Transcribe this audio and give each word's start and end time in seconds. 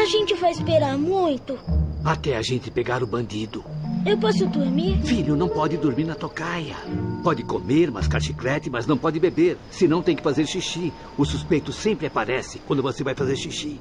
A 0.00 0.06
gente 0.06 0.32
vai 0.34 0.50
esperar 0.50 0.96
muito. 0.96 1.58
Até 2.02 2.34
a 2.34 2.40
gente 2.40 2.70
pegar 2.70 3.02
o 3.02 3.06
bandido. 3.06 3.62
Eu 4.06 4.16
posso 4.16 4.46
dormir? 4.46 4.98
Filho, 5.04 5.36
não 5.36 5.46
pode 5.46 5.76
dormir 5.76 6.04
na 6.04 6.14
tocaia. 6.14 6.74
Pode 7.22 7.42
comer, 7.44 7.90
mascar 7.90 8.18
chiclete, 8.18 8.70
mas 8.70 8.86
não 8.86 8.96
pode 8.96 9.20
beber. 9.20 9.58
Senão 9.70 10.00
tem 10.00 10.16
que 10.16 10.22
fazer 10.22 10.46
xixi. 10.46 10.90
O 11.18 11.26
suspeito 11.26 11.70
sempre 11.70 12.06
aparece 12.06 12.60
quando 12.60 12.82
você 12.82 13.04
vai 13.04 13.14
fazer 13.14 13.36
xixi. 13.36 13.78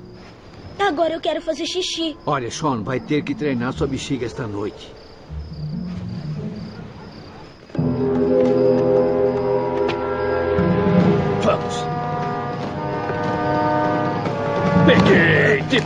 Agora 0.78 1.14
eu 1.14 1.22
quero 1.22 1.42
fazer 1.42 1.66
xixi. 1.66 2.18
Olha, 2.26 2.52
Sean, 2.52 2.84
vai 2.84 3.00
ter 3.00 3.24
que 3.24 3.34
treinar 3.34 3.72
sua 3.72 3.88
bexiga 3.88 4.26
esta 4.26 4.46
noite. 4.46 4.94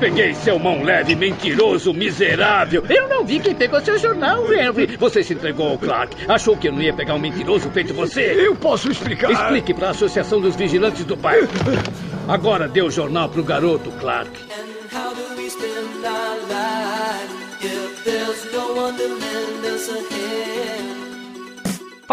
Peguei! 0.03 0.34
Seu 0.34 0.59
mão 0.59 0.84
leve, 0.84 1.16
mentiroso, 1.16 1.93
miserável! 1.93 2.84
Eu 2.89 3.07
não 3.07 3.23
vi 3.23 3.39
quem 3.39 3.55
pegou 3.55 3.80
seu 3.80 3.98
jornal, 3.98 4.53
Henry! 4.53 4.98
Você 4.98 5.23
se 5.23 5.34
entregou 5.34 5.70
ao 5.70 5.77
Clark. 5.77 6.13
Achou 6.27 6.57
que 6.57 6.67
eu 6.67 6.73
não 6.73 6.81
ia 6.81 6.93
pegar 6.93 7.13
um 7.13 7.20
mentiroso 7.20 7.70
feito 7.70 7.93
você? 7.93 8.34
Eu 8.38 8.53
posso 8.53 8.91
explicar. 8.91 9.31
Explique 9.31 9.73
para 9.73 9.88
a 9.88 9.91
Associação 9.91 10.41
dos 10.41 10.57
Vigilantes 10.57 11.05
do 11.05 11.16
Bairro. 11.16 11.48
Agora 12.27 12.67
dê 12.67 12.81
o 12.81 12.91
jornal 12.91 13.29
pro 13.29 13.45
garoto, 13.45 13.89
Clark. 13.91 14.29
How 14.93 15.13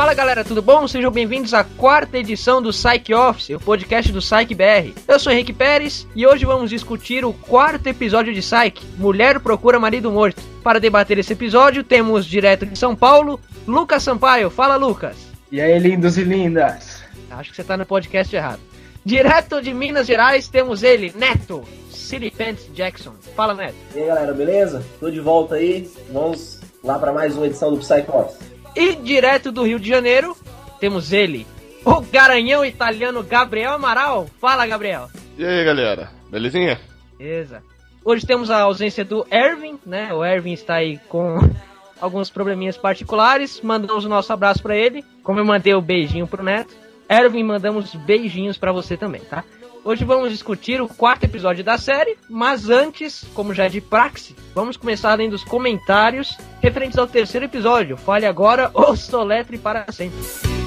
Fala 0.01 0.15
galera, 0.15 0.43
tudo 0.43 0.63
bom? 0.63 0.89
Sejam 0.89 1.11
bem-vindos 1.11 1.53
à 1.53 1.63
quarta 1.63 2.17
edição 2.17 2.63
do 2.63 2.71
Psych 2.71 3.13
Office, 3.13 3.51
o 3.51 3.61
podcast 3.61 4.11
do 4.11 4.21
Psych 4.21 4.55
BR. 4.55 4.99
Eu 5.07 5.19
sou 5.19 5.31
Henrique 5.31 5.53
Pérez 5.53 6.07
e 6.17 6.27
hoje 6.27 6.47
vamos 6.47 6.71
discutir 6.71 7.23
o 7.23 7.35
quarto 7.35 7.87
episódio 7.87 8.33
de 8.33 8.41
Psych, 8.41 8.83
Mulher 8.97 9.41
Procura 9.41 9.79
Marido 9.79 10.11
Morto. 10.11 10.41
Para 10.65 10.81
debater 10.81 11.19
esse 11.19 11.35
episódio, 11.35 11.85
temos 11.85 12.25
direto 12.25 12.65
de 12.65 12.79
São 12.79 12.97
Paulo, 12.97 13.39
Lucas 13.69 14.03
Sampaio. 14.03 14.49
Fala, 14.49 14.77
Lucas. 14.77 15.19
E 15.53 15.61
aí, 15.61 15.79
lindos 15.79 16.17
e 16.17 16.25
lindas? 16.25 17.05
Acho 17.31 17.51
que 17.51 17.57
você 17.57 17.63
tá 17.63 17.77
no 17.77 17.85
podcast 17.85 18.35
errado. 18.35 18.61
Direto 19.05 19.61
de 19.61 19.75
Minas 19.75 20.07
Gerais, 20.07 20.49
temos 20.49 20.83
ele, 20.83 21.13
Neto, 21.15 21.63
City 21.91 22.31
Pants 22.31 22.71
Jackson. 22.73 23.13
Fala, 23.37 23.53
Neto. 23.53 23.77
E 23.95 24.01
aí 24.01 24.07
galera, 24.07 24.33
beleza? 24.33 24.83
Tô 24.99 25.11
de 25.11 25.21
volta 25.21 25.57
aí. 25.57 25.87
Vamos 26.11 26.59
lá 26.83 26.99
para 26.99 27.13
mais 27.13 27.37
uma 27.37 27.47
edição 27.47 27.71
do 27.71 27.77
Psycho 27.77 28.17
Office. 28.17 28.50
E 28.75 28.95
direto 28.97 29.51
do 29.51 29.65
Rio 29.65 29.79
de 29.79 29.89
Janeiro, 29.89 30.37
temos 30.79 31.13
ele, 31.13 31.47
o 31.85 32.01
garanhão 32.01 32.65
italiano 32.65 33.23
Gabriel 33.23 33.73
Amaral. 33.73 34.29
Fala, 34.41 34.67
Gabriel. 34.67 35.09
E 35.37 35.45
aí, 35.45 35.65
galera? 35.65 36.11
Belezinha? 36.31 36.81
Beleza. 37.19 37.63
Hoje 38.05 38.27
temos 38.27 38.51
a 38.51 38.61
ausência 38.61 39.05
do 39.05 39.27
Erwin, 39.31 39.79
né? 39.85 40.13
O 40.13 40.25
Erwin 40.25 40.53
está 40.53 40.77
aí 40.77 40.99
com 41.09 41.39
alguns 42.01 42.31
probleminhas 42.31 42.77
particulares. 42.77 43.61
Mandamos 43.61 44.05
o 44.05 44.09
nosso 44.09 44.33
abraço 44.33 44.63
para 44.63 44.77
ele. 44.77 45.05
Como 45.23 45.39
eu 45.39 45.45
mandei 45.45 45.75
o 45.75 45.83
beijinho 45.83 46.27
pro 46.27 46.43
Neto, 46.43 46.75
Erwin, 47.09 47.43
mandamos 47.43 47.95
beijinhos 47.95 48.57
para 48.57 48.73
você 48.73 48.97
também, 48.97 49.21
tá? 49.23 49.45
Hoje 49.83 50.05
vamos 50.05 50.31
discutir 50.31 50.81
o 50.83 50.89
quarto 50.89 51.25
episódio 51.25 51.65
da 51.65 51.79
série, 51.79 52.19
mas 52.29 52.69
antes, 52.69 53.25
como 53.33 53.55
já 53.55 53.65
é 53.65 53.69
de 53.69 53.81
praxe, 53.81 54.37
vamos 54.55 54.77
começar 54.77 55.13
além 55.13 55.31
dos 55.31 55.43
comentários 55.43 56.37
referentes 56.61 56.99
ao 56.99 57.07
terceiro 57.07 57.47
episódio. 57.47 57.97
Fale 57.97 58.27
agora 58.27 58.71
ou 58.75 58.95
soletre 58.95 59.57
para 59.57 59.91
sempre. 59.91 60.60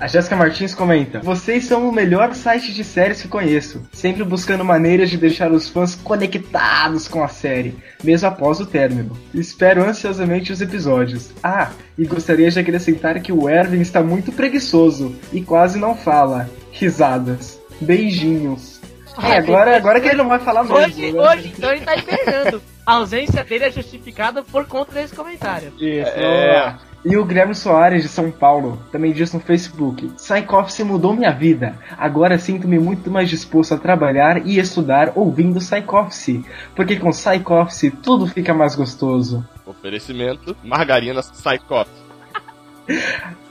A 0.00 0.06
Jéssica 0.06 0.36
Martins 0.36 0.74
comenta: 0.74 1.18
Vocês 1.20 1.64
são 1.64 1.88
o 1.88 1.92
melhor 1.92 2.32
site 2.34 2.72
de 2.72 2.84
séries 2.84 3.20
que 3.20 3.26
conheço, 3.26 3.82
sempre 3.92 4.22
buscando 4.22 4.64
maneiras 4.64 5.10
de 5.10 5.16
deixar 5.16 5.50
os 5.50 5.68
fãs 5.68 5.96
conectados 5.96 7.08
com 7.08 7.22
a 7.22 7.28
série, 7.28 7.76
mesmo 8.02 8.28
após 8.28 8.60
o 8.60 8.66
término. 8.66 9.18
Espero 9.34 9.82
ansiosamente 9.82 10.52
os 10.52 10.60
episódios. 10.60 11.32
Ah, 11.42 11.72
e 11.96 12.04
gostaria 12.04 12.48
de 12.48 12.60
acrescentar 12.60 13.20
que 13.20 13.32
o 13.32 13.48
Erwin 13.48 13.80
está 13.80 14.00
muito 14.00 14.30
preguiçoso 14.30 15.16
e 15.32 15.42
quase 15.42 15.78
não 15.78 15.96
fala. 15.96 16.48
Risadas. 16.70 17.58
Beijinhos. 17.80 18.80
É, 19.20 19.38
agora, 19.38 19.76
agora 19.76 20.00
que 20.00 20.06
ele 20.06 20.18
não 20.18 20.28
vai 20.28 20.38
falar 20.38 20.62
mesmo. 20.62 20.76
Hoje, 20.76 21.12
né? 21.12 21.20
hoje 21.20 21.52
então 21.56 21.72
ele 21.72 21.80
tá 21.80 21.96
hibernando. 21.96 22.62
A 22.86 22.92
ausência 22.92 23.42
dele 23.42 23.64
é 23.64 23.70
justificada 23.70 24.44
por 24.44 24.64
conta 24.66 24.92
desse 24.92 25.14
comentário. 25.14 25.72
Isso, 25.78 26.12
vamos 26.14 26.54
lá. 26.54 26.87
E 27.04 27.16
o 27.16 27.24
Guilherme 27.24 27.54
Soares 27.54 28.02
de 28.02 28.08
São 28.08 28.30
Paulo 28.30 28.78
também 28.90 29.12
diz 29.12 29.32
no 29.32 29.40
Facebook: 29.40 30.08
Psych 30.16 30.52
Office 30.52 30.80
mudou 30.80 31.14
minha 31.14 31.30
vida. 31.30 31.76
Agora 31.96 32.38
sinto-me 32.38 32.78
muito 32.78 33.10
mais 33.10 33.30
disposto 33.30 33.74
a 33.74 33.78
trabalhar 33.78 34.44
e 34.46 34.58
estudar 34.58 35.12
ouvindo 35.14 35.60
Psych 35.60 35.94
Office, 35.94 36.40
porque 36.74 36.96
com 36.96 37.10
Psych 37.10 37.52
Office 37.52 37.92
tudo 38.02 38.26
fica 38.26 38.52
mais 38.52 38.74
gostoso. 38.74 39.46
Oferecimento, 39.64 40.56
margarina 40.64 41.20
Psychop. 41.20 41.88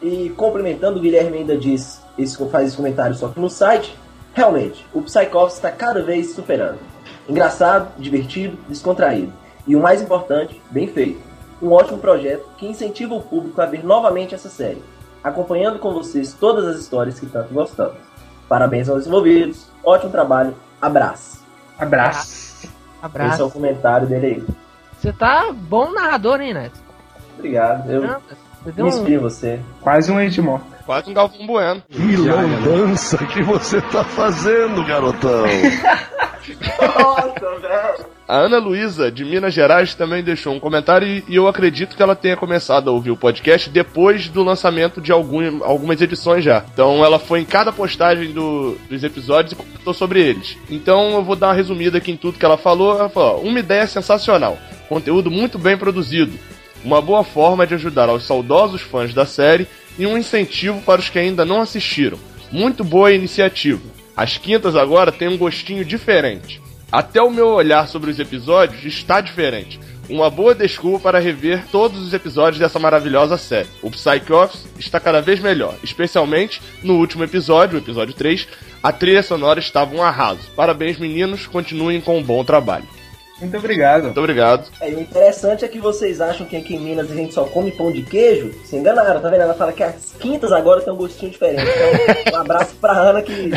E 0.01 0.29
complementando, 0.35 0.99
o 0.99 1.01
Guilherme 1.01 1.37
ainda 1.37 1.55
diz, 1.55 2.01
esse, 2.17 2.37
faz 2.49 2.67
esse 2.67 2.77
comentário 2.77 3.15
só 3.15 3.29
que 3.29 3.39
no 3.39 3.49
site, 3.49 3.95
realmente, 4.33 4.85
o 4.93 5.01
Psycho 5.01 5.37
Office 5.37 5.57
está 5.57 5.71
cada 5.71 6.01
vez 6.01 6.31
superando. 6.31 6.79
Engraçado, 7.29 7.91
divertido, 7.97 8.57
descontraído. 8.67 9.31
E 9.67 9.75
o 9.75 9.81
mais 9.81 10.01
importante, 10.01 10.61
bem 10.71 10.87
feito. 10.87 11.26
Um 11.61 11.71
ótimo 11.71 11.97
projeto 11.97 12.47
que 12.57 12.67
incentiva 12.67 13.15
o 13.15 13.21
público 13.21 13.59
a 13.61 13.65
ver 13.65 13.83
novamente 13.83 14.35
essa 14.35 14.49
série, 14.49 14.83
acompanhando 15.23 15.79
com 15.79 15.93
vocês 15.93 16.33
todas 16.33 16.65
as 16.65 16.79
histórias 16.79 17.19
que 17.19 17.25
tanto 17.25 17.53
gostamos. 17.53 17.97
Parabéns 18.47 18.87
aos 18.89 19.07
envolvidos, 19.07 19.67
ótimo 19.83 20.11
trabalho, 20.11 20.55
abraço. 20.81 21.43
Abraço. 21.77 22.21
Esse 22.63 22.67
é 22.67 22.69
o 22.69 23.05
Abraço. 23.05 23.49
comentário 23.51 24.07
dele 24.07 24.25
aí. 24.27 24.45
Você 24.99 25.13
tá 25.13 25.51
bom 25.53 25.91
narrador, 25.91 26.41
hein, 26.41 26.53
Neto? 26.53 26.79
Obrigado, 27.37 27.91
eu 27.91 28.01
Não, 28.01 28.21
me 28.65 28.83
um... 28.83 28.87
inspiro 28.87 29.11
em 29.13 29.17
você. 29.17 29.59
Quase 29.81 30.11
um 30.11 30.19
Edmond. 30.19 30.63
Quase 30.85 31.09
um 31.09 31.13
Galvão 31.13 31.45
Bueno. 31.45 31.83
Que 31.89 32.15
lambança 32.15 33.17
que 33.27 33.43
você 33.43 33.81
tá 33.81 34.03
fazendo, 34.03 34.85
garotão. 34.85 35.43
Nossa, 37.03 37.59
velho! 37.59 38.16
A 38.27 38.39
Ana 38.39 38.57
Luísa, 38.57 39.09
de 39.09 39.23
Minas 39.23 39.53
Gerais, 39.53 39.95
também 39.95 40.21
deixou 40.21 40.53
um 40.53 40.59
comentário 40.59 41.07
e, 41.07 41.23
eu 41.33 41.47
acredito 41.47 41.95
que 41.95 42.03
ela 42.03 42.13
tenha 42.13 42.35
começado 42.35 42.89
a 42.89 42.91
ouvir 42.91 43.09
o 43.11 43.15
podcast 43.15 43.69
depois 43.69 44.27
do 44.27 44.43
lançamento 44.43 44.99
de 44.99 45.13
algum, 45.13 45.63
algumas 45.63 46.01
edições 46.01 46.43
já. 46.43 46.65
Então 46.73 47.05
ela 47.05 47.19
foi 47.19 47.39
em 47.39 47.45
cada 47.45 47.71
postagem 47.71 48.33
do- 48.33 48.77
dos 48.89 49.01
episódios 49.01 49.53
e 49.53 49.55
comentou 49.55 49.93
sobre 49.93 50.19
eles. 50.21 50.57
Então 50.69 51.11
eu 51.11 51.23
vou 51.23 51.37
dar 51.37 51.47
uma 51.47 51.53
resumida 51.53 51.99
aqui 51.99 52.11
em 52.11 52.17
tudo 52.17 52.37
que 52.37 52.43
ela 52.43 52.57
falou. 52.57 52.99
Ela 52.99 53.07
falou: 53.07 53.43
uma 53.43 53.59
ideia 53.59 53.87
sensacional, 53.87 54.57
conteúdo 54.89 55.31
muito 55.31 55.57
bem 55.57 55.77
produzido, 55.77 56.37
uma 56.83 57.01
boa 57.01 57.23
forma 57.23 57.65
de 57.65 57.75
ajudar 57.75 58.09
aos 58.09 58.25
saudosos 58.25 58.81
fãs 58.81 59.13
da 59.13 59.25
série 59.25 59.67
e 59.97 60.05
um 60.05 60.17
incentivo 60.17 60.81
para 60.81 60.99
os 60.99 61.07
que 61.09 61.17
ainda 61.17 61.45
não 61.45 61.61
assistiram. 61.61 62.17
Muito 62.51 62.83
boa 62.83 63.09
iniciativa. 63.13 63.81
As 64.17 64.37
quintas 64.37 64.75
agora 64.75 65.13
têm 65.13 65.29
um 65.29 65.37
gostinho 65.37 65.85
diferente. 65.85 66.61
Até 66.91 67.21
o 67.21 67.29
meu 67.29 67.49
olhar 67.49 67.87
sobre 67.87 68.09
os 68.09 68.19
episódios 68.19 68.85
está 68.85 69.19
diferente. 69.19 69.79
Uma 70.09 70.29
boa 70.29 70.55
desculpa 70.55 70.99
para 70.99 71.19
rever 71.19 71.65
todos 71.69 72.01
os 72.01 72.13
episódios 72.13 72.59
dessa 72.59 72.79
maravilhosa 72.79 73.37
série. 73.37 73.67
O 73.81 73.91
Psych 73.91 74.31
Office 74.31 74.65
está 74.79 74.99
cada 74.99 75.21
vez 75.21 75.41
melhor, 75.41 75.75
especialmente 75.83 76.61
no 76.81 76.95
último 76.95 77.25
episódio, 77.25 77.75
o 77.77 77.81
episódio 77.81 78.13
3, 78.13 78.47
a 78.81 78.91
trilha 78.93 79.21
sonora 79.21 79.59
estava 79.59 79.93
um 79.93 80.01
arraso. 80.01 80.49
Parabéns 80.55 80.97
meninos, 80.97 81.45
continuem 81.45 81.99
com 81.99 82.17
um 82.17 82.23
bom 82.23 82.41
trabalho. 82.45 82.87
Muito 83.39 83.57
obrigado. 83.57 84.03
Muito 84.03 84.19
obrigado. 84.19 84.67
É, 84.81 84.89
e 84.89 84.95
o 84.95 84.99
interessante 84.99 85.63
é 85.63 85.67
que 85.67 85.79
vocês 85.79 86.19
acham 86.19 86.45
que 86.45 86.55
aqui 86.55 86.75
em 86.75 86.79
Minas 86.79 87.11
a 87.11 87.15
gente 87.15 87.33
só 87.33 87.45
come 87.45 87.71
pão 87.71 87.91
de 87.91 88.01
queijo. 88.01 88.51
Se 88.65 88.75
enganaram, 88.75 89.21
tá 89.21 89.29
vendo? 89.29 89.41
Ela 89.41 89.53
fala 89.53 89.71
que 89.71 89.83
as 89.83 90.13
quintas 90.19 90.51
agora 90.51 90.81
tem 90.81 90.91
um 90.91 90.97
gostinho 90.97 91.31
diferente. 91.31 91.63
Então, 91.63 92.33
um 92.39 92.41
abraço 92.41 92.75
pra 92.75 92.93
Ana 92.93 93.21
que 93.21 93.51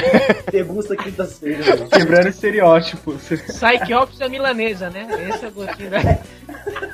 degusta 0.50 0.96
quintas-feiras. 0.96 1.66
né? 1.66 1.88
Quebrando 1.90 2.28
estereótipos. 2.28 3.30
Office 3.94 4.20
é 4.20 4.28
milanesa, 4.28 4.90
né? 4.90 5.06
Esse 5.28 5.46
é 5.46 5.48
o 5.48 5.52
gostinho 5.52 5.90
da... 5.90 5.98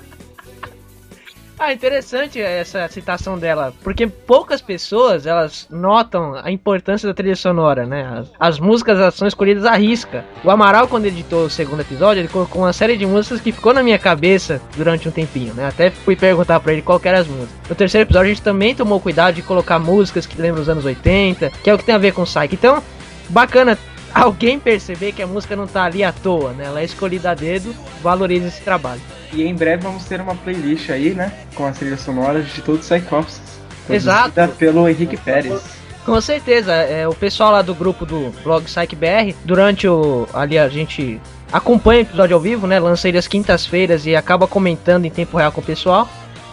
Ah, 1.58 1.72
interessante 1.72 2.38
essa 2.38 2.86
citação 2.88 3.38
dela, 3.38 3.72
porque 3.82 4.06
poucas 4.06 4.60
pessoas 4.60 5.26
elas 5.26 5.66
notam 5.70 6.34
a 6.34 6.50
importância 6.50 7.08
da 7.08 7.14
trilha 7.14 7.34
sonora, 7.34 7.86
né? 7.86 8.06
As, 8.18 8.30
as 8.38 8.60
músicas 8.60 8.98
elas 8.98 9.14
são 9.14 9.26
escolhidas 9.26 9.64
à 9.64 9.74
risca. 9.74 10.22
O 10.44 10.50
Amaral, 10.50 10.86
quando 10.86 11.06
editou 11.06 11.46
o 11.46 11.50
segundo 11.50 11.80
episódio, 11.80 12.20
ele 12.20 12.28
colocou 12.28 12.60
uma 12.60 12.74
série 12.74 12.94
de 12.98 13.06
músicas 13.06 13.40
que 13.40 13.52
ficou 13.52 13.72
na 13.72 13.82
minha 13.82 13.98
cabeça 13.98 14.60
durante 14.76 15.08
um 15.08 15.10
tempinho, 15.10 15.54
né? 15.54 15.66
Até 15.66 15.90
fui 15.90 16.14
perguntar 16.14 16.60
pra 16.60 16.74
ele 16.74 16.82
qual 16.82 17.00
eram 17.02 17.20
as 17.20 17.26
músicas. 17.26 17.68
No 17.70 17.74
terceiro 17.74 18.06
episódio 18.06 18.26
a 18.26 18.34
gente 18.34 18.42
também 18.42 18.74
tomou 18.74 19.00
cuidado 19.00 19.34
de 19.34 19.42
colocar 19.42 19.78
músicas 19.78 20.26
que 20.26 20.40
lembram 20.40 20.62
os 20.62 20.68
anos 20.68 20.84
80, 20.84 21.50
que 21.64 21.70
é 21.70 21.74
o 21.74 21.78
que 21.78 21.84
tem 21.84 21.94
a 21.94 21.98
ver 21.98 22.12
com 22.12 22.24
Psyche. 22.24 22.50
Então, 22.52 22.82
bacana 23.30 23.78
alguém 24.12 24.58
perceber 24.58 25.12
que 25.12 25.22
a 25.22 25.26
música 25.26 25.56
não 25.56 25.66
tá 25.66 25.84
ali 25.84 26.04
à 26.04 26.12
toa, 26.12 26.52
né? 26.52 26.64
Ela 26.66 26.80
é 26.82 26.84
escolhida 26.84 27.30
a 27.30 27.34
dedo, 27.34 27.74
valoriza 28.02 28.48
esse 28.48 28.60
trabalho. 28.60 29.00
E 29.32 29.42
em 29.42 29.54
breve 29.54 29.82
vamos 29.82 30.04
ter 30.04 30.20
uma 30.20 30.34
playlist 30.34 30.90
aí, 30.90 31.14
né? 31.14 31.32
Com 31.54 31.66
as 31.66 31.78
trilhas 31.78 32.00
sonoras 32.00 32.48
de 32.52 32.62
todos 32.62 32.82
os 32.82 32.86
Psychops. 32.86 33.40
Exato. 33.88 34.32
pelo 34.58 34.88
Henrique 34.88 35.16
Pérez. 35.16 35.62
Com 36.04 36.20
certeza, 36.20 36.72
é, 36.72 37.06
o 37.08 37.14
pessoal 37.14 37.50
lá 37.50 37.62
do 37.62 37.74
grupo 37.74 38.06
do 38.06 38.32
blog 38.44 38.64
PsychBR, 38.64 39.34
durante 39.44 39.88
o. 39.88 40.28
Ali 40.32 40.56
a 40.56 40.68
gente 40.68 41.20
acompanha 41.52 42.00
o 42.00 42.02
episódio 42.02 42.34
ao 42.36 42.40
vivo, 42.40 42.66
né? 42.66 42.78
Lança 42.78 43.08
ele 43.08 43.18
às 43.18 43.26
quintas-feiras 43.26 44.06
e 44.06 44.14
acaba 44.14 44.46
comentando 44.46 45.04
em 45.04 45.10
tempo 45.10 45.36
real 45.36 45.50
com 45.50 45.60
o 45.60 45.64
pessoal. 45.64 46.08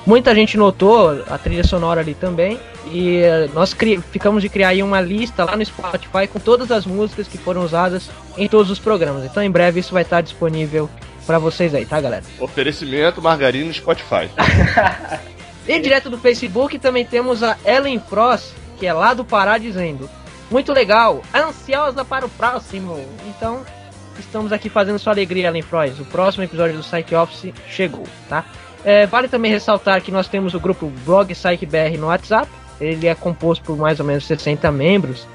Muita 0.05 0.33
gente 0.33 0.57
notou 0.57 1.23
a 1.29 1.37
trilha 1.37 1.63
sonora 1.63 2.01
ali 2.01 2.15
também. 2.15 2.59
E 2.91 3.19
eh, 3.19 3.47
nós 3.53 3.75
ficamos 4.11 4.41
de 4.41 4.49
criar 4.49 4.69
aí 4.69 4.83
uma 4.83 4.99
lista 4.99 5.45
lá 5.45 5.55
no 5.55 5.63
Spotify 5.63 6.27
com 6.27 6.39
todas 6.39 6.71
as 6.71 6.85
músicas 6.85 7.27
que 7.27 7.37
foram 7.37 7.63
usadas 7.63 8.09
em 8.37 8.47
todos 8.47 8.69
os 8.69 8.79
programas. 8.79 9.23
Então 9.23 9.41
em 9.41 9.49
breve 9.49 9.79
isso 9.79 9.93
vai 9.93 10.03
estar 10.03 10.21
disponível 10.21 10.89
para 11.25 11.39
vocês 11.39 11.73
aí, 11.73 11.85
tá, 11.85 11.99
galera? 11.99 12.23
Oferecimento 12.39 13.21
Margarina 13.21 13.71
Spotify. 13.71 14.29
e 15.67 15.79
direto 15.79 16.09
do 16.09 16.17
Facebook 16.17 16.77
também 16.79 17.05
temos 17.05 17.43
a 17.43 17.57
Ellen 17.65 17.99
Frost, 17.99 18.53
que 18.77 18.85
é 18.85 18.93
lá 18.93 19.13
do 19.13 19.25
Pará, 19.25 19.57
dizendo: 19.57 20.09
Muito 20.51 20.71
legal, 20.73 21.21
ansiosa 21.33 22.03
para 22.03 22.25
o 22.25 22.29
próximo. 22.29 22.97
Então, 23.27 23.65
estamos 24.19 24.51
aqui 24.51 24.69
fazendo 24.69 24.99
sua 24.99 25.13
alegria, 25.13 25.47
Ellen 25.47 25.61
Frost. 25.61 26.01
O 26.01 26.05
próximo 26.05 26.43
episódio 26.43 26.77
do 26.77 26.83
Psych 26.83 27.15
Office 27.15 27.53
chegou, 27.67 28.05
tá? 28.29 28.45
É, 28.85 29.05
vale 29.07 29.27
também 29.27 29.49
ressaltar 29.49 30.01
que 30.01 30.11
nós 30.11 30.27
temos 30.27 30.53
o 30.53 30.59
grupo 30.59 30.91
Blog 31.05 31.33
Psych 31.33 31.65
BR 31.65 31.97
no 31.97 32.07
WhatsApp. 32.07 32.49
Ele 32.81 33.07
é 33.07 33.15
composto 33.15 33.63
por 33.63 33.77
mais 33.77 33.99
ou 33.99 34.05
menos 34.05 34.25
60 34.25 34.69
membros. 34.71 35.25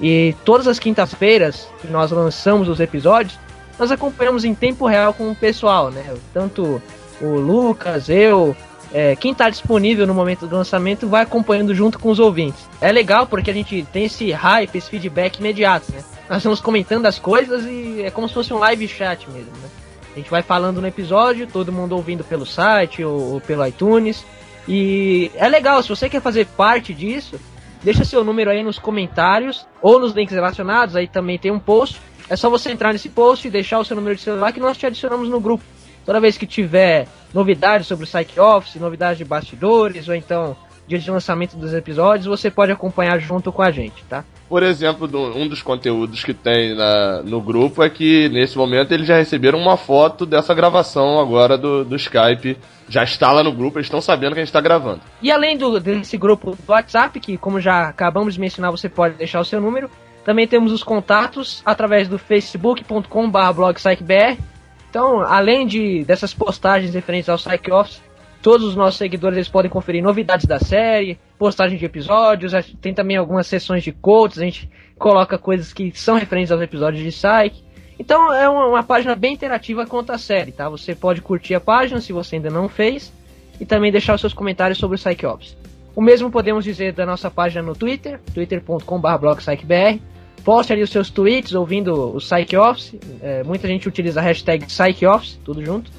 E 0.00 0.34
todas 0.44 0.66
as 0.66 0.78
quintas-feiras 0.78 1.68
que 1.80 1.86
nós 1.86 2.10
lançamos 2.10 2.68
os 2.68 2.80
episódios, 2.80 3.38
nós 3.78 3.90
acompanhamos 3.90 4.44
em 4.44 4.54
tempo 4.54 4.86
real 4.86 5.12
com 5.12 5.30
o 5.30 5.34
pessoal, 5.34 5.90
né? 5.90 6.14
Tanto 6.32 6.82
o 7.20 7.26
Lucas, 7.26 8.08
eu, 8.08 8.56
é, 8.92 9.16
quem 9.16 9.32
está 9.32 9.50
disponível 9.50 10.06
no 10.06 10.14
momento 10.14 10.46
do 10.46 10.56
lançamento 10.56 11.06
vai 11.06 11.22
acompanhando 11.22 11.74
junto 11.74 11.98
com 11.98 12.10
os 12.10 12.18
ouvintes. 12.18 12.68
É 12.80 12.90
legal 12.90 13.26
porque 13.26 13.50
a 13.50 13.54
gente 13.54 13.86
tem 13.92 14.04
esse 14.04 14.30
hype, 14.30 14.76
esse 14.76 14.90
feedback 14.90 15.38
imediato, 15.38 15.92
né? 15.92 16.02
Nós 16.28 16.38
estamos 16.38 16.60
comentando 16.60 17.06
as 17.06 17.18
coisas 17.18 17.64
e 17.64 18.02
é 18.02 18.10
como 18.10 18.28
se 18.28 18.34
fosse 18.34 18.52
um 18.52 18.58
live 18.58 18.88
chat 18.88 19.28
mesmo, 19.30 19.52
né? 19.62 19.68
A 20.14 20.18
gente 20.18 20.30
vai 20.30 20.42
falando 20.42 20.80
no 20.80 20.86
episódio, 20.86 21.46
todo 21.46 21.70
mundo 21.70 21.94
ouvindo 21.94 22.24
pelo 22.24 22.46
site 22.46 23.04
ou, 23.04 23.34
ou 23.34 23.40
pelo 23.40 23.66
iTunes. 23.66 24.24
E 24.66 25.30
é 25.34 25.46
legal, 25.46 25.82
se 25.82 25.90
você 25.90 26.08
quer 26.08 26.22
fazer 26.22 26.46
parte 26.46 26.94
disso, 26.94 27.38
deixa 27.82 28.04
seu 28.04 28.24
número 28.24 28.50
aí 28.50 28.62
nos 28.62 28.78
comentários 28.78 29.66
ou 29.82 30.00
nos 30.00 30.12
links 30.12 30.34
relacionados, 30.34 30.96
aí 30.96 31.06
também 31.06 31.38
tem 31.38 31.50
um 31.50 31.58
post. 31.58 32.00
É 32.28 32.36
só 32.36 32.50
você 32.50 32.70
entrar 32.70 32.92
nesse 32.92 33.08
post 33.08 33.46
e 33.46 33.50
deixar 33.50 33.78
o 33.78 33.84
seu 33.84 33.96
número 33.96 34.16
de 34.16 34.22
celular 34.22 34.52
que 34.52 34.60
nós 34.60 34.76
te 34.76 34.86
adicionamos 34.86 35.28
no 35.28 35.40
grupo. 35.40 35.64
Toda 36.04 36.20
vez 36.20 36.38
que 36.38 36.46
tiver 36.46 37.08
novidades 37.32 37.86
sobre 37.86 38.04
o 38.04 38.08
Psych 38.08 38.38
Office, 38.38 38.76
novidades 38.76 39.18
de 39.18 39.24
bastidores, 39.24 40.08
ou 40.08 40.14
então 40.14 40.56
dia 40.86 40.98
de 40.98 41.10
lançamento 41.10 41.56
dos 41.56 41.74
episódios, 41.74 42.26
você 42.26 42.50
pode 42.50 42.70
acompanhar 42.70 43.18
junto 43.18 43.50
com 43.50 43.62
a 43.62 43.70
gente, 43.70 44.04
tá? 44.04 44.24
Por 44.48 44.62
exemplo, 44.62 45.08
um 45.36 45.48
dos 45.48 45.60
conteúdos 45.60 46.22
que 46.22 46.32
tem 46.32 46.76
na, 46.76 47.22
no 47.24 47.40
grupo 47.40 47.82
é 47.82 47.90
que 47.90 48.28
nesse 48.28 48.56
momento 48.56 48.92
eles 48.92 49.06
já 49.06 49.16
receberam 49.16 49.58
uma 49.58 49.76
foto 49.76 50.24
dessa 50.24 50.54
gravação 50.54 51.18
agora 51.18 51.58
do, 51.58 51.84
do 51.84 51.96
Skype. 51.96 52.56
Já 52.88 53.02
está 53.02 53.32
lá 53.32 53.42
no 53.42 53.50
grupo, 53.50 53.78
eles 53.78 53.86
estão 53.86 54.00
sabendo 54.00 54.34
que 54.34 54.38
a 54.38 54.42
gente 54.42 54.50
está 54.50 54.60
gravando. 54.60 55.00
E 55.20 55.32
além 55.32 55.56
do, 55.56 55.80
desse 55.80 56.16
grupo 56.16 56.56
do 56.64 56.72
WhatsApp, 56.72 57.18
que 57.18 57.36
como 57.36 57.60
já 57.60 57.88
acabamos 57.88 58.34
de 58.34 58.40
mencionar, 58.40 58.70
você 58.70 58.88
pode 58.88 59.16
deixar 59.16 59.40
o 59.40 59.44
seu 59.44 59.60
número, 59.60 59.90
também 60.26 60.48
temos 60.48 60.72
os 60.72 60.82
contatos 60.82 61.62
através 61.64 62.08
do 62.08 62.18
facebook.com.br 62.18 64.42
Então, 64.90 65.20
além 65.20 65.64
de 65.64 66.04
dessas 66.04 66.34
postagens 66.34 66.92
referentes 66.92 67.28
ao 67.28 67.36
Psych 67.36 67.70
Office, 67.70 68.02
todos 68.42 68.66
os 68.66 68.74
nossos 68.74 68.98
seguidores 68.98 69.36
eles 69.36 69.48
podem 69.48 69.70
conferir 69.70 70.02
novidades 70.02 70.44
da 70.44 70.58
série, 70.58 71.16
postagem 71.38 71.78
de 71.78 71.84
episódios, 71.84 72.52
tem 72.80 72.92
também 72.92 73.16
algumas 73.16 73.46
sessões 73.46 73.84
de 73.84 73.92
quotes, 73.92 74.40
a 74.40 74.42
gente 74.42 74.68
coloca 74.98 75.38
coisas 75.38 75.72
que 75.72 75.92
são 75.94 76.16
referentes 76.16 76.50
aos 76.50 76.60
episódios 76.60 77.04
de 77.04 77.10
Psyche. 77.10 77.64
Então 77.96 78.34
é 78.34 78.48
uma, 78.48 78.66
uma, 78.66 78.82
página 78.82 79.14
bem 79.14 79.34
interativa 79.34 79.86
quanto 79.86 80.10
à 80.10 80.18
série, 80.18 80.50
tá? 80.50 80.68
Você 80.68 80.96
pode 80.96 81.20
curtir 81.20 81.54
a 81.54 81.60
página 81.60 82.00
se 82.00 82.12
você 82.12 82.34
ainda 82.34 82.50
não 82.50 82.68
fez 82.68 83.12
e 83.60 83.64
também 83.64 83.92
deixar 83.92 84.16
os 84.16 84.20
seus 84.20 84.34
comentários 84.34 84.76
sobre 84.76 84.96
o 84.96 84.98
Psyche 84.98 85.24
Office. 85.24 85.56
O 85.94 86.02
mesmo 86.02 86.32
podemos 86.32 86.64
dizer 86.64 86.94
da 86.94 87.06
nossa 87.06 87.30
página 87.30 87.62
no 87.62 87.76
Twitter, 87.76 88.20
twitter.com.br 88.34 90.15
Poste 90.46 90.72
ali 90.72 90.80
os 90.80 90.88
seus 90.90 91.10
tweets 91.10 91.52
ouvindo 91.54 91.92
o 91.92 92.18
Psyche 92.18 92.56
Office. 92.56 92.94
É, 93.20 93.42
muita 93.42 93.66
gente 93.66 93.88
utiliza 93.88 94.20
a 94.20 94.22
hashtag 94.22 94.64
Psyche 94.64 95.04
Office, 95.04 95.40
tudo 95.44 95.60
junto. 95.64 95.90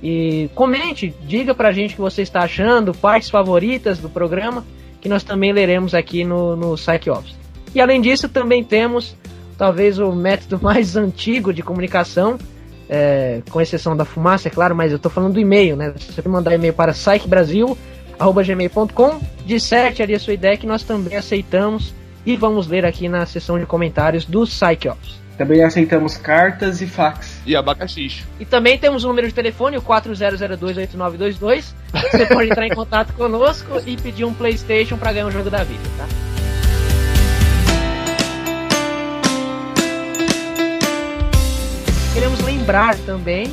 E 0.00 0.48
comente, 0.54 1.12
diga 1.26 1.52
pra 1.56 1.72
gente 1.72 1.94
o 1.94 1.96
que 1.96 2.00
você 2.00 2.22
está 2.22 2.42
achando, 2.42 2.94
partes 2.94 3.28
favoritas 3.28 3.98
do 3.98 4.08
programa 4.08 4.64
que 5.00 5.08
nós 5.08 5.24
também 5.24 5.52
leremos 5.52 5.92
aqui 5.92 6.22
no, 6.22 6.54
no 6.54 6.76
Psych 6.76 7.10
Office. 7.10 7.34
E 7.74 7.80
além 7.80 8.00
disso, 8.00 8.28
também 8.28 8.62
temos 8.62 9.16
talvez 9.58 9.98
o 9.98 10.12
método 10.12 10.60
mais 10.62 10.96
antigo 10.96 11.52
de 11.52 11.64
comunicação, 11.64 12.38
é, 12.88 13.42
com 13.50 13.60
exceção 13.60 13.96
da 13.96 14.04
fumaça, 14.04 14.46
é 14.46 14.52
claro, 14.52 14.76
mas 14.76 14.92
eu 14.92 14.98
estou 14.98 15.10
falando 15.10 15.34
do 15.34 15.40
e-mail, 15.40 15.74
né? 15.74 15.92
Você 15.98 16.22
pode 16.22 16.28
mandar 16.28 16.54
e-mail 16.54 16.74
para 16.74 16.92
psychbrasil.gmail.com, 16.92 19.20
disserte 19.44 20.00
ali 20.00 20.14
a 20.14 20.20
sua 20.20 20.34
ideia 20.34 20.56
que 20.56 20.64
nós 20.64 20.84
também 20.84 21.16
aceitamos 21.16 21.92
e 22.26 22.36
vamos 22.36 22.66
ler 22.66 22.84
aqui 22.84 23.08
na 23.08 23.24
seção 23.24 23.56
de 23.56 23.64
comentários 23.64 24.24
do 24.24 24.44
Psych 24.44 24.88
Office. 24.88 25.14
Também 25.38 25.62
aceitamos 25.62 26.16
cartas 26.16 26.80
e 26.80 26.86
fax. 26.86 27.40
E 27.46 27.54
abacaxi. 27.54 28.24
E 28.40 28.44
também 28.44 28.76
temos 28.78 29.04
o 29.04 29.06
um 29.06 29.10
número 29.10 29.28
de 29.28 29.34
telefone, 29.34 29.76
o 29.76 29.82
40028922. 29.82 31.74
Você 31.92 32.26
pode 32.26 32.50
entrar 32.50 32.66
em 32.66 32.74
contato 32.74 33.12
conosco 33.12 33.80
e 33.86 33.96
pedir 33.96 34.24
um 34.24 34.34
PlayStation 34.34 34.96
para 34.96 35.12
ganhar 35.12 35.26
um 35.26 35.30
jogo 35.30 35.48
da 35.50 35.62
vida, 35.62 35.82
tá? 35.96 36.06
Queremos 42.14 42.40
lembrar 42.42 42.96
também 43.00 43.52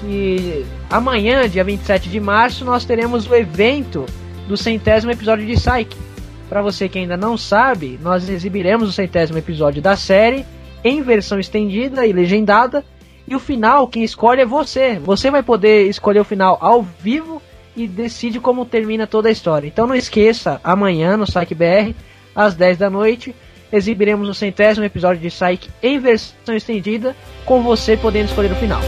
que 0.00 0.66
amanhã, 0.90 1.48
dia 1.48 1.62
27 1.62 2.10
de 2.10 2.18
março, 2.18 2.64
nós 2.64 2.84
teremos 2.84 3.30
o 3.30 3.34
evento 3.36 4.04
do 4.48 4.56
centésimo 4.56 5.12
episódio 5.12 5.46
de 5.46 5.54
Psyche. 5.54 6.11
Para 6.52 6.60
você 6.60 6.86
que 6.86 6.98
ainda 6.98 7.16
não 7.16 7.38
sabe, 7.38 7.98
nós 8.02 8.28
exibiremos 8.28 8.86
o 8.86 8.92
centésimo 8.92 9.38
episódio 9.38 9.80
da 9.80 9.96
série 9.96 10.44
em 10.84 11.00
versão 11.00 11.40
estendida 11.40 12.06
e 12.06 12.12
legendada. 12.12 12.84
E 13.26 13.34
o 13.34 13.38
final, 13.38 13.88
quem 13.88 14.04
escolhe 14.04 14.42
é 14.42 14.44
você. 14.44 14.98
Você 14.98 15.30
vai 15.30 15.42
poder 15.42 15.88
escolher 15.88 16.20
o 16.20 16.24
final 16.24 16.58
ao 16.60 16.82
vivo 16.82 17.40
e 17.74 17.88
decide 17.88 18.38
como 18.38 18.66
termina 18.66 19.06
toda 19.06 19.30
a 19.30 19.32
história. 19.32 19.66
Então 19.66 19.86
não 19.86 19.94
esqueça, 19.94 20.60
amanhã 20.62 21.16
no 21.16 21.24
Psyche 21.24 21.54
BR, 21.54 21.94
às 22.36 22.54
10 22.54 22.76
da 22.76 22.90
noite, 22.90 23.34
exibiremos 23.72 24.28
o 24.28 24.34
centésimo 24.34 24.84
episódio 24.84 25.22
de 25.22 25.28
Psyche 25.28 25.70
em 25.82 25.98
versão 25.98 26.54
estendida, 26.54 27.16
com 27.46 27.62
você 27.62 27.96
podendo 27.96 28.26
escolher 28.26 28.52
o 28.52 28.56
final. 28.56 28.82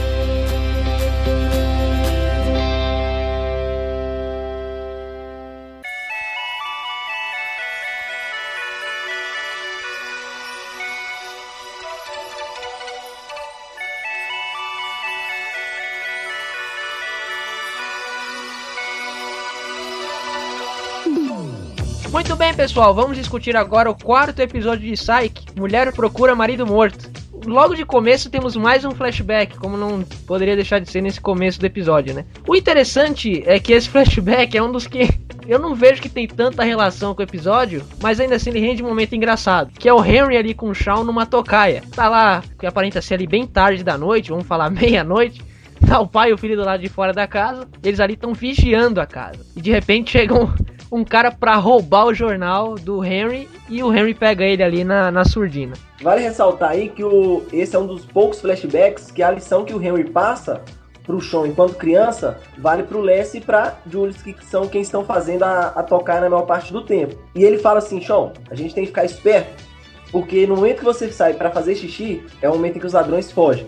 Pessoal, 22.64 22.94
vamos 22.94 23.18
discutir 23.18 23.54
agora 23.54 23.90
o 23.90 23.94
quarto 23.94 24.40
episódio 24.40 24.88
de 24.88 24.92
Psyche, 24.92 25.34
Mulher 25.54 25.92
Procura 25.92 26.34
Marido 26.34 26.66
Morto. 26.66 27.10
Logo 27.44 27.74
de 27.74 27.84
começo 27.84 28.30
temos 28.30 28.56
mais 28.56 28.86
um 28.86 28.90
flashback, 28.92 29.58
como 29.58 29.76
não 29.76 30.02
poderia 30.26 30.56
deixar 30.56 30.78
de 30.78 30.90
ser 30.90 31.02
nesse 31.02 31.20
começo 31.20 31.60
do 31.60 31.66
episódio, 31.66 32.14
né? 32.14 32.24
O 32.48 32.56
interessante 32.56 33.42
é 33.44 33.60
que 33.60 33.74
esse 33.74 33.86
flashback 33.90 34.56
é 34.56 34.62
um 34.62 34.72
dos 34.72 34.86
que 34.86 35.10
eu 35.46 35.58
não 35.58 35.74
vejo 35.74 36.00
que 36.00 36.08
tem 36.08 36.26
tanta 36.26 36.64
relação 36.64 37.14
com 37.14 37.20
o 37.20 37.22
episódio, 37.22 37.84
mas 38.00 38.18
ainda 38.18 38.36
assim 38.36 38.48
ele 38.48 38.60
rende 38.60 38.82
um 38.82 38.88
momento 38.88 39.14
engraçado, 39.14 39.70
que 39.78 39.86
é 39.86 39.92
o 39.92 40.02
Henry 40.02 40.38
ali 40.38 40.54
com 40.54 40.70
o 40.70 40.74
Shawn 40.74 41.04
numa 41.04 41.26
tocaia. 41.26 41.82
Tá 41.94 42.08
lá, 42.08 42.42
que 42.58 42.64
aparenta 42.64 43.02
ser 43.02 43.12
ali 43.12 43.26
bem 43.26 43.46
tarde 43.46 43.84
da 43.84 43.98
noite, 43.98 44.30
vamos 44.30 44.46
falar 44.46 44.70
meia-noite. 44.72 45.42
Tá 45.86 46.00
o 46.00 46.08
pai 46.08 46.30
e 46.30 46.32
o 46.32 46.38
filho 46.38 46.56
do 46.56 46.64
lado 46.64 46.80
de 46.80 46.88
fora 46.88 47.12
da 47.12 47.26
casa, 47.26 47.68
eles 47.82 48.00
ali 48.00 48.14
estão 48.14 48.32
vigiando 48.32 49.02
a 49.02 49.06
casa. 49.06 49.44
E 49.54 49.60
de 49.60 49.70
repente 49.70 50.12
chegam 50.12 50.50
um 50.94 51.04
cara 51.04 51.32
para 51.32 51.56
roubar 51.56 52.06
o 52.06 52.14
jornal 52.14 52.76
do 52.76 53.04
Henry 53.04 53.48
e 53.68 53.82
o 53.82 53.92
Henry 53.92 54.14
pega 54.14 54.44
ele 54.44 54.62
ali 54.62 54.84
na, 54.84 55.10
na 55.10 55.24
surdina. 55.24 55.74
Vale 56.00 56.22
ressaltar 56.22 56.70
aí 56.70 56.88
que 56.88 57.02
o, 57.02 57.42
esse 57.52 57.74
é 57.74 57.78
um 57.78 57.86
dos 57.86 58.04
poucos 58.04 58.40
flashbacks 58.40 59.10
que 59.10 59.20
a 59.20 59.32
lição 59.32 59.64
que 59.64 59.74
o 59.74 59.82
Henry 59.82 60.04
passa 60.04 60.62
pro 61.02 61.20
Sean 61.20 61.48
enquanto 61.48 61.74
criança 61.74 62.38
vale 62.56 62.84
pro 62.84 63.00
Les 63.00 63.34
e 63.34 63.40
pra 63.40 63.76
Julius, 63.90 64.22
que 64.22 64.36
são 64.44 64.68
quem 64.68 64.82
estão 64.82 65.04
fazendo 65.04 65.42
a, 65.42 65.66
a 65.74 65.82
tocar 65.82 66.20
na 66.20 66.30
maior 66.30 66.46
parte 66.46 66.72
do 66.72 66.82
tempo. 66.82 67.16
E 67.34 67.42
ele 67.42 67.58
fala 67.58 67.78
assim, 67.78 68.00
Sean, 68.00 68.32
a 68.48 68.54
gente 68.54 68.72
tem 68.72 68.84
que 68.84 68.90
ficar 68.90 69.04
esperto, 69.04 69.64
porque 70.12 70.46
no 70.46 70.54
momento 70.54 70.78
que 70.78 70.84
você 70.84 71.10
sai 71.10 71.34
para 71.34 71.50
fazer 71.50 71.74
xixi, 71.74 72.24
é 72.40 72.48
o 72.48 72.52
momento 72.52 72.76
em 72.76 72.80
que 72.80 72.86
os 72.86 72.92
ladrões 72.92 73.32
fogem. 73.32 73.66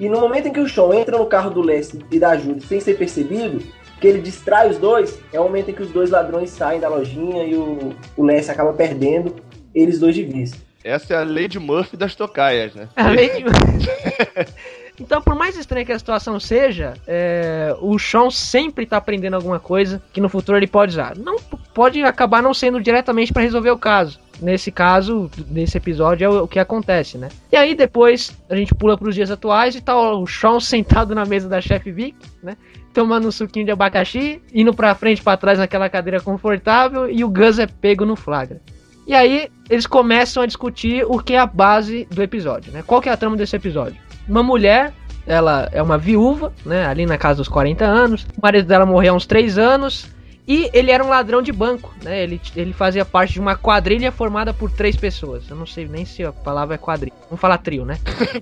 E 0.00 0.08
no 0.08 0.20
momento 0.20 0.46
em 0.46 0.52
que 0.52 0.60
o 0.60 0.68
Sean 0.68 0.94
entra 0.94 1.18
no 1.18 1.26
carro 1.26 1.50
do 1.50 1.60
Les 1.60 1.96
e 2.10 2.18
da 2.18 2.36
Julius 2.36 2.66
sem 2.66 2.80
ser 2.80 2.98
percebido, 2.98 3.62
que 4.00 4.06
ele 4.06 4.20
distrai 4.20 4.68
os 4.68 4.78
dois, 4.78 5.20
é 5.32 5.40
o 5.40 5.44
momento 5.44 5.70
em 5.70 5.74
que 5.74 5.82
os 5.82 5.90
dois 5.90 6.10
ladrões 6.10 6.50
saem 6.50 6.80
da 6.80 6.88
lojinha 6.88 7.44
e 7.44 7.54
o, 7.54 7.94
o 8.16 8.24
Lance 8.24 8.50
acaba 8.50 8.72
perdendo 8.72 9.36
eles 9.74 9.98
dois 9.98 10.14
de 10.14 10.24
vista. 10.24 10.58
Essa 10.84 11.14
é 11.14 11.16
a 11.18 11.24
Lady 11.24 11.58
Murphy 11.58 11.96
das 11.96 12.14
tocaias, 12.14 12.74
né? 12.74 12.88
A 12.96 13.08
Lady 13.08 13.44
Então, 15.00 15.22
por 15.22 15.34
mais 15.34 15.56
estranha 15.56 15.84
que 15.84 15.92
a 15.92 15.98
situação 15.98 16.40
seja, 16.40 16.94
é, 17.06 17.74
o 17.80 17.98
Sean 17.98 18.30
sempre 18.30 18.84
tá 18.84 18.96
aprendendo 18.96 19.34
alguma 19.34 19.60
coisa 19.60 20.02
que 20.12 20.20
no 20.20 20.28
futuro 20.28 20.58
ele 20.58 20.66
pode 20.66 20.92
usar. 20.92 21.16
Não 21.16 21.38
pode 21.72 22.02
acabar 22.02 22.42
não 22.42 22.52
sendo 22.52 22.80
diretamente 22.80 23.32
para 23.32 23.42
resolver 23.42 23.70
o 23.70 23.78
caso. 23.78 24.18
Nesse 24.40 24.70
caso, 24.70 25.30
nesse 25.48 25.76
episódio, 25.76 26.24
é 26.24 26.28
o, 26.28 26.44
o 26.44 26.48
que 26.48 26.58
acontece, 26.58 27.16
né? 27.16 27.28
E 27.50 27.56
aí 27.56 27.74
depois 27.74 28.36
a 28.48 28.56
gente 28.56 28.74
pula 28.74 28.96
para 28.96 29.08
os 29.08 29.14
dias 29.14 29.30
atuais 29.30 29.76
e 29.76 29.80
tá 29.80 29.96
o 29.96 30.26
Sean 30.26 30.58
sentado 30.60 31.14
na 31.14 31.24
mesa 31.24 31.48
da 31.48 31.60
chefe 31.60 31.92
Vic, 31.92 32.16
né? 32.42 32.56
Tomando 32.92 33.28
um 33.28 33.30
suquinho 33.30 33.66
de 33.66 33.70
abacaxi, 33.70 34.42
indo 34.52 34.74
pra 34.74 34.94
frente 34.94 35.20
e 35.20 35.22
pra 35.22 35.36
trás 35.36 35.58
naquela 35.58 35.88
cadeira 35.88 36.20
confortável 36.20 37.08
e 37.10 37.22
o 37.22 37.28
Gus 37.28 37.58
é 37.58 37.66
pego 37.66 38.04
no 38.04 38.16
flagra. 38.16 38.60
E 39.06 39.14
aí 39.14 39.48
eles 39.70 39.86
começam 39.86 40.42
a 40.42 40.46
discutir 40.46 41.04
o 41.06 41.18
que 41.18 41.34
é 41.34 41.38
a 41.38 41.46
base 41.46 42.06
do 42.10 42.22
episódio, 42.22 42.72
né? 42.72 42.82
Qual 42.86 43.00
que 43.00 43.08
é 43.08 43.12
a 43.12 43.16
trama 43.16 43.36
desse 43.36 43.56
episódio? 43.56 43.96
Uma 44.28 44.42
mulher, 44.42 44.92
ela 45.26 45.68
é 45.72 45.82
uma 45.82 45.96
viúva, 45.96 46.52
né? 46.64 46.86
Ali 46.86 47.06
na 47.06 47.16
casa 47.16 47.38
dos 47.38 47.48
40 47.48 47.84
anos. 47.84 48.26
O 48.36 48.42
marido 48.42 48.66
dela 48.66 48.84
morreu 48.84 49.14
há 49.14 49.16
uns 49.16 49.26
3 49.26 49.56
anos. 49.56 50.08
E 50.46 50.70
ele 50.72 50.90
era 50.90 51.04
um 51.04 51.10
ladrão 51.10 51.42
de 51.42 51.52
banco, 51.52 51.94
né? 52.02 52.22
Ele, 52.22 52.40
ele 52.56 52.72
fazia 52.72 53.04
parte 53.04 53.34
de 53.34 53.40
uma 53.40 53.54
quadrilha 53.54 54.10
formada 54.10 54.54
por 54.54 54.70
três 54.70 54.96
pessoas. 54.96 55.48
Eu 55.50 55.56
não 55.56 55.66
sei 55.66 55.86
nem 55.86 56.06
se 56.06 56.24
a 56.24 56.32
palavra 56.32 56.76
é 56.76 56.78
quadrilha. 56.78 57.12
Vamos 57.28 57.38
falar 57.38 57.58
trio, 57.58 57.84
né? 57.84 57.98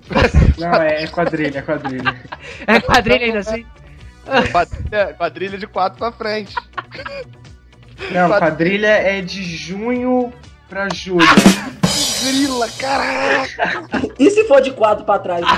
Não, 0.57 0.73
é, 0.81 1.03
é 1.03 1.07
quadrilha, 1.07 1.59
é 1.59 1.61
quadrilha. 1.61 2.15
É 2.65 2.79
quadrilha 2.79 3.25
ainda 3.25 3.39
assim? 3.39 3.65
Quadrilha, 4.51 5.13
quadrilha 5.13 5.57
de 5.57 5.67
quatro 5.67 5.97
pra 5.97 6.11
frente. 6.11 6.55
Não, 8.11 8.29
quadrilha 8.29 8.87
é 8.87 9.21
de 9.21 9.43
junho 9.43 10.33
pra 10.69 10.87
julho. 10.93 11.25
Grila, 12.23 12.67
caraca! 12.77 13.87
E 14.19 14.31
se 14.31 14.43
for 14.45 14.61
de 14.61 14.71
quatro 14.71 15.05
pra 15.05 15.19
trás? 15.19 15.45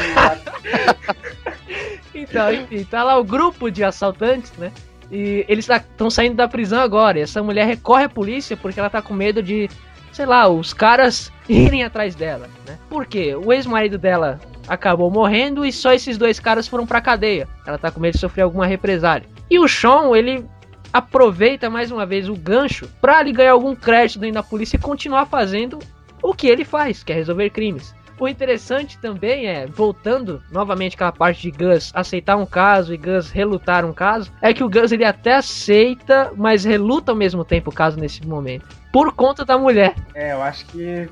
Então, 2.13 2.53
enfim, 2.53 2.83
tá 2.83 3.01
lá 3.01 3.17
o 3.17 3.23
grupo 3.23 3.71
de 3.71 3.81
assaltantes, 3.81 4.51
né? 4.57 4.73
E 5.09 5.45
eles 5.47 5.69
estão 5.69 6.09
saindo 6.09 6.35
da 6.35 6.47
prisão 6.47 6.81
agora. 6.81 7.17
E 7.17 7.21
essa 7.21 7.41
mulher 7.41 7.65
recorre 7.65 8.03
à 8.03 8.09
polícia 8.09 8.57
porque 8.57 8.79
ela 8.79 8.89
tá 8.89 9.01
com 9.01 9.13
medo 9.13 9.41
de, 9.41 9.69
sei 10.11 10.25
lá, 10.25 10.47
os 10.49 10.73
caras 10.73 11.31
irem 11.47 11.83
atrás 11.83 12.15
dela, 12.15 12.49
né? 12.67 12.77
Por 12.89 13.05
quê? 13.05 13.35
O 13.35 13.53
ex-marido 13.53 13.97
dela 13.97 14.39
acabou 14.69 15.09
morrendo 15.09 15.65
e 15.65 15.73
só 15.73 15.91
esses 15.91 16.17
dois 16.17 16.39
caras 16.39 16.67
foram 16.67 16.85
pra 16.85 17.01
cadeia. 17.01 17.47
Ela 17.65 17.77
tá 17.77 17.91
com 17.91 17.99
medo 17.99 18.13
de 18.13 18.19
sofrer 18.19 18.43
alguma 18.43 18.67
represália. 18.67 19.27
E 19.49 19.57
o 19.57 19.67
Sean, 19.67 20.15
ele 20.15 20.45
aproveita 20.93 21.69
mais 21.69 21.91
uma 21.91 22.05
vez 22.05 22.29
o 22.29 22.35
gancho 22.35 22.87
pra 23.01 23.21
ele 23.21 23.33
ganhar 23.33 23.51
algum 23.51 23.75
crédito 23.75 24.19
dentro 24.19 24.35
da 24.35 24.43
polícia 24.43 24.77
e 24.77 24.79
continuar 24.79 25.25
fazendo 25.25 25.79
o 26.21 26.33
que 26.33 26.47
ele 26.47 26.63
faz, 26.63 27.03
que 27.03 27.11
é 27.11 27.15
resolver 27.15 27.49
crimes. 27.49 27.93
O 28.19 28.27
interessante 28.27 28.97
também 28.97 29.47
é, 29.47 29.65
voltando 29.65 30.43
novamente 30.51 30.95
aquela 30.95 31.11
parte 31.11 31.49
de 31.49 31.51
Gus 31.51 31.89
aceitar 31.95 32.35
um 32.35 32.45
caso 32.45 32.93
e 32.93 32.97
Gus 32.97 33.31
relutar 33.31 33.85
um 33.85 33.93
caso, 33.93 34.29
é 34.41 34.53
que 34.53 34.63
o 34.63 34.69
Gus 34.69 34.91
ele 34.91 35.05
até 35.05 35.35
aceita, 35.35 36.33
mas 36.35 36.65
reluta 36.65 37.13
ao 37.13 37.15
mesmo 37.15 37.45
tempo 37.45 37.69
o 37.69 37.73
caso 37.73 37.97
nesse 37.97 38.27
momento. 38.27 38.65
Por 38.91 39.13
conta 39.13 39.45
da 39.45 39.57
mulher. 39.57 39.95
É, 40.13 40.33
eu 40.33 40.41
acho 40.41 40.65
que 40.65 41.07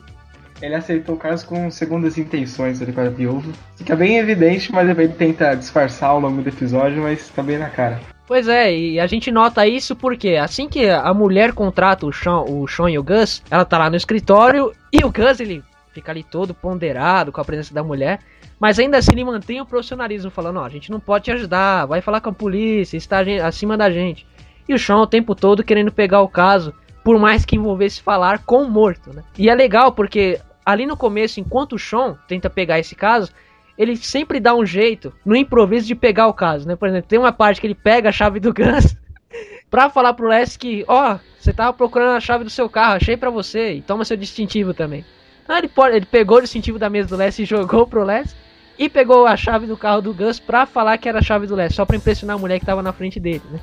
ele 0.62 0.76
aceitou 0.76 1.16
o 1.16 1.18
caso 1.18 1.46
com 1.46 1.70
segundas 1.70 2.18
intenções 2.18 2.82
ali 2.82 2.92
com 2.92 3.02
a 3.02 3.10
viúva. 3.10 3.52
Fica 3.76 3.96
bem 3.96 4.18
evidente, 4.18 4.72
mas 4.72 4.90
ele 4.90 5.08
tenta 5.10 5.56
disfarçar 5.56 6.10
ao 6.10 6.20
longo 6.20 6.42
do 6.42 6.50
episódio, 6.50 7.02
mas 7.02 7.30
tá 7.30 7.44
bem 7.44 7.58
na 7.58 7.70
cara. 7.70 8.00
Pois 8.28 8.48
é, 8.48 8.76
e 8.76 9.00
a 9.00 9.08
gente 9.08 9.32
nota 9.32 9.66
isso 9.66 9.96
porque 9.96 10.36
assim 10.36 10.68
que 10.68 10.90
a 10.90 11.14
mulher 11.14 11.54
contrata 11.54 12.06
o 12.06 12.12
Sean, 12.12 12.42
o 12.42 12.68
Sean 12.68 12.92
e 12.92 13.00
o 13.00 13.04
Gus, 13.04 13.42
ela 13.50 13.64
tá 13.64 13.78
lá 13.78 13.90
no 13.90 13.96
escritório 13.96 14.74
e 14.92 15.04
o 15.06 15.12
Gus 15.12 15.40
ele 15.40 15.64
fica 15.94 16.12
ali 16.12 16.24
todo 16.24 16.54
ponderado 16.54 17.32
com 17.32 17.40
a 17.40 17.46
presença 17.46 17.74
da 17.74 17.82
mulher, 17.82 18.20
mas 18.60 18.78
ainda 18.80 18.98
assim 18.98 19.12
ele 19.14 19.24
mantém 19.24 19.62
o 19.62 19.66
profissionalismo, 19.66 20.30
falando: 20.30 20.60
ó, 20.60 20.66
a 20.66 20.70
gente 20.70 20.92
não 20.92 21.00
pode 21.00 21.26
te 21.26 21.32
ajudar, 21.32 21.86
vai 21.86 22.02
falar 22.02 22.20
com 22.20 22.30
a 22.30 22.34
polícia, 22.34 22.98
está 22.98 23.20
acima 23.46 23.78
da 23.78 23.90
gente. 23.90 24.28
E 24.68 24.74
o 24.74 24.80
Sean 24.80 24.98
o 24.98 25.08
tempo 25.08 25.34
todo 25.34 25.64
querendo 25.64 25.92
pegar 25.92 26.22
o 26.22 26.28
caso, 26.28 26.74
por 27.06 27.18
mais 27.18 27.46
que 27.46 27.56
envolvesse 27.56 28.02
falar 28.02 28.40
com 28.40 28.64
o 28.64 28.70
morto, 28.70 29.14
né? 29.14 29.24
E 29.38 29.50
é 29.50 29.56
legal 29.56 29.94
porque 29.94 30.42
ali 30.68 30.86
no 30.86 30.98
começo, 30.98 31.40
enquanto 31.40 31.78
o 31.78 31.80
Sean 31.80 32.18
tenta 32.28 32.50
pegar 32.50 32.78
esse 32.78 32.94
caso, 32.94 33.32
ele 33.78 33.96
sempre 33.96 34.38
dá 34.38 34.54
um 34.54 34.66
jeito 34.66 35.14
no 35.26 35.34
improviso 35.34 35.88
de 35.88 35.96
pegar 35.96 36.28
o 36.28 36.34
caso, 36.34 36.68
né? 36.68 36.76
Por 36.76 36.90
exemplo, 36.90 37.08
tem 37.08 37.18
uma 37.18 37.32
parte 37.32 37.62
que 37.62 37.68
ele 37.68 37.74
pega 37.74 38.10
a 38.10 38.12
chave 38.12 38.38
do 38.42 38.54
Gus 38.54 38.94
pra 39.72 39.90
falar 39.90 40.14
pro 40.14 40.28
Les 40.28 40.58
que, 40.58 40.84
ó, 40.86 41.14
oh, 41.14 41.20
você 41.40 41.54
tava 41.54 41.72
procurando 41.72 42.18
a 42.18 42.20
chave 42.20 42.44
do 42.44 42.50
seu 42.50 42.70
carro, 42.70 42.96
achei 42.96 43.16
pra 43.16 43.30
você, 43.30 43.76
e 43.76 43.82
toma 43.82 44.04
seu 44.04 44.18
distintivo 44.18 44.74
também. 44.74 45.06
Então 45.42 45.58
ele, 45.58 45.72
ele 45.94 46.06
pegou 46.06 46.40
o 46.40 46.42
distintivo 46.42 46.78
da 46.78 46.90
mesa 46.90 47.08
do 47.08 47.16
Les 47.16 47.40
e 47.40 47.46
jogou 47.46 47.88
pro 47.88 48.04
Les, 48.04 48.36
e 48.78 48.90
pegou 48.90 49.26
a 49.26 49.38
chave 49.38 49.68
do 49.68 49.78
carro 49.78 50.02
do 50.02 50.14
Gus 50.14 50.38
pra 50.38 50.66
falar 50.66 50.98
que 50.98 51.08
era 51.08 51.20
a 51.20 51.24
chave 51.24 51.48
do 51.48 51.56
Les, 51.56 51.74
só 51.74 51.86
pra 51.86 51.96
impressionar 51.96 52.36
a 52.36 52.40
mulher 52.40 52.60
que 52.60 52.66
tava 52.66 52.84
na 52.84 52.92
frente 52.92 53.22
dele, 53.22 53.44
né? 53.50 53.62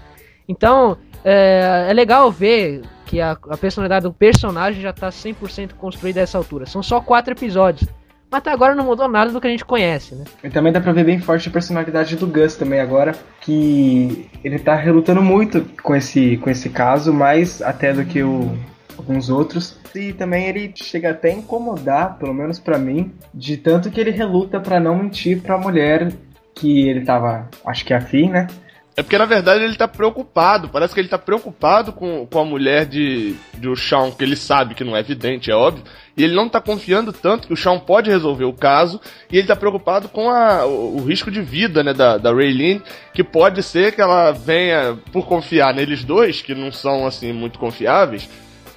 Então, 0.49 0.97
é, 1.25 1.87
é 1.89 1.93
legal 1.93 2.31
ver 2.31 2.83
que 3.07 3.21
a, 3.21 3.33
a 3.33 3.57
personalidade 3.57 4.05
do 4.05 4.13
personagem 4.13 4.83
já 4.83 4.93
tá 4.93 5.09
100% 5.09 5.73
construída 5.75 6.21
a 6.21 6.23
essa 6.23 6.39
altura. 6.39 6.67
São 6.67 6.83
só 6.83 7.01
quatro 7.01 7.33
episódios. 7.33 7.89
Mas 8.31 8.39
até 8.39 8.51
agora 8.51 8.75
não 8.75 8.85
mudou 8.85 9.09
nada 9.09 9.31
do 9.31 9.41
que 9.41 9.47
a 9.47 9.51
gente 9.51 9.65
conhece, 9.65 10.15
né? 10.15 10.25
E 10.43 10.51
também 10.51 10.73
dá 10.73 10.81
pra 10.81 10.93
ver 10.93 11.05
bem 11.05 11.21
forte 11.21 11.49
a 11.49 11.53
personalidade 11.53 12.17
do 12.17 12.27
Gus 12.27 12.57
também 12.57 12.81
agora, 12.81 13.15
que 13.41 14.29
ele 14.43 14.59
tá 14.59 14.75
relutando 14.75 15.23
muito 15.23 15.65
com 15.83 15.95
esse, 15.95 16.37
com 16.39 16.51
esse 16.51 16.69
caso, 16.69 17.13
mais 17.13 17.63
até 17.63 17.93
do 17.93 18.05
que 18.05 18.23
o, 18.23 18.57
alguns 18.99 19.31
outros. 19.31 19.79
E 19.95 20.13
também 20.13 20.47
ele 20.47 20.73
chega 20.75 21.11
até 21.11 21.31
a 21.31 21.35
incomodar, 21.35 22.19
pelo 22.19 22.35
menos 22.35 22.59
para 22.59 22.77
mim, 22.77 23.13
de 23.33 23.57
tanto 23.57 23.91
que 23.91 24.01
ele 24.01 24.11
reluta 24.11 24.59
para 24.59 24.81
não 24.81 24.99
mentir 24.99 25.41
pra 25.41 25.57
mulher 25.57 26.13
que 26.55 26.89
ele 26.89 27.05
tava, 27.05 27.49
acho 27.65 27.85
que 27.85 27.95
afim, 27.95 28.31
né? 28.31 28.49
É 28.97 29.03
porque 29.03 29.19
na 29.19 29.25
verdade 29.25 29.65
ele 29.65 29.75
tá 29.75 29.89
preocupado. 29.89 30.69
Parece 30.69 30.95
que 30.95 31.01
ele 31.01 31.09
tá 31.09 31.19
preocupado 31.19 31.93
com, 31.93 32.27
com 32.27 32.39
a 32.39 32.45
mulher 32.45 32.87
de, 32.87 33.35
de 33.55 33.69
o 33.69 33.75
Sean, 33.75 34.13
que 34.13 34.23
ele 34.23 34.37
sabe 34.37 34.75
que 34.75 34.85
não 34.85 34.97
é 34.97 35.01
evidente, 35.01 35.51
é 35.51 35.55
óbvio. 35.55 35.83
E 36.17 36.23
ele 36.23 36.35
não 36.35 36.49
tá 36.49 36.61
confiando 36.61 37.13
tanto 37.13 37.49
que 37.49 37.53
o 37.53 37.57
Sean 37.57 37.79
pode 37.81 38.09
resolver 38.09 38.45
o 38.45 38.53
caso. 38.53 39.01
E 39.31 39.37
ele 39.37 39.49
tá 39.49 39.57
preocupado 39.57 40.09
com 40.09 40.31
a, 40.31 40.65
o, 40.65 40.99
o 40.99 41.05
risco 41.05 41.29
de 41.29 41.43
vida, 41.43 41.83
né, 41.83 41.93
da, 41.93 42.19
da 42.19 42.33
Raylene. 42.33 42.83
Que 43.13 43.25
pode 43.25 43.65
ser 43.65 43.93
que 43.93 44.01
ela 44.01 44.31
venha, 44.31 44.97
por 45.13 45.27
confiar 45.27 45.75
neles 45.75 46.05
dois, 46.05 46.41
que 46.41 46.55
não 46.55 46.71
são 46.71 47.05
assim 47.05 47.33
muito 47.33 47.59
confiáveis, 47.59 48.29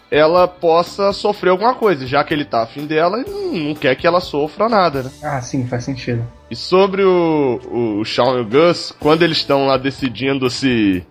ela 0.09 0.47
possa 0.47 1.11
sofrer 1.11 1.49
alguma 1.49 1.73
coisa, 1.73 2.07
já 2.07 2.23
que 2.23 2.33
ele 2.33 2.45
tá 2.45 2.63
afim 2.63 2.85
dela 2.85 3.19
e 3.19 3.29
não, 3.29 3.53
não 3.69 3.75
quer 3.75 3.95
que 3.95 4.07
ela 4.07 4.19
sofra 4.19 4.69
nada, 4.69 5.03
né? 5.03 5.11
Ah, 5.21 5.41
sim, 5.41 5.67
faz 5.67 5.83
sentido. 5.83 6.25
E 6.49 6.55
sobre 6.55 7.03
o, 7.03 7.99
o 7.99 8.05
Sean 8.05 8.37
e 8.37 8.41
o 8.41 8.45
Gus, 8.45 8.93
quando 8.99 9.23
eles 9.23 9.37
estão 9.37 9.67
lá 9.67 9.77
decidindo 9.77 10.49
se, 10.49 11.05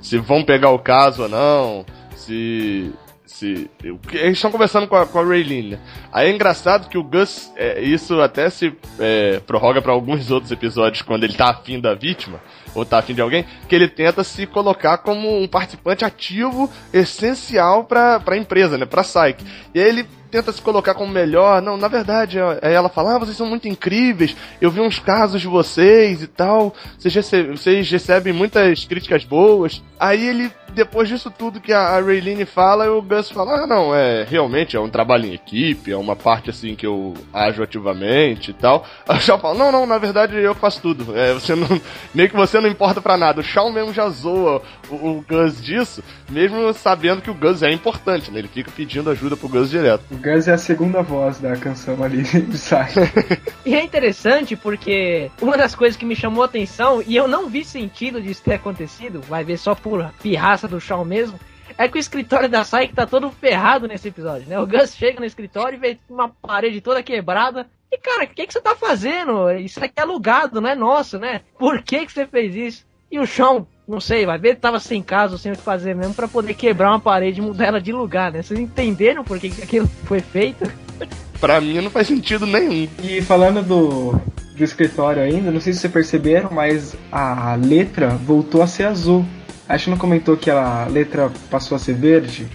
se 0.00 0.18
vão 0.18 0.44
pegar 0.44 0.70
o 0.70 0.78
caso 0.78 1.22
ou 1.22 1.28
não, 1.28 1.86
se. 2.14 2.92
se 3.24 3.70
eles 4.12 4.32
estão 4.32 4.50
conversando 4.50 4.86
com 4.86 4.96
a, 4.96 5.06
com 5.06 5.18
a 5.18 5.24
Raylene, 5.24 5.70
né? 5.70 5.78
Aí 6.12 6.28
é 6.28 6.34
engraçado 6.34 6.88
que 6.88 6.98
o 6.98 7.02
Gus, 7.02 7.50
é, 7.56 7.80
isso 7.80 8.20
até 8.20 8.50
se 8.50 8.76
é, 8.98 9.40
prorroga 9.46 9.80
para 9.80 9.92
alguns 9.92 10.28
outros 10.30 10.52
episódios 10.52 11.00
quando 11.00 11.24
ele 11.24 11.34
tá 11.34 11.50
afim 11.50 11.80
da 11.80 11.94
vítima 11.94 12.38
ou 12.76 12.84
tá 12.84 12.98
afim 12.98 13.14
de 13.14 13.20
alguém, 13.22 13.44
que 13.68 13.74
ele 13.74 13.88
tenta 13.88 14.22
se 14.22 14.46
colocar 14.46 14.98
como 14.98 15.42
um 15.42 15.48
participante 15.48 16.04
ativo, 16.04 16.70
essencial 16.92 17.84
pra, 17.84 18.20
pra 18.20 18.36
empresa, 18.36 18.76
né? 18.76 18.84
Pra 18.84 19.02
Psyche. 19.02 19.38
E 19.74 19.80
aí 19.80 19.88
ele 19.88 20.06
tenta 20.30 20.52
se 20.52 20.60
colocar 20.60 20.94
como 20.94 21.10
melhor. 21.10 21.62
Não, 21.62 21.76
na 21.76 21.88
verdade, 21.88 22.38
ela 22.60 22.88
fala: 22.88 23.16
ah, 23.16 23.18
vocês 23.18 23.36
são 23.36 23.46
muito 23.46 23.66
incríveis, 23.66 24.36
eu 24.60 24.70
vi 24.70 24.80
uns 24.80 24.98
casos 24.98 25.40
de 25.40 25.48
vocês 25.48 26.22
e 26.22 26.26
tal, 26.26 26.74
vocês, 26.98 27.14
vocês 27.50 27.90
recebem 27.90 28.32
muitas 28.32 28.84
críticas 28.84 29.24
boas. 29.24 29.82
Aí 29.98 30.26
ele, 30.28 30.52
depois 30.76 31.08
disso 31.08 31.30
tudo 31.30 31.60
que 31.60 31.72
a, 31.72 31.80
a 31.80 32.00
Raylene 32.00 32.44
fala, 32.44 32.92
o 32.92 33.00
Gus 33.00 33.30
fala: 33.30 33.64
ah, 33.64 33.66
não, 33.66 33.94
é 33.94 34.24
realmente 34.24 34.76
é 34.76 34.80
um 34.80 34.90
trabalho 34.90 35.26
em 35.26 35.32
equipe, 35.32 35.90
é 35.90 35.96
uma 35.96 36.14
parte 36.14 36.50
assim 36.50 36.76
que 36.76 36.86
eu 36.86 37.14
ajo 37.32 37.62
ativamente 37.62 38.50
e 38.50 38.54
tal. 38.54 38.86
O 39.16 39.18
Shaw 39.18 39.38
fala: 39.38 39.58
não, 39.58 39.72
não, 39.72 39.86
na 39.86 39.96
verdade 39.96 40.36
eu 40.36 40.54
faço 40.54 40.82
tudo. 40.82 41.16
É, 41.16 41.32
você 41.32 41.54
não, 41.54 41.80
meio 42.14 42.28
que 42.28 42.36
você 42.36 42.60
não 42.60 42.68
importa 42.68 43.00
para 43.00 43.16
nada. 43.16 43.40
O 43.40 43.44
Shaw 43.44 43.72
mesmo 43.72 43.94
já 43.94 44.08
zoa 44.10 44.60
o, 44.90 44.94
o 44.94 45.24
Gus 45.26 45.62
disso, 45.62 46.04
mesmo 46.28 46.70
sabendo 46.74 47.22
que 47.22 47.30
o 47.30 47.34
Gus 47.34 47.62
é 47.62 47.72
importante, 47.72 48.30
né? 48.30 48.40
Ele 48.40 48.48
fica 48.48 48.70
pedindo 48.70 49.08
ajuda 49.08 49.36
pro 49.36 49.48
Gus 49.48 49.70
direto. 49.70 50.04
O 50.10 50.16
Gus 50.18 50.46
é 50.46 50.52
a 50.52 50.58
segunda 50.58 51.00
voz 51.02 51.38
da 51.38 51.56
canção 51.56 52.02
ali 52.02 52.22
sai. 52.54 52.90
e 53.64 53.74
é 53.74 53.82
interessante 53.82 54.54
porque 54.54 55.30
uma 55.40 55.56
das 55.56 55.74
coisas 55.74 55.96
que 55.96 56.04
me 56.04 56.14
chamou 56.14 56.42
a 56.42 56.46
atenção, 56.46 57.02
e 57.06 57.16
eu 57.16 57.26
não 57.26 57.48
vi 57.48 57.64
sentido 57.64 58.20
disso 58.20 58.42
ter 58.44 58.54
acontecido, 58.54 59.22
vai 59.22 59.42
ver 59.42 59.56
só 59.56 59.74
por 59.74 60.10
pirraça 60.22 60.65
do 60.66 60.80
Shawn 60.80 61.04
mesmo, 61.04 61.38
é 61.78 61.88
que 61.88 61.96
o 61.96 62.00
escritório 62.00 62.48
da 62.48 62.64
Sai 62.64 62.88
tá 62.88 63.06
todo 63.06 63.30
ferrado 63.30 63.86
nesse 63.86 64.08
episódio, 64.08 64.48
né? 64.48 64.58
O 64.58 64.66
Gus 64.66 64.94
chega 64.94 65.20
no 65.20 65.26
escritório 65.26 65.76
e 65.76 65.80
vê 65.80 65.98
uma 66.08 66.28
parede 66.28 66.80
toda 66.80 67.02
quebrada. 67.02 67.66
E 67.90 67.98
cara, 67.98 68.24
o 68.24 68.28
que, 68.28 68.46
que 68.46 68.52
você 68.52 68.60
tá 68.60 68.74
fazendo? 68.74 69.50
Isso 69.52 69.82
aqui 69.82 69.94
é 69.96 70.02
alugado, 70.02 70.60
não 70.60 70.70
é 70.70 70.74
nosso, 70.74 71.18
né? 71.18 71.42
Por 71.58 71.82
que, 71.82 72.06
que 72.06 72.12
você 72.12 72.26
fez 72.26 72.54
isso? 72.54 72.86
E 73.10 73.18
o 73.18 73.26
Sean 73.26 73.66
Não 73.86 74.00
sei, 74.00 74.26
vai 74.26 74.38
ver 74.38 74.56
tava 74.56 74.80
sem 74.80 75.02
casa, 75.02 75.38
sem 75.38 75.52
o 75.52 75.56
que 75.56 75.62
fazer 75.62 75.94
mesmo, 75.94 76.14
pra 76.14 76.26
poder 76.26 76.54
quebrar 76.54 76.90
uma 76.90 77.00
parede 77.00 77.40
e 77.40 77.42
mudar 77.42 77.66
ela 77.66 77.80
de 77.80 77.92
lugar, 77.92 78.32
né? 78.32 78.42
Vocês 78.42 78.58
entenderam 78.58 79.22
por 79.22 79.38
que 79.38 79.50
que 79.50 79.62
aquilo 79.62 79.86
foi 80.04 80.20
feito? 80.20 80.64
Pra 81.40 81.60
mim 81.60 81.82
não 81.82 81.90
faz 81.90 82.06
sentido 82.06 82.46
nenhum. 82.46 82.88
E 83.02 83.20
falando 83.20 83.62
do, 83.62 84.12
do 84.56 84.64
escritório 84.64 85.22
ainda, 85.22 85.50
não 85.50 85.60
sei 85.60 85.74
se 85.74 85.80
vocês 85.80 85.92
perceberam, 85.92 86.50
mas 86.50 86.96
a 87.12 87.54
letra 87.56 88.08
voltou 88.08 88.62
a 88.62 88.66
ser 88.66 88.84
azul. 88.84 89.22
Acho 89.68 89.84
que 89.84 89.90
não 89.90 89.98
comentou 89.98 90.36
que 90.36 90.50
a 90.50 90.86
letra 90.86 91.30
passou 91.50 91.76
a 91.76 91.78
ser 91.78 91.94
verde. 91.94 92.46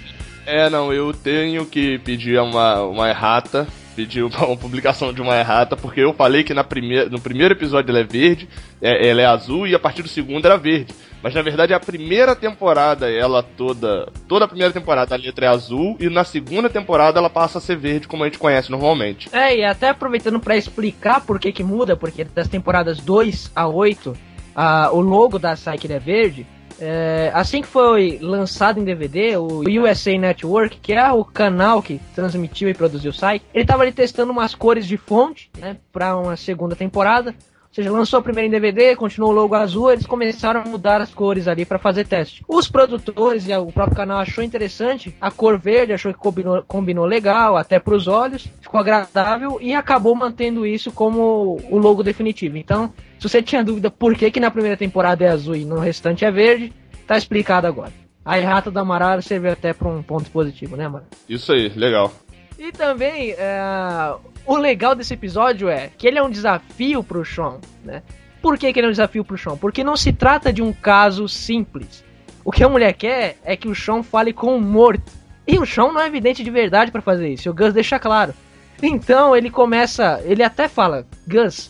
É, 0.45 0.69
não, 0.69 0.91
eu 0.91 1.13
tenho 1.13 1.65
que 1.65 1.99
pedir 1.99 2.39
uma, 2.39 2.81
uma 2.83 3.09
errata, 3.09 3.67
pedir 3.95 4.23
uma, 4.23 4.45
uma 4.45 4.57
publicação 4.57 5.13
de 5.13 5.21
uma 5.21 5.37
errata, 5.37 5.75
porque 5.75 6.01
eu 6.01 6.13
falei 6.13 6.43
que 6.43 6.53
na 6.53 6.63
primeira, 6.63 7.09
no 7.09 7.19
primeiro 7.19 7.53
episódio 7.53 7.91
ela 7.91 7.99
é 7.99 8.03
verde, 8.03 8.47
é, 8.81 9.07
ela 9.09 9.21
é 9.21 9.25
azul, 9.25 9.67
e 9.67 9.75
a 9.75 9.79
partir 9.79 10.01
do 10.01 10.09
segundo 10.09 10.45
era 10.45 10.57
verde. 10.57 10.93
Mas 11.21 11.35
na 11.35 11.41
verdade 11.41 11.73
a 11.73 11.79
primeira 11.79 12.35
temporada, 12.35 13.09
ela 13.09 13.43
toda. 13.43 14.07
Toda 14.27 14.45
a 14.45 14.47
primeira 14.47 14.73
temporada 14.73 15.13
a 15.13 15.17
letra 15.17 15.45
é 15.45 15.49
azul, 15.49 15.95
e 15.99 16.09
na 16.09 16.23
segunda 16.23 16.69
temporada 16.69 17.19
ela 17.19 17.29
passa 17.29 17.59
a 17.59 17.61
ser 17.61 17.77
verde, 17.77 18.07
como 18.07 18.23
a 18.23 18.25
gente 18.25 18.39
conhece 18.39 18.71
normalmente. 18.71 19.29
É, 19.31 19.55
e 19.55 19.63
até 19.63 19.89
aproveitando 19.89 20.39
pra 20.39 20.57
explicar 20.57 21.21
por 21.21 21.39
que 21.39 21.51
que 21.51 21.63
muda, 21.63 21.95
porque 21.95 22.23
das 22.23 22.47
temporadas 22.47 22.99
2 22.99 23.51
a 23.55 23.67
8, 23.67 24.17
a, 24.55 24.89
o 24.91 24.99
logo 24.99 25.37
da 25.37 25.53
Psyche 25.53 25.91
é 25.91 25.99
verde. 25.99 26.47
É, 26.83 27.29
assim 27.35 27.61
que 27.61 27.67
foi 27.67 28.17
lançado 28.19 28.79
em 28.79 28.83
DVD, 28.83 29.37
o 29.37 29.59
USA 29.59 30.17
Network, 30.17 30.79
que 30.79 30.93
é 30.93 31.11
o 31.11 31.23
canal 31.23 31.79
que 31.79 32.01
transmitiu 32.15 32.67
e 32.67 32.73
produziu 32.73 33.11
o 33.11 33.13
site, 33.13 33.45
ele 33.53 33.63
estava 33.63 33.83
ali 33.83 33.91
testando 33.91 34.31
umas 34.31 34.55
cores 34.55 34.87
de 34.87 34.97
fonte, 34.97 35.51
né, 35.59 35.77
para 35.93 36.17
uma 36.17 36.35
segunda 36.35 36.75
temporada. 36.75 37.35
Ou 37.71 37.75
seja, 37.75 37.89
lançou 37.89 38.19
a 38.19 38.21
primeira 38.21 38.47
em 38.47 38.51
DVD, 38.51 38.97
continuou 38.97 39.31
o 39.31 39.33
logo 39.33 39.55
azul, 39.55 39.91
eles 39.91 40.05
começaram 40.05 40.59
a 40.59 40.65
mudar 40.65 40.99
as 40.99 41.13
cores 41.13 41.47
ali 41.47 41.63
para 41.63 41.79
fazer 41.79 42.05
teste. 42.05 42.43
Os 42.45 42.67
produtores 42.67 43.47
e 43.47 43.55
o 43.55 43.71
próprio 43.71 43.95
canal 43.95 44.19
achou 44.19 44.43
interessante 44.43 45.15
a 45.21 45.31
cor 45.31 45.57
verde, 45.57 45.93
achou 45.93 46.11
que 46.11 46.19
combinou, 46.19 46.63
combinou 46.63 47.05
legal, 47.05 47.55
até 47.55 47.79
para 47.79 47.95
os 47.95 48.09
olhos, 48.09 48.45
ficou 48.59 48.77
agradável 48.77 49.57
e 49.61 49.73
acabou 49.73 50.13
mantendo 50.13 50.65
isso 50.65 50.91
como 50.91 51.61
o 51.69 51.77
logo 51.77 52.03
definitivo. 52.03 52.57
Então, 52.57 52.91
se 53.21 53.29
você 53.29 53.39
tinha 53.39 53.63
dúvida 53.63 53.91
por 53.91 54.15
que, 54.15 54.31
que 54.31 54.39
na 54.39 54.49
primeira 54.49 54.75
temporada 54.75 55.23
é 55.23 55.27
azul 55.27 55.55
e 55.55 55.63
no 55.63 55.77
restante 55.77 56.25
é 56.25 56.31
verde, 56.31 56.73
tá 57.05 57.15
explicado 57.15 57.67
agora. 57.67 57.91
A 58.25 58.39
errata 58.39 58.71
da 58.71 58.81
Amarara 58.81 59.21
serviu 59.21 59.51
até 59.51 59.73
para 59.73 59.87
um 59.87 60.01
ponto 60.01 60.31
positivo, 60.31 60.75
né, 60.75 60.87
mano? 60.87 61.05
Isso 61.29 61.53
aí, 61.53 61.69
legal. 61.69 62.11
E 62.57 62.71
também, 62.71 63.35
é, 63.37 64.15
o 64.43 64.57
legal 64.57 64.95
desse 64.95 65.13
episódio 65.13 65.69
é 65.69 65.91
que 65.95 66.07
ele 66.07 66.17
é 66.17 66.23
um 66.23 66.31
desafio 66.31 67.03
pro 67.03 67.23
Sean, 67.23 67.59
né? 67.85 68.01
Por 68.41 68.57
que, 68.57 68.73
que 68.73 68.79
ele 68.79 68.87
é 68.87 68.89
um 68.89 68.93
desafio 68.93 69.23
pro 69.23 69.37
Sean? 69.37 69.55
Porque 69.55 69.83
não 69.83 69.95
se 69.95 70.11
trata 70.11 70.51
de 70.51 70.63
um 70.63 70.73
caso 70.73 71.29
simples. 71.29 72.03
O 72.43 72.51
que 72.51 72.63
a 72.63 72.69
mulher 72.69 72.93
quer 72.93 73.37
é 73.43 73.55
que 73.55 73.67
o 73.67 73.75
Sean 73.75 74.01
fale 74.01 74.33
com 74.33 74.57
o 74.57 74.59
morto. 74.59 75.11
E 75.47 75.59
o 75.59 75.65
Sean 75.67 75.91
não 75.91 76.01
é 76.01 76.07
evidente 76.07 76.43
de 76.43 76.49
verdade 76.49 76.91
para 76.91 77.03
fazer 77.03 77.29
isso. 77.29 77.51
O 77.51 77.53
Gus 77.53 77.71
deixa 77.71 77.99
claro. 77.99 78.33
Então 78.81 79.35
ele 79.35 79.51
começa, 79.51 80.19
ele 80.25 80.41
até 80.41 80.67
fala, 80.67 81.05
Gus, 81.27 81.69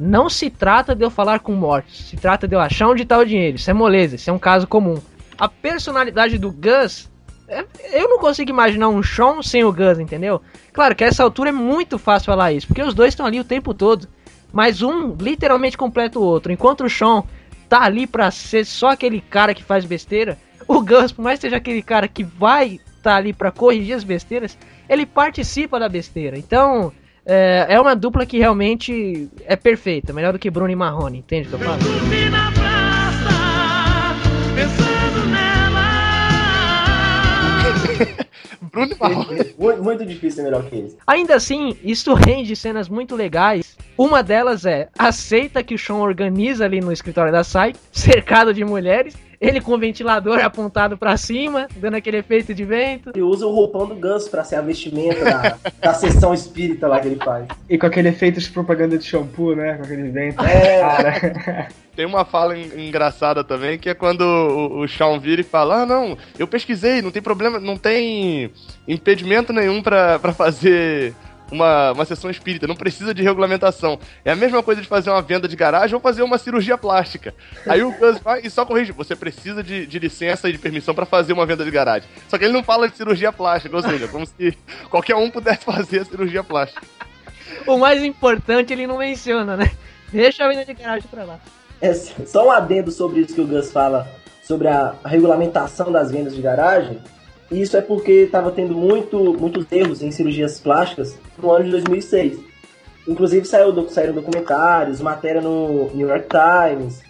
não 0.00 0.30
se 0.30 0.48
trata 0.48 0.94
de 0.94 1.04
eu 1.04 1.10
falar 1.10 1.40
com 1.40 1.52
mortos, 1.52 2.08
se 2.08 2.16
trata 2.16 2.48
de 2.48 2.56
eu 2.56 2.60
achar 2.60 2.88
onde 2.88 3.04
tá 3.04 3.18
o 3.18 3.24
dinheiro. 3.24 3.56
Isso 3.56 3.70
é 3.70 3.74
moleza, 3.74 4.16
isso 4.16 4.30
é 4.30 4.32
um 4.32 4.38
caso 4.38 4.66
comum. 4.66 4.98
A 5.38 5.46
personalidade 5.46 6.38
do 6.38 6.50
Gus 6.50 7.10
é- 7.46 7.64
eu 7.92 8.08
não 8.08 8.18
consigo 8.18 8.48
imaginar 8.50 8.88
um 8.88 9.02
Sean 9.02 9.42
sem 9.42 9.62
o 9.62 9.72
Gus, 9.72 9.98
entendeu? 9.98 10.40
Claro 10.72 10.94
que 10.94 11.04
a 11.04 11.06
essa 11.06 11.22
altura 11.22 11.50
é 11.50 11.52
muito 11.52 11.98
fácil 11.98 12.26
falar 12.26 12.52
isso, 12.52 12.66
porque 12.66 12.82
os 12.82 12.94
dois 12.94 13.10
estão 13.12 13.26
ali 13.26 13.38
o 13.38 13.44
tempo 13.44 13.74
todo. 13.74 14.08
Mas 14.52 14.82
um 14.82 15.14
literalmente 15.20 15.76
completa 15.76 16.18
o 16.18 16.22
outro. 16.22 16.50
Enquanto 16.50 16.84
o 16.84 16.90
Sean 16.90 17.22
tá 17.68 17.82
ali 17.82 18.06
pra 18.06 18.30
ser 18.30 18.64
só 18.64 18.90
aquele 18.90 19.20
cara 19.20 19.54
que 19.54 19.62
faz 19.62 19.84
besteira, 19.84 20.38
o 20.66 20.80
Gus, 20.80 21.12
por 21.12 21.22
mais 21.22 21.38
que 21.38 21.42
seja 21.42 21.56
aquele 21.56 21.82
cara 21.82 22.08
que 22.08 22.24
vai 22.24 22.80
tá 23.02 23.16
ali 23.16 23.32
pra 23.32 23.50
corrigir 23.50 23.94
as 23.94 24.04
besteiras, 24.04 24.56
ele 24.88 25.06
participa 25.06 25.78
da 25.78 25.88
besteira. 25.88 26.36
Então, 26.38 26.92
é, 27.24 27.66
é 27.68 27.80
uma 27.80 27.94
dupla 27.94 28.26
que 28.26 28.38
realmente 28.38 29.28
é 29.44 29.56
perfeita, 29.56 30.12
melhor 30.12 30.32
do 30.32 30.38
que 30.38 30.50
Bruno 30.50 30.70
e 30.70 30.76
Marrone, 30.76 31.18
entende 31.18 31.48
o 31.48 31.50
que 31.50 31.56
eu 31.56 31.60
falo? 31.60 31.80
Bruno 38.72 38.96
Marrone. 38.98 39.54
Muito, 39.58 39.82
muito 39.82 40.06
difícil 40.06 40.36
ser 40.36 40.42
melhor 40.42 40.64
que 40.64 40.76
eles. 40.76 40.96
Ainda 41.06 41.34
assim, 41.34 41.76
isso 41.82 42.14
rende 42.14 42.54
cenas 42.56 42.88
muito 42.88 43.16
legais. 43.16 43.76
Uma 43.96 44.22
delas 44.22 44.64
é 44.64 44.88
aceita 44.98 45.62
que 45.62 45.74
o 45.74 45.78
Sean 45.78 45.96
organiza 45.96 46.64
ali 46.64 46.80
no 46.80 46.92
escritório 46.92 47.32
da 47.32 47.44
SAI, 47.44 47.74
cercado 47.92 48.54
de 48.54 48.64
mulheres, 48.64 49.14
ele 49.40 49.60
com 49.60 49.72
o 49.72 49.78
ventilador 49.78 50.38
apontado 50.44 50.98
pra 50.98 51.16
cima, 51.16 51.66
dando 51.76 51.94
aquele 51.94 52.18
efeito 52.18 52.52
de 52.54 52.64
vento. 52.64 53.10
Ele 53.14 53.22
usa 53.22 53.46
o 53.46 53.50
roupão 53.54 53.86
do 53.86 53.94
Gus 53.94 54.28
pra 54.28 54.44
ser 54.44 54.56
a 54.56 54.60
vestimenta 54.60 55.24
da, 55.24 55.56
da 55.80 55.94
sessão 55.94 56.34
espírita 56.34 56.86
lá 56.86 57.00
que 57.00 57.08
ele 57.08 57.16
faz. 57.24 57.46
E 57.68 57.78
com 57.78 57.86
aquele 57.86 58.08
efeito 58.10 58.38
de 58.40 58.50
propaganda 58.50 58.98
de 58.98 59.04
shampoo, 59.04 59.54
né? 59.56 59.74
Com 59.74 59.82
aquele 59.84 60.10
vento. 60.10 60.44
É. 60.44 60.80
Cara. 61.40 61.68
Tem 61.96 62.06
uma 62.06 62.24
fala 62.24 62.56
en- 62.56 62.86
engraçada 62.88 63.42
também, 63.42 63.78
que 63.78 63.88
é 63.88 63.94
quando 63.94 64.22
o, 64.22 64.80
o 64.80 64.88
Sean 64.88 65.18
vira 65.18 65.40
e 65.40 65.44
fala: 65.44 65.82
Ah, 65.82 65.86
não, 65.86 66.16
eu 66.38 66.46
pesquisei, 66.46 67.02
não 67.02 67.10
tem 67.10 67.20
problema, 67.20 67.58
não 67.58 67.76
tem 67.76 68.50
impedimento 68.86 69.52
nenhum 69.52 69.82
pra, 69.82 70.18
pra 70.18 70.32
fazer 70.32 71.14
uma, 71.50 71.92
uma 71.92 72.04
sessão 72.04 72.30
espírita, 72.30 72.66
não 72.66 72.76
precisa 72.76 73.12
de 73.12 73.22
regulamentação. 73.22 73.98
É 74.24 74.32
a 74.32 74.36
mesma 74.36 74.62
coisa 74.62 74.80
de 74.80 74.88
fazer 74.88 75.10
uma 75.10 75.22
venda 75.22 75.48
de 75.48 75.56
garagem 75.56 75.94
ou 75.94 76.00
fazer 76.00 76.22
uma 76.22 76.38
cirurgia 76.38 76.78
plástica. 76.78 77.34
Aí 77.66 77.82
o 77.82 77.92
Gus 77.92 78.18
vai 78.18 78.40
e 78.44 78.50
só 78.50 78.64
corrige: 78.64 78.92
Você 78.92 79.16
precisa 79.16 79.62
de, 79.62 79.86
de 79.86 79.98
licença 79.98 80.48
e 80.48 80.52
de 80.52 80.58
permissão 80.58 80.94
pra 80.94 81.06
fazer 81.06 81.32
uma 81.32 81.46
venda 81.46 81.64
de 81.64 81.70
garagem. 81.70 82.08
Só 82.28 82.38
que 82.38 82.44
ele 82.44 82.52
não 82.52 82.62
fala 82.62 82.88
de 82.88 82.96
cirurgia 82.96 83.32
plástica, 83.32 83.76
ou 83.76 83.82
seja, 83.82 84.08
como 84.08 84.26
se 84.26 84.56
qualquer 84.88 85.16
um 85.16 85.30
pudesse 85.30 85.64
fazer 85.64 86.00
a 86.00 86.04
cirurgia 86.04 86.44
plástica. 86.44 86.86
O 87.66 87.78
mais 87.78 88.02
importante 88.02 88.72
ele 88.72 88.86
não 88.86 88.98
menciona, 88.98 89.56
né? 89.56 89.70
Deixa 90.12 90.44
a 90.44 90.48
venda 90.48 90.64
de 90.64 90.74
garagem 90.74 91.08
pra 91.10 91.24
lá. 91.24 91.38
É, 91.80 91.94
só 91.94 92.46
um 92.46 92.50
adendo 92.50 92.90
sobre 92.90 93.20
isso 93.20 93.34
que 93.34 93.40
o 93.40 93.46
Gus 93.46 93.72
fala, 93.72 94.08
sobre 94.42 94.68
a 94.68 94.94
regulamentação 95.04 95.90
das 95.90 96.10
vendas 96.10 96.34
de 96.34 96.42
garagem. 96.42 97.00
Isso 97.50 97.76
é 97.76 97.80
porque 97.80 98.12
estava 98.12 98.50
tendo 98.52 98.74
muito, 98.74 99.18
muitos 99.34 99.66
erros 99.72 100.02
em 100.02 100.10
cirurgias 100.10 100.60
plásticas 100.60 101.18
no 101.38 101.50
ano 101.50 101.64
de 101.64 101.70
2006. 101.72 102.38
Inclusive 103.08 103.44
saiu, 103.46 103.72
do- 103.72 103.88
saíram 103.88 104.14
documentários, 104.14 105.00
matéria 105.00 105.40
no 105.40 105.90
New 105.94 106.08
York 106.08 106.26
Times. 106.28 107.00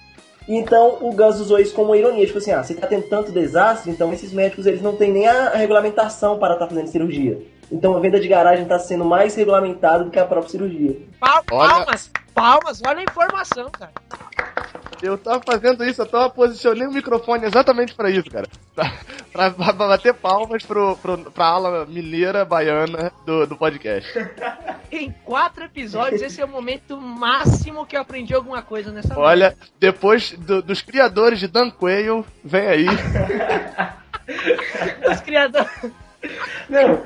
E 0.48 0.56
Então 0.56 0.96
o 1.00 1.12
Gus 1.12 1.38
usou 1.40 1.58
isso 1.58 1.74
como 1.74 1.94
ironia, 1.94 2.24
tipo 2.26 2.38
assim, 2.38 2.52
ah, 2.52 2.62
você 2.62 2.74
tá 2.74 2.86
tendo 2.86 3.02
tanto 3.08 3.30
desastre, 3.30 3.90
então 3.90 4.12
esses 4.12 4.32
médicos 4.32 4.66
eles 4.66 4.80
não 4.82 4.96
têm 4.96 5.12
nem 5.12 5.28
a 5.28 5.50
regulamentação 5.50 6.38
para 6.38 6.54
estar 6.54 6.66
fazendo 6.66 6.88
cirurgia. 6.88 7.38
Então 7.70 7.94
a 7.96 8.00
venda 8.00 8.18
de 8.18 8.26
garagem 8.26 8.62
está 8.64 8.78
sendo 8.78 9.04
mais 9.04 9.34
regulamentada 9.34 10.02
do 10.04 10.10
que 10.10 10.18
a 10.18 10.24
própria 10.24 10.50
cirurgia. 10.50 10.96
Pal- 11.20 11.44
Olha- 11.52 11.68
Palmas! 11.74 12.10
Palmas! 12.34 12.82
Olha 12.86 13.00
a 13.00 13.02
informação, 13.02 13.68
cara. 13.70 13.92
Eu 15.02 15.16
tava 15.16 15.40
fazendo 15.44 15.82
isso, 15.84 16.02
eu 16.02 16.06
tava 16.06 16.28
posicionei 16.28 16.86
o 16.86 16.92
microfone 16.92 17.46
exatamente 17.46 17.94
pra 17.94 18.10
isso, 18.10 18.30
cara. 18.30 18.46
Pra, 18.74 18.92
pra- 19.32 19.50
pra 19.50 19.72
bater 19.72 20.12
palmas 20.14 20.62
pro, 20.64 20.96
pro, 20.98 21.30
pra 21.30 21.46
ala 21.46 21.86
mineira 21.86 22.44
baiana 22.44 23.10
do, 23.24 23.46
do 23.46 23.56
podcast. 23.56 24.10
Em 24.92 25.12
quatro 25.24 25.64
episódios, 25.64 26.20
esse 26.20 26.40
é 26.40 26.44
o 26.44 26.48
momento 26.48 27.00
máximo 27.00 27.86
que 27.86 27.96
eu 27.96 28.00
aprendi 28.00 28.34
alguma 28.34 28.60
coisa 28.60 28.90
nessa 28.90 29.16
Olha, 29.18 29.56
depois 29.78 30.32
do- 30.32 30.60
dos 30.60 30.82
criadores 30.82 31.38
de 31.38 31.46
Dan 31.46 31.70
Quayle, 31.70 32.24
vem 32.44 32.66
aí. 32.66 32.86
Os 35.10 35.20
criadores. 35.20 35.70
Não, 36.68 37.02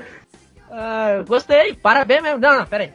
Ah, 0.70 1.22
gostei, 1.26 1.74
parabéns 1.74 2.22
mesmo. 2.22 2.38
Não, 2.38 2.58
não, 2.58 2.66
pera 2.66 2.84
aí. 2.84 2.92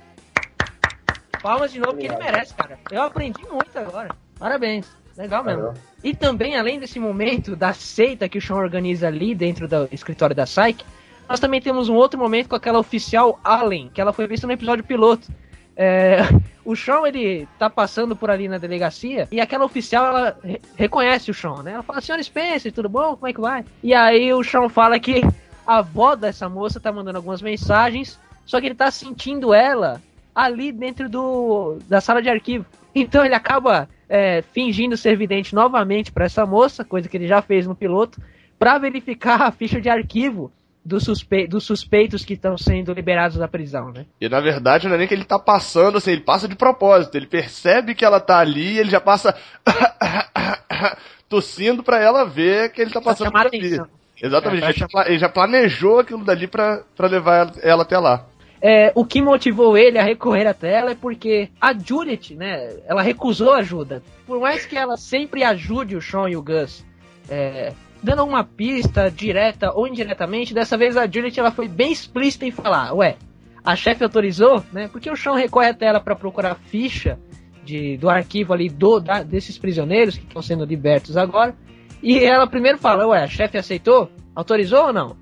Palmas 1.41 1.71
de 1.71 1.79
novo 1.79 1.95
que 1.97 2.05
ele 2.07 2.17
merece, 2.17 2.53
cara. 2.53 2.77
Eu 2.91 3.03
aprendi 3.03 3.41
muito 3.49 3.77
agora. 3.79 4.09
Parabéns. 4.39 4.87
Legal 5.17 5.43
mesmo. 5.43 5.73
E 6.01 6.15
também, 6.15 6.55
além 6.57 6.79
desse 6.79 6.97
momento 6.99 7.55
da 7.55 7.73
seita 7.73 8.29
que 8.29 8.37
o 8.37 8.41
Sean 8.41 8.55
organiza 8.55 9.07
ali 9.07 9.35
dentro 9.35 9.67
do 9.67 9.89
escritório 9.91 10.33
da 10.35 10.45
Psyche, 10.45 10.85
nós 11.27 11.39
também 11.41 11.61
temos 11.61 11.89
um 11.89 11.95
outro 11.95 12.17
momento 12.17 12.47
com 12.47 12.55
aquela 12.55 12.79
oficial 12.79 13.37
Allen, 13.43 13.91
que 13.93 13.99
ela 13.99 14.13
foi 14.13 14.25
vista 14.25 14.47
no 14.47 14.53
episódio 14.53 14.83
piloto. 14.83 15.27
É, 15.75 16.19
o 16.63 16.73
Sean, 16.75 17.05
ele 17.05 17.47
tá 17.59 17.69
passando 17.69 18.15
por 18.15 18.31
ali 18.31 18.47
na 18.47 18.57
delegacia 18.57 19.27
e 19.29 19.41
aquela 19.41 19.65
oficial, 19.65 20.05
ela 20.05 20.37
re- 20.41 20.61
reconhece 20.77 21.29
o 21.29 21.33
Sean, 21.33 21.63
né? 21.63 21.73
Ela 21.73 21.83
fala, 21.83 21.99
senhor 21.99 22.23
Spencer, 22.23 22.71
tudo 22.71 22.87
bom? 22.87 23.15
Como 23.15 23.27
é 23.27 23.33
que 23.33 23.41
vai? 23.41 23.65
E 23.83 23.93
aí 23.93 24.33
o 24.33 24.43
Sean 24.43 24.69
fala 24.69 24.97
que 24.99 25.21
a 25.67 25.77
avó 25.79 26.15
dessa 26.15 26.47
moça 26.47 26.79
tá 26.79 26.91
mandando 26.93 27.17
algumas 27.17 27.41
mensagens, 27.41 28.17
só 28.45 28.59
que 28.59 28.67
ele 28.67 28.75
tá 28.75 28.89
sentindo 28.89 29.53
ela 29.53 30.01
ali 30.33 30.71
dentro 30.71 31.09
do 31.09 31.77
da 31.89 31.99
sala 31.99 32.21
de 32.21 32.29
arquivo. 32.29 32.65
Então 32.95 33.23
ele 33.25 33.35
acaba 33.35 33.87
é, 34.09 34.41
fingindo 34.41 34.97
ser 34.97 35.15
vidente 35.15 35.53
novamente 35.53 36.11
para 36.11 36.25
essa 36.25 36.45
moça, 36.45 36.83
coisa 36.83 37.07
que 37.07 37.15
ele 37.15 37.27
já 37.27 37.41
fez 37.41 37.67
no 37.67 37.75
piloto, 37.75 38.19
para 38.57 38.77
verificar 38.79 39.43
a 39.43 39.51
ficha 39.51 39.79
de 39.79 39.87
arquivo 39.87 40.51
dos, 40.83 41.03
suspe 41.03 41.47
dos 41.47 41.63
suspeitos 41.63 42.25
que 42.25 42.33
estão 42.33 42.57
sendo 42.57 42.91
liberados 42.93 43.37
da 43.37 43.47
prisão, 43.47 43.91
né? 43.91 44.05
E 44.19 44.27
na 44.27 44.39
verdade 44.39 44.87
não 44.87 44.95
é 44.95 44.97
nem 44.97 45.07
que 45.07 45.13
ele 45.13 45.23
tá 45.23 45.37
passando, 45.37 45.97
assim, 45.97 46.11
ele 46.11 46.21
passa 46.21 46.47
de 46.47 46.55
propósito. 46.55 47.15
Ele 47.15 47.27
percebe 47.27 47.93
que 47.93 48.03
ela 48.03 48.19
tá 48.19 48.39
ali 48.39 48.73
e 48.73 48.79
ele 48.79 48.89
já 48.89 48.99
passa 48.99 49.35
tossindo 51.29 51.83
pra 51.83 52.01
ela 52.01 52.25
ver 52.25 52.71
que 52.71 52.81
ele 52.81 52.91
tá 52.91 53.01
passando 53.01 53.31
por 53.31 53.39
ali. 53.39 53.57
atenção. 53.57 53.87
Exatamente, 54.21 54.65
É, 54.65 54.69
ele, 54.69 54.77
já, 54.77 54.87
ele 55.07 55.19
já 55.19 55.29
planejou 55.29 55.99
aquilo 55.99 56.25
dali 56.25 56.47
pra, 56.47 56.81
pra 56.95 57.07
levar 57.07 57.35
ela, 57.35 57.53
ela 57.61 57.83
até 57.83 57.97
lá. 57.97 58.25
É, 58.61 58.91
o 58.93 59.05
que 59.05 59.21
motivou 59.21 59.77
ele 59.77 59.97
a 59.97 60.03
recorrer 60.03 60.45
até 60.45 60.73
ela 60.73 60.91
é 60.91 60.95
porque 60.95 61.49
a 61.61 61.73
Juliet, 61.73 62.35
né, 62.35 62.75
ela 62.85 63.01
recusou 63.01 63.53
ajuda. 63.53 64.03
Por 64.27 64.39
mais 64.39 64.65
que 64.65 64.75
ela 64.75 64.97
sempre 64.97 65.43
ajude 65.43 65.95
o 65.95 66.01
Sean 66.01 66.29
e 66.29 66.35
o 66.35 66.41
Gus, 66.41 66.83
é, 67.29 67.71
dando 68.03 68.23
uma 68.25 68.43
pista 68.43 69.09
direta 69.09 69.71
ou 69.73 69.87
indiretamente, 69.87 70.53
dessa 70.53 70.77
vez 70.77 70.97
a 70.97 71.07
Juliet 71.07 71.39
ela 71.39 71.51
foi 71.51 71.69
bem 71.69 71.91
explícita 71.91 72.45
em 72.45 72.51
falar, 72.51 72.93
ué, 72.93 73.15
a 73.63 73.75
chefe 73.77 74.03
autorizou, 74.03 74.61
né, 74.73 74.89
porque 74.91 75.09
o 75.09 75.15
Sean 75.15 75.35
recorre 75.35 75.69
até 75.69 75.85
ela 75.85 76.01
para 76.01 76.15
procurar 76.15 76.55
ficha 76.55 77.17
de, 77.63 77.95
do 77.97 78.09
arquivo 78.09 78.51
ali 78.51 78.67
do, 78.67 78.99
da- 78.99 79.23
desses 79.23 79.57
prisioneiros 79.57 80.17
que 80.17 80.25
estão 80.25 80.41
sendo 80.41 80.65
libertos 80.65 81.15
agora, 81.15 81.55
e 82.03 82.19
ela 82.25 82.45
primeiro 82.47 82.77
fala, 82.77 83.07
ué, 83.07 83.23
a 83.23 83.27
chefe 83.27 83.57
aceitou? 83.57 84.09
Autorizou 84.35 84.87
ou 84.87 84.93
não? 84.93 85.15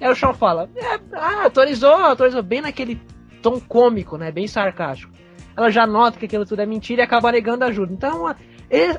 Aí 0.00 0.10
o 0.10 0.14
Sean 0.14 0.32
fala, 0.32 0.68
é, 0.76 1.00
ah, 1.12 1.44
autorizou, 1.44 1.92
autorizou, 1.92 2.42
bem 2.42 2.60
naquele 2.60 3.00
tom 3.42 3.60
cômico, 3.60 4.16
né? 4.16 4.30
Bem 4.30 4.46
sarcástico. 4.46 5.12
Ela 5.56 5.70
já 5.70 5.86
nota 5.86 6.18
que 6.18 6.26
aquilo 6.26 6.44
tudo 6.44 6.62
é 6.62 6.66
mentira 6.66 7.02
e 7.02 7.04
acaba 7.04 7.30
negando 7.30 7.64
ajuda. 7.64 7.92
Então, 7.92 8.34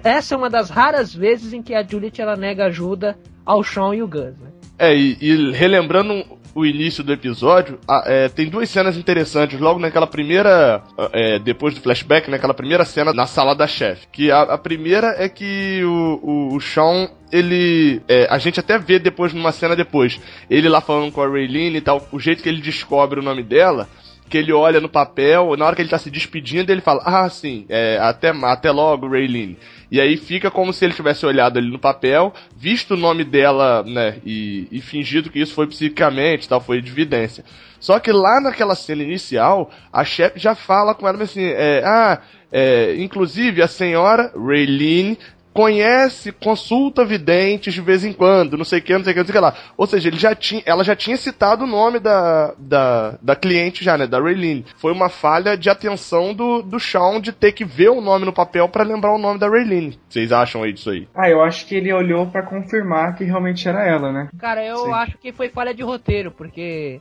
essa 0.04 0.34
é 0.34 0.38
uma 0.38 0.50
das 0.50 0.70
raras 0.70 1.14
vezes 1.14 1.52
em 1.54 1.62
que 1.62 1.74
a 1.74 1.84
Juliet 1.84 2.20
ela 2.20 2.36
nega 2.36 2.66
ajuda 2.66 3.18
ao 3.46 3.64
Sean 3.64 3.94
e 3.94 4.02
o 4.02 4.08
Gus, 4.08 4.38
né? 4.38 4.52
É, 4.78 4.96
e, 4.96 5.18
e 5.22 5.52
relembrando 5.52 6.35
o 6.56 6.66
início 6.66 7.04
do 7.04 7.12
episódio, 7.12 7.78
a- 7.88 8.04
é, 8.06 8.30
tem 8.30 8.48
duas 8.50 8.70
cenas 8.70 8.96
interessantes. 8.98 9.60
Logo 9.60 9.78
naquela 9.80 10.08
primeira. 10.08 10.82
é, 11.12 11.38
depois 11.38 11.76
do 11.76 11.82
flashback, 11.82 12.32
naquela 12.32 12.54
primeira 12.54 12.86
cena 12.86 13.14
na 13.14 13.28
sala 13.28 13.54
da 13.54 13.68
chefe. 13.68 14.08
Que 14.12 14.32
a, 14.32 14.42
a 14.44 14.58
primeira 14.58 15.14
é 15.18 15.28
que 15.30 15.82
o, 15.84 16.20
o, 16.24 16.56
o 16.56 16.62
Sean, 16.62 17.10
ele. 17.32 18.02
é, 18.08 18.26
a 18.30 18.38
gente 18.38 18.60
até 18.60 18.80
vê 18.80 18.98
depois, 18.98 19.34
numa 19.34 19.52
cena 19.52 19.76
depois, 19.76 20.20
ele 20.50 20.70
lá 20.70 20.80
falando 20.80 21.12
com 21.12 21.22
a 21.22 21.28
Raylene 21.28 21.78
e 21.78 21.82
tal, 21.82 22.08
o 22.12 22.20
jeito 22.20 22.42
que 22.42 22.48
ele 22.50 22.62
descobre 22.62 23.20
o 23.20 23.24
nome 23.24 23.44
dela. 23.44 23.88
Que 24.28 24.40
ele 24.40 24.52
olha 24.52 24.82
no 24.82 24.90
papel, 24.90 25.56
na 25.56 25.66
hora 25.68 25.76
que 25.76 25.84
ele 25.84 25.90
tá 25.90 26.00
se 26.00 26.10
despedindo, 26.10 26.72
ele 26.72 26.82
fala: 26.82 27.04
Ah, 27.06 27.30
sim, 27.30 27.64
é, 27.70 28.00
até, 28.02 28.30
até 28.30 28.72
logo, 28.72 29.08
Raylene. 29.08 29.56
E 29.92 30.02
aí 30.02 30.18
fica 30.18 30.50
como 30.50 30.74
se 30.74 30.84
ele 30.86 30.94
tivesse 30.94 31.26
olhado 31.26 31.58
ali 31.58 31.70
no 31.70 31.80
papel, 31.80 32.34
visto 32.56 32.96
o 32.96 32.98
nome 32.98 33.24
dela, 33.24 33.84
né, 33.84 34.18
e, 34.26 34.68
e 34.72 34.82
fingido 34.82 35.30
que 35.30 35.40
isso 35.40 35.54
foi 35.54 35.68
psicamente, 35.68 36.50
tal, 36.50 36.60
foi 36.60 36.82
de 36.82 36.92
evidência. 36.92 37.44
Só 37.80 38.00
que 38.00 38.12
lá 38.12 38.42
naquela 38.42 38.74
cena 38.74 39.04
inicial, 39.04 39.70
a 39.94 40.04
chefe 40.04 40.40
já 40.40 40.56
fala 40.56 40.96
com 40.96 41.08
ela 41.08 41.22
assim, 41.22 41.44
é, 41.44 41.84
ah, 41.86 42.22
é, 42.52 42.96
inclusive 42.98 43.62
a 43.62 43.68
senhora 43.68 44.32
Raylene 44.36 45.20
conhece, 45.56 46.34
consulta 46.34 47.06
videntes 47.06 47.74
de 47.74 47.80
vez 47.80 48.04
em 48.04 48.12
quando, 48.12 48.58
não 48.58 48.66
sei 48.66 48.80
o 48.80 48.82
que, 48.82 48.92
não 48.92 49.06
sei 49.06 49.12
o 49.12 49.14
que, 49.14 49.20
não 49.22 49.26
sei 49.26 49.32
o 49.32 49.38
que 49.38 49.42
lá. 49.42 49.56
Ou 49.78 49.88
seja, 49.88 50.10
ele 50.10 50.18
já 50.18 50.36
tinha, 50.36 50.62
ela 50.66 50.84
já 50.84 50.98
tinha 50.98 51.16
citado 51.16 51.64
o 51.64 51.68
nome 51.68 51.98
da, 51.98 52.54
da, 52.58 53.18
da 53.22 53.36
cliente 53.38 53.82
já, 53.82 53.98
né, 53.98 54.06
da 54.06 54.20
Raylene. 54.20 54.66
Foi 54.76 54.92
uma 54.92 55.08
falha 55.08 55.56
de 55.56 55.70
atenção 55.70 56.34
do, 56.34 56.62
do 56.62 56.78
Shawn 56.78 57.22
de 57.22 57.32
ter 57.32 57.54
que 57.54 57.64
ver 57.64 57.88
o 57.88 58.02
nome 58.02 58.26
no 58.26 58.34
papel 58.34 58.68
pra 58.68 58.84
lembrar 58.84 59.16
o 59.16 59.18
nome 59.18 59.40
da 59.40 59.48
Raylene. 59.48 59.98
Vocês 60.10 60.34
acham 60.34 60.62
aí 60.62 60.74
disso 60.74 60.90
aí? 60.90 61.08
Ah, 61.16 61.30
eu 61.30 61.42
acho 61.42 61.66
que 61.66 61.76
ele 61.76 61.94
olhou 61.94 62.28
pra 62.28 62.44
confirmar 62.44 63.16
que 63.16 63.24
realmente 63.24 63.66
era 63.66 63.88
ela, 63.88 64.12
né? 64.12 64.28
Cara, 64.38 64.62
eu 64.62 64.78
Sim. 64.80 64.92
acho 64.92 65.18
que 65.18 65.32
foi 65.32 65.48
falha 65.48 65.74
de 65.74 65.84
roteiro, 65.84 66.32
porque 66.32 67.00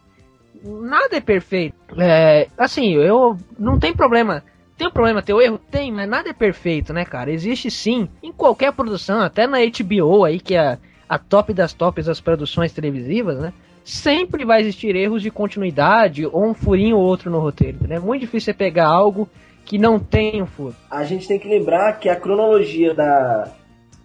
nada 0.63 1.17
é 1.17 1.21
perfeito. 1.21 1.75
É, 2.01 2.47
assim, 2.57 2.95
eu 2.95 3.37
não 3.59 3.81
tem 3.81 3.93
problema. 3.93 4.45
Tem 4.77 4.89
um 4.89 4.91
problema, 4.91 5.23
tem 5.23 5.35
o 5.35 5.41
erro? 5.41 5.59
Tem, 5.71 5.93
mas 5.93 6.09
nada 6.09 6.31
é 6.31 6.33
perfeito, 6.33 6.93
né, 6.93 7.05
cara? 7.05 7.31
Existe 7.31 7.71
sim, 7.71 8.09
em 8.23 8.33
qualquer 8.33 8.73
produção, 8.73 9.21
até 9.21 9.47
na 9.47 9.59
HBO 9.59 10.25
aí, 10.25 10.41
que 10.41 10.55
é 10.55 10.59
a, 10.59 10.79
a 11.09 11.19
top 11.19 11.55
das 11.55 11.73
tops 11.73 12.07
das 12.07 12.21
produções 12.21 12.73
televisivas, 12.73 13.39
né? 13.39 13.53
Sempre 13.85 14.45
vai 14.45 14.63
existir 14.63 14.97
erros 14.97 15.23
de 15.23 15.31
continuidade 15.31 16.27
ou 16.27 16.45
um 16.45 16.55
furinho 16.55 16.97
ou 16.97 17.03
outro 17.05 17.31
no 17.31 17.39
roteiro, 17.39 17.87
né? 17.87 17.97
É 17.97 18.01
muito 18.01 18.23
difícil 18.23 18.53
você 18.53 18.55
pegar 18.55 18.87
algo 18.87 19.29
que 19.65 19.79
não 19.79 19.99
tem 19.99 20.43
um 20.43 20.47
furo. 20.47 20.75
A 20.91 21.05
gente 21.05 21.29
tem 21.29 21.39
que 21.39 21.49
lembrar 21.49 21.99
que 21.99 22.09
a 22.09 22.17
cronologia 22.17 22.95
da, 22.95 23.49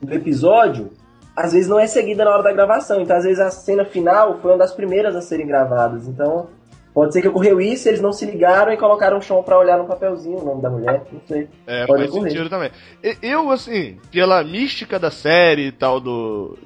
do 0.01 0.13
episódio 0.13 0.91
às 1.35 1.53
vezes 1.53 1.69
não 1.69 1.79
é 1.79 1.87
seguida 1.87 2.25
na 2.25 2.31
hora 2.31 2.43
da 2.43 2.51
gravação. 2.51 2.99
Então, 2.99 3.15
às 3.15 3.23
vezes, 3.23 3.39
a 3.39 3.49
cena 3.49 3.85
final 3.85 4.39
foi 4.41 4.51
uma 4.51 4.57
das 4.57 4.73
primeiras 4.73 5.15
a 5.15 5.21
serem 5.21 5.47
gravadas. 5.47 6.05
Então, 6.05 6.49
pode 6.99 7.13
ser 7.13 7.21
que 7.21 7.29
ocorreu 7.29 7.61
isso, 7.61 7.87
eles 7.87 8.01
não 8.01 8.11
se 8.11 8.25
ligaram 8.25 8.73
e 8.73 8.77
colocaram 8.77 9.19
o 9.19 9.21
chão 9.21 9.41
pra 9.41 9.57
olhar 9.57 9.77
no 9.77 9.85
papelzinho 9.85 10.37
o 10.37 10.43
nome 10.43 10.61
da 10.61 10.69
mulher. 10.69 11.01
Não 11.09 11.21
sei. 11.25 11.47
É, 11.65 11.85
Pode 11.85 12.01
faz 12.01 12.11
ocorrer. 12.11 12.31
sentido 12.33 12.49
também. 12.49 12.71
Eu, 13.21 13.49
assim, 13.51 13.97
pela 14.11 14.43
mística 14.43 14.99
da 14.99 15.09
série 15.09 15.67
e 15.67 15.71
tal, 15.71 16.01
do. 16.01 16.57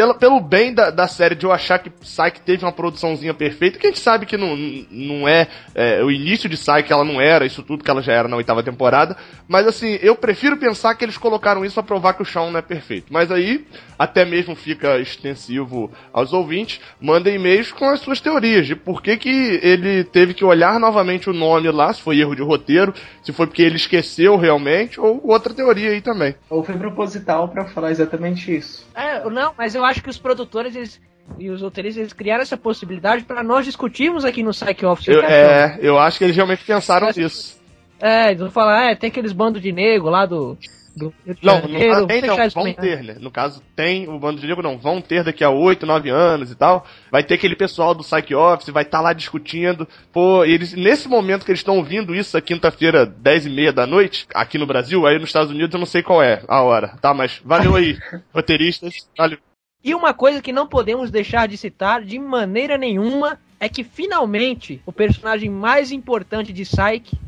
Pela, 0.00 0.14
pelo 0.14 0.40
bem 0.40 0.72
da, 0.72 0.88
da 0.88 1.06
série 1.06 1.34
de 1.34 1.44
eu 1.44 1.52
achar 1.52 1.78
que 1.78 1.90
Psyche 1.90 2.40
teve 2.42 2.64
uma 2.64 2.72
produçãozinha 2.72 3.34
perfeita, 3.34 3.78
que 3.78 3.86
a 3.86 3.90
gente 3.90 4.00
sabe 4.00 4.24
que 4.24 4.34
não, 4.34 4.56
não 4.90 5.28
é, 5.28 5.46
é, 5.74 6.02
o 6.02 6.10
início 6.10 6.48
de 6.48 6.56
Psyche, 6.56 6.90
ela 6.90 7.04
não 7.04 7.20
era 7.20 7.44
isso 7.44 7.62
tudo 7.62 7.84
que 7.84 7.90
ela 7.90 8.00
já 8.00 8.14
era 8.14 8.26
na 8.26 8.34
oitava 8.34 8.62
temporada, 8.62 9.14
mas 9.46 9.66
assim, 9.66 9.98
eu 10.00 10.16
prefiro 10.16 10.56
pensar 10.56 10.94
que 10.94 11.04
eles 11.04 11.18
colocaram 11.18 11.66
isso 11.66 11.74
pra 11.74 11.82
provar 11.82 12.14
que 12.14 12.22
o 12.22 12.24
Shawn 12.24 12.50
não 12.50 12.58
é 12.58 12.62
perfeito. 12.62 13.12
Mas 13.12 13.30
aí, 13.30 13.66
até 13.98 14.24
mesmo 14.24 14.56
fica 14.56 14.98
extensivo 14.98 15.92
aos 16.14 16.32
ouvintes, 16.32 16.80
mandem 16.98 17.34
e-mails 17.34 17.70
com 17.70 17.84
as 17.90 18.00
suas 18.00 18.22
teorias 18.22 18.66
de 18.66 18.74
por 18.74 19.02
que, 19.02 19.18
que 19.18 19.60
ele 19.62 20.02
teve 20.02 20.32
que 20.32 20.46
olhar 20.46 20.80
novamente 20.80 21.28
o 21.28 21.34
nome 21.34 21.70
lá, 21.70 21.92
se 21.92 22.00
foi 22.00 22.18
erro 22.20 22.34
de 22.34 22.40
roteiro, 22.40 22.94
se 23.22 23.34
foi 23.34 23.46
porque 23.46 23.60
ele 23.60 23.76
esqueceu 23.76 24.38
realmente, 24.38 24.98
ou 24.98 25.20
outra 25.28 25.52
teoria 25.52 25.90
aí 25.90 26.00
também. 26.00 26.34
Ou 26.48 26.64
foi 26.64 26.78
proposital 26.78 27.48
pra 27.48 27.66
falar 27.66 27.90
exatamente 27.90 28.56
isso. 28.56 28.88
É, 28.94 29.28
não, 29.28 29.52
mas 29.58 29.74
eu 29.74 29.84
acho 29.84 29.89
que 29.98 30.08
os 30.08 30.18
produtores 30.18 30.76
eles, 30.76 31.00
e 31.38 31.50
os 31.50 31.62
roteiristas 31.62 32.00
eles 32.00 32.12
criaram 32.12 32.42
essa 32.42 32.56
possibilidade 32.56 33.24
pra 33.24 33.42
nós 33.42 33.64
discutirmos 33.64 34.24
aqui 34.24 34.42
no 34.42 34.50
Psych 34.50 34.84
Office. 34.84 35.08
Eu, 35.08 35.22
é, 35.22 35.78
eu 35.80 35.98
acho 35.98 36.18
que 36.18 36.24
eles 36.24 36.36
realmente 36.36 36.64
pensaram 36.64 37.08
nisso. 37.16 37.60
É, 38.00 38.28
eles 38.28 38.40
vão 38.40 38.50
falar, 38.50 38.90
é, 38.90 38.94
tem 38.94 39.10
aqueles 39.10 39.32
bandos 39.32 39.60
de 39.60 39.70
nego 39.70 40.08
lá 40.08 40.24
do. 40.24 40.56
do 40.96 41.12
Não, 41.42 41.60
Janeiro, 41.60 42.00
no 42.00 42.06
caso, 42.06 42.06
tem, 42.06 42.22
não, 42.22 42.36
vão 42.48 42.64
bem, 42.64 42.74
ter, 42.74 43.02
né? 43.04 43.16
No 43.20 43.30
caso, 43.30 43.62
tem 43.76 44.08
o 44.08 44.18
bando 44.18 44.40
de 44.40 44.46
negro, 44.46 44.62
não, 44.62 44.78
vão 44.78 45.02
ter 45.02 45.22
daqui 45.22 45.44
a 45.44 45.50
8, 45.50 45.84
9 45.84 46.08
anos 46.08 46.50
e 46.50 46.54
tal. 46.54 46.86
Vai 47.10 47.22
ter 47.22 47.34
aquele 47.34 47.54
pessoal 47.54 47.94
do 47.94 48.02
Psych 48.02 48.34
Office, 48.34 48.70
vai 48.70 48.84
estar 48.84 49.02
lá 49.02 49.12
discutindo. 49.12 49.86
Pô, 50.10 50.44
eles, 50.44 50.72
nesse 50.72 51.08
momento 51.08 51.44
que 51.44 51.50
eles 51.50 51.60
estão 51.60 51.76
ouvindo 51.76 52.14
isso, 52.14 52.40
quinta-feira, 52.40 53.04
10 53.04 53.46
e 53.46 53.50
meia 53.50 53.72
da 53.72 53.86
noite, 53.86 54.26
aqui 54.34 54.56
no 54.56 54.66
Brasil, 54.66 55.06
aí 55.06 55.18
nos 55.18 55.28
Estados 55.28 55.50
Unidos 55.50 55.74
eu 55.74 55.78
não 55.78 55.86
sei 55.86 56.02
qual 56.02 56.22
é 56.22 56.42
a 56.48 56.62
hora, 56.62 56.96
tá? 57.02 57.12
Mas 57.12 57.38
valeu 57.44 57.76
aí, 57.76 57.98
roteiristas, 58.32 59.06
valeu. 59.16 59.38
E 59.82 59.94
uma 59.94 60.12
coisa 60.12 60.42
que 60.42 60.52
não 60.52 60.66
podemos 60.66 61.10
deixar 61.10 61.48
de 61.48 61.56
citar 61.56 62.02
de 62.02 62.18
maneira 62.18 62.76
nenhuma 62.76 63.38
é 63.58 63.68
que 63.68 63.82
finalmente 63.82 64.80
o 64.84 64.92
personagem 64.92 65.48
mais 65.48 65.90
importante 65.90 66.52
de 66.52 66.64
Psyche 66.64 67.18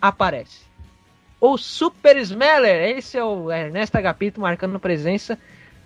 aparece. 0.00 0.60
O 1.40 1.58
Super 1.58 2.16
Smeller, 2.18 2.96
esse 2.96 3.18
é 3.18 3.24
o 3.24 3.50
Ernesto 3.50 3.96
Agapito 3.98 4.40
marcando 4.40 4.78
presença 4.78 5.36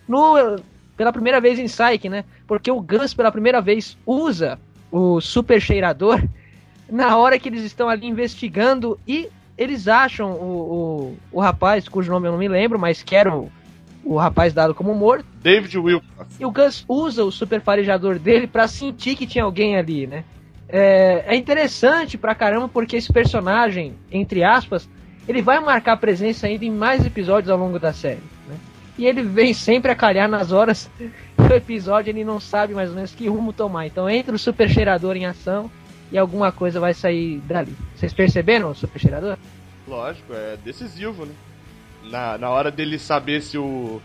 no, 0.06 0.60
pela 0.96 1.12
primeira 1.12 1.40
vez 1.40 1.58
em 1.58 1.64
Psyche, 1.64 2.10
né? 2.10 2.24
Porque 2.46 2.70
o 2.70 2.80
Gus 2.80 3.14
pela 3.14 3.32
primeira 3.32 3.62
vez 3.62 3.96
usa 4.04 4.58
o 4.90 5.18
Super 5.20 5.60
Cheirador 5.60 6.22
na 6.90 7.16
hora 7.16 7.38
que 7.38 7.48
eles 7.48 7.62
estão 7.62 7.88
ali 7.88 8.06
investigando 8.06 9.00
e 9.08 9.30
eles 9.56 9.88
acham 9.88 10.32
o, 10.32 11.14
o, 11.32 11.38
o 11.38 11.40
rapaz, 11.40 11.88
cujo 11.88 12.12
nome 12.12 12.28
eu 12.28 12.32
não 12.32 12.38
me 12.38 12.48
lembro, 12.48 12.78
mas 12.78 13.02
que 13.02 13.16
era 13.16 13.34
o, 13.34 13.50
o 14.06 14.16
rapaz 14.16 14.52
dado 14.52 14.74
como 14.74 14.94
morto. 14.94 15.26
David 15.42 15.76
Wilcox. 15.76 16.36
E 16.38 16.46
o 16.46 16.50
Gus 16.50 16.84
usa 16.88 17.24
o 17.24 17.32
super 17.32 17.60
farejador 17.60 18.18
dele 18.18 18.46
pra 18.46 18.68
sentir 18.68 19.16
que 19.16 19.26
tinha 19.26 19.44
alguém 19.44 19.76
ali, 19.76 20.06
né? 20.06 20.24
É, 20.68 21.24
é 21.26 21.36
interessante 21.36 22.16
pra 22.16 22.34
caramba 22.34 22.68
porque 22.68 22.96
esse 22.96 23.12
personagem, 23.12 23.94
entre 24.10 24.44
aspas, 24.44 24.88
ele 25.28 25.42
vai 25.42 25.58
marcar 25.60 25.96
presença 25.96 26.46
ainda 26.46 26.64
em 26.64 26.70
mais 26.70 27.04
episódios 27.04 27.50
ao 27.50 27.58
longo 27.58 27.78
da 27.78 27.92
série, 27.92 28.22
né? 28.48 28.56
E 28.96 29.06
ele 29.06 29.22
vem 29.22 29.52
sempre 29.52 29.90
a 29.90 29.94
calhar 29.94 30.28
nas 30.28 30.52
horas 30.52 30.90
do 31.36 31.52
episódio, 31.52 32.10
ele 32.10 32.24
não 32.24 32.40
sabe 32.40 32.74
mais 32.74 32.90
ou 32.90 32.94
menos 32.94 33.14
que 33.14 33.28
rumo 33.28 33.52
tomar. 33.52 33.86
Então 33.86 34.08
entra 34.08 34.34
o 34.34 34.38
super 34.38 34.68
cheirador 34.68 35.16
em 35.16 35.26
ação 35.26 35.70
e 36.12 36.16
alguma 36.16 36.52
coisa 36.52 36.78
vai 36.78 36.94
sair 36.94 37.38
dali. 37.40 37.74
Vocês 37.94 38.12
perceberam 38.12 38.70
o 38.70 38.74
super 38.74 39.00
cheirador? 39.00 39.36
Lógico, 39.86 40.32
é 40.32 40.56
decisivo, 40.64 41.26
né? 41.26 41.32
Na, 42.10 42.38
na 42.38 42.50
hora 42.50 42.70
dele 42.70 42.98
saber 42.98 43.40
se 43.42 43.58
o, 43.58 44.00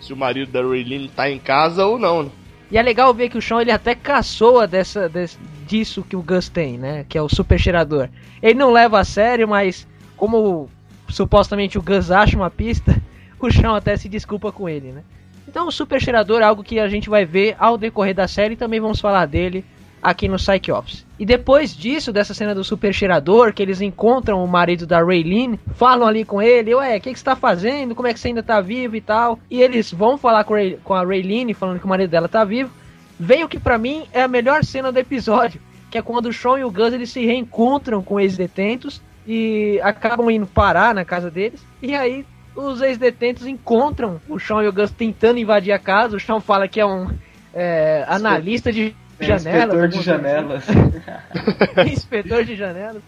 se 0.00 0.12
o 0.12 0.16
marido 0.16 0.50
da 0.52 0.60
Raylene 0.62 1.08
tá 1.08 1.30
em 1.30 1.38
casa 1.38 1.84
ou 1.86 1.98
não, 1.98 2.24
né? 2.24 2.30
E 2.70 2.78
é 2.78 2.82
legal 2.82 3.12
ver 3.14 3.28
que 3.28 3.38
o 3.38 3.42
Sean 3.42 3.60
ele 3.60 3.70
até 3.70 3.94
caçoa 3.94 4.66
dessa, 4.66 5.08
desse- 5.08 5.38
disso 5.66 6.02
que 6.08 6.16
o 6.16 6.22
Gus 6.22 6.48
tem, 6.48 6.76
né? 6.78 7.04
Que 7.08 7.16
é 7.16 7.22
o 7.22 7.28
super 7.28 7.58
cheirador. 7.58 8.08
Ele 8.42 8.58
não 8.58 8.72
leva 8.72 8.98
a 8.98 9.04
sério, 9.04 9.46
mas 9.46 9.86
como 10.16 10.68
supostamente 11.08 11.78
o 11.78 11.82
Gus 11.82 12.10
acha 12.10 12.36
uma 12.36 12.50
pista, 12.50 13.00
o 13.38 13.50
Sean 13.52 13.76
até 13.76 13.96
se 13.96 14.08
desculpa 14.08 14.50
com 14.50 14.68
ele, 14.68 14.90
né? 14.92 15.02
Então 15.46 15.68
o 15.68 15.72
super 15.72 16.00
cheirador 16.00 16.40
é 16.40 16.44
algo 16.44 16.64
que 16.64 16.80
a 16.80 16.88
gente 16.88 17.08
vai 17.08 17.24
ver 17.24 17.54
ao 17.58 17.78
decorrer 17.78 18.14
da 18.14 18.26
série 18.26 18.54
e 18.54 18.56
também 18.56 18.80
vamos 18.80 18.98
falar 19.00 19.26
dele 19.26 19.64
aqui 20.04 20.28
no 20.28 20.36
Psych 20.36 20.70
Office. 20.70 21.06
E 21.18 21.24
depois 21.24 21.74
disso, 21.74 22.12
dessa 22.12 22.34
cena 22.34 22.54
do 22.54 22.62
super 22.62 22.92
cheirador, 22.92 23.54
que 23.54 23.62
eles 23.62 23.80
encontram 23.80 24.44
o 24.44 24.46
marido 24.46 24.86
da 24.86 25.02
Raylene, 25.02 25.58
falam 25.76 26.06
ali 26.06 26.26
com 26.26 26.42
ele, 26.42 26.74
ué, 26.74 26.98
o 26.98 27.00
que, 27.00 27.12
que 27.14 27.18
você 27.18 27.24
tá 27.24 27.34
fazendo? 27.34 27.94
Como 27.94 28.06
é 28.06 28.12
que 28.12 28.20
você 28.20 28.28
ainda 28.28 28.42
tá 28.42 28.60
vivo 28.60 28.94
e 28.96 29.00
tal? 29.00 29.38
E 29.50 29.62
eles 29.62 29.90
vão 29.90 30.18
falar 30.18 30.44
com, 30.44 30.52
Ray, 30.52 30.78
com 30.84 30.92
a 30.92 31.02
Raylene, 31.02 31.54
falando 31.54 31.78
que 31.78 31.86
o 31.86 31.88
marido 31.88 32.10
dela 32.10 32.28
tá 32.28 32.44
vivo. 32.44 32.70
Vem 33.18 33.44
o 33.44 33.48
que 33.48 33.58
para 33.58 33.78
mim 33.78 34.04
é 34.12 34.22
a 34.22 34.28
melhor 34.28 34.62
cena 34.62 34.92
do 34.92 34.98
episódio, 34.98 35.58
que 35.90 35.96
é 35.96 36.02
quando 36.02 36.26
o 36.26 36.32
Sean 36.32 36.58
e 36.58 36.64
o 36.64 36.70
Gus 36.70 36.92
eles 36.92 37.10
se 37.10 37.24
reencontram 37.24 38.02
com 38.02 38.20
ex-detentos 38.20 39.00
e 39.26 39.80
acabam 39.82 40.30
indo 40.30 40.46
parar 40.46 40.94
na 40.94 41.04
casa 41.04 41.30
deles. 41.30 41.64
E 41.80 41.94
aí 41.94 42.26
os 42.54 42.82
ex-detentos 42.82 43.46
encontram 43.46 44.20
o 44.28 44.38
Sean 44.38 44.64
e 44.64 44.68
o 44.68 44.72
Gus 44.72 44.90
tentando 44.90 45.38
invadir 45.38 45.72
a 45.72 45.78
casa. 45.78 46.16
O 46.16 46.20
Sean 46.20 46.40
fala 46.40 46.68
que 46.68 46.80
é 46.80 46.84
um 46.84 47.08
é, 47.54 48.04
analista 48.06 48.72
de 48.72 48.94
janelas. 49.20 49.74
Inspetor 49.74 49.88
de 49.88 50.02
janelas. 50.02 50.64
Inspetor 51.92 52.44
de 52.44 52.56
janelas. 52.56 53.02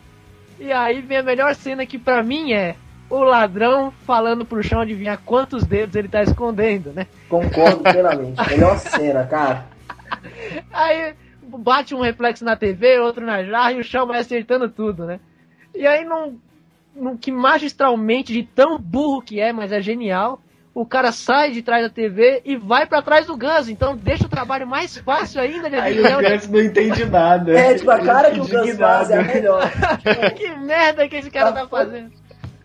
E 0.58 0.72
aí 0.72 1.00
vem 1.00 1.18
a 1.18 1.22
melhor 1.22 1.54
cena 1.54 1.84
que 1.86 1.98
pra 1.98 2.22
mim 2.22 2.52
é 2.52 2.76
o 3.08 3.22
ladrão 3.22 3.92
falando 4.04 4.44
pro 4.44 4.62
chão 4.62 4.80
adivinhar 4.80 5.20
quantos 5.24 5.64
dedos 5.64 5.94
ele 5.94 6.08
tá 6.08 6.22
escondendo, 6.22 6.92
né? 6.92 7.06
Concordo 7.28 7.82
plenamente. 7.84 8.48
melhor 8.50 8.78
cena, 8.78 9.24
cara. 9.26 9.66
Aí 10.72 11.14
bate 11.42 11.94
um 11.94 12.00
reflexo 12.00 12.44
na 12.44 12.56
TV, 12.56 12.98
outro 12.98 13.24
na 13.24 13.44
jarra 13.44 13.72
e 13.72 13.80
o 13.80 13.84
chão 13.84 14.06
vai 14.06 14.20
acertando 14.20 14.68
tudo, 14.68 15.04
né? 15.04 15.20
E 15.74 15.86
aí 15.86 16.04
não, 16.04 16.36
não 16.94 17.16
que 17.16 17.30
magistralmente 17.30 18.32
de 18.32 18.42
tão 18.42 18.78
burro 18.78 19.22
que 19.22 19.38
é, 19.40 19.52
mas 19.52 19.70
é 19.72 19.80
genial, 19.80 20.40
o 20.76 20.84
cara 20.84 21.10
sai 21.10 21.52
de 21.52 21.62
trás 21.62 21.82
da 21.82 21.88
TV 21.88 22.42
e 22.44 22.54
vai 22.54 22.84
para 22.84 23.00
trás 23.00 23.24
do 23.24 23.34
Gus. 23.34 23.66
Então 23.70 23.96
deixa 23.96 24.26
o 24.26 24.28
trabalho 24.28 24.66
mais 24.66 24.94
fácil 24.98 25.40
ainda 25.40 25.70
de 25.70 25.76
Aí 25.76 25.98
o 25.98 26.02
Gus 26.02 26.48
não 26.48 26.60
entende 26.60 27.06
nada. 27.06 27.58
É, 27.58 27.72
tipo, 27.72 27.90
a 27.90 27.98
cara 27.98 28.30
que 28.30 28.40
o 28.40 28.46
Gus 28.46 28.76
faz 28.76 29.10
é 29.10 29.18
a 29.18 29.22
melhor. 29.22 29.72
que 30.36 30.50
merda 30.56 31.08
que 31.08 31.16
esse 31.16 31.30
cara 31.30 31.50
tá 31.50 31.66
fazendo. 31.66 32.12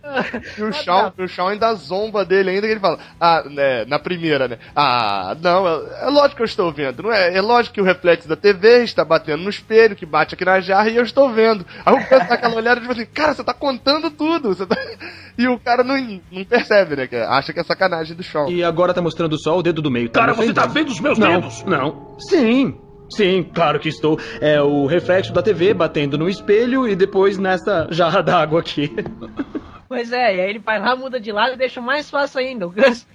E 0.57 0.63
o 0.63 0.73
Shawn, 0.73 1.11
o 1.17 1.27
Shawn 1.27 1.47
ainda 1.49 1.73
zomba 1.75 2.25
dele 2.25 2.49
ainda, 2.49 2.67
que 2.67 2.73
ele 2.73 2.79
fala, 2.79 2.99
ah, 3.19 3.43
né, 3.45 3.85
na 3.85 3.99
primeira, 3.99 4.47
né? 4.47 4.57
Ah, 4.75 5.35
não, 5.39 5.67
é, 5.67 6.07
é, 6.07 6.09
lógico 6.09 6.37
que 6.37 6.41
eu 6.41 6.45
estou 6.45 6.71
vendo, 6.71 7.03
não 7.03 7.13
é? 7.13 7.35
É 7.35 7.41
lógico 7.41 7.75
que 7.75 7.81
o 7.81 7.85
reflexo 7.85 8.27
da 8.27 8.35
TV 8.35 8.83
está 8.83 9.05
batendo 9.05 9.43
no 9.43 9.49
espelho, 9.49 9.95
que 9.95 10.05
bate 10.05 10.35
aqui 10.35 10.43
na 10.43 10.59
jarra 10.59 10.89
e 10.89 10.95
eu 10.95 11.03
estou 11.03 11.29
vendo. 11.31 11.65
Aí 11.85 11.93
o 11.93 12.07
cara 12.07 12.25
tá 12.25 12.33
aquela 12.35 12.55
olhada 12.55 12.79
e 12.79 12.81
tipo 12.81 12.93
assim, 12.93 13.05
cara, 13.05 13.33
você 13.33 13.43
tá 13.43 13.53
contando 13.53 14.09
tudo. 14.09 14.49
Você 14.49 14.65
tá... 14.65 14.75
E 15.37 15.47
o 15.47 15.57
cara 15.57 15.81
não, 15.81 15.95
não 16.29 16.43
percebe, 16.43 16.95
né? 16.95 17.07
Que 17.07 17.15
acha 17.15 17.53
que 17.53 17.59
é 17.59 17.63
sacanagem 17.63 18.15
do 18.15 18.21
Shawn. 18.21 18.49
E 18.51 18.63
agora 18.63 18.93
tá 18.93 19.01
mostrando 19.01 19.39
só 19.39 19.57
o 19.57 19.63
dedo 19.63 19.81
do 19.81 19.89
meio. 19.89 20.09
Tá 20.09 20.19
cara, 20.19 20.33
você 20.33 20.53
tá 20.53 20.67
vendo 20.67 20.89
os 20.89 20.99
meus 20.99 21.17
não, 21.17 21.27
dedos? 21.27 21.63
Não. 21.63 22.17
Sim. 22.19 22.77
Sim, 23.09 23.43
claro 23.43 23.79
que 23.79 23.89
estou. 23.89 24.19
É 24.41 24.61
o 24.61 24.85
reflexo 24.85 25.33
da 25.33 25.41
TV 25.41 25.73
batendo 25.73 26.17
no 26.17 26.29
espelho 26.29 26.87
e 26.87 26.95
depois 26.95 27.37
nessa 27.37 27.87
jarra 27.91 28.21
d'água 28.21 28.59
aqui. 28.59 28.93
Pois 29.91 30.11
é, 30.13 30.37
e 30.37 30.39
aí 30.39 30.49
ele 30.51 30.59
vai 30.59 30.79
lá, 30.79 30.95
muda 30.95 31.19
de 31.19 31.33
lado 31.33 31.55
e 31.55 31.57
deixa 31.57 31.81
mais 31.81 32.09
fácil 32.09 32.39
ainda. 32.39 32.65
O 32.65 32.71
Gus. 32.71 33.05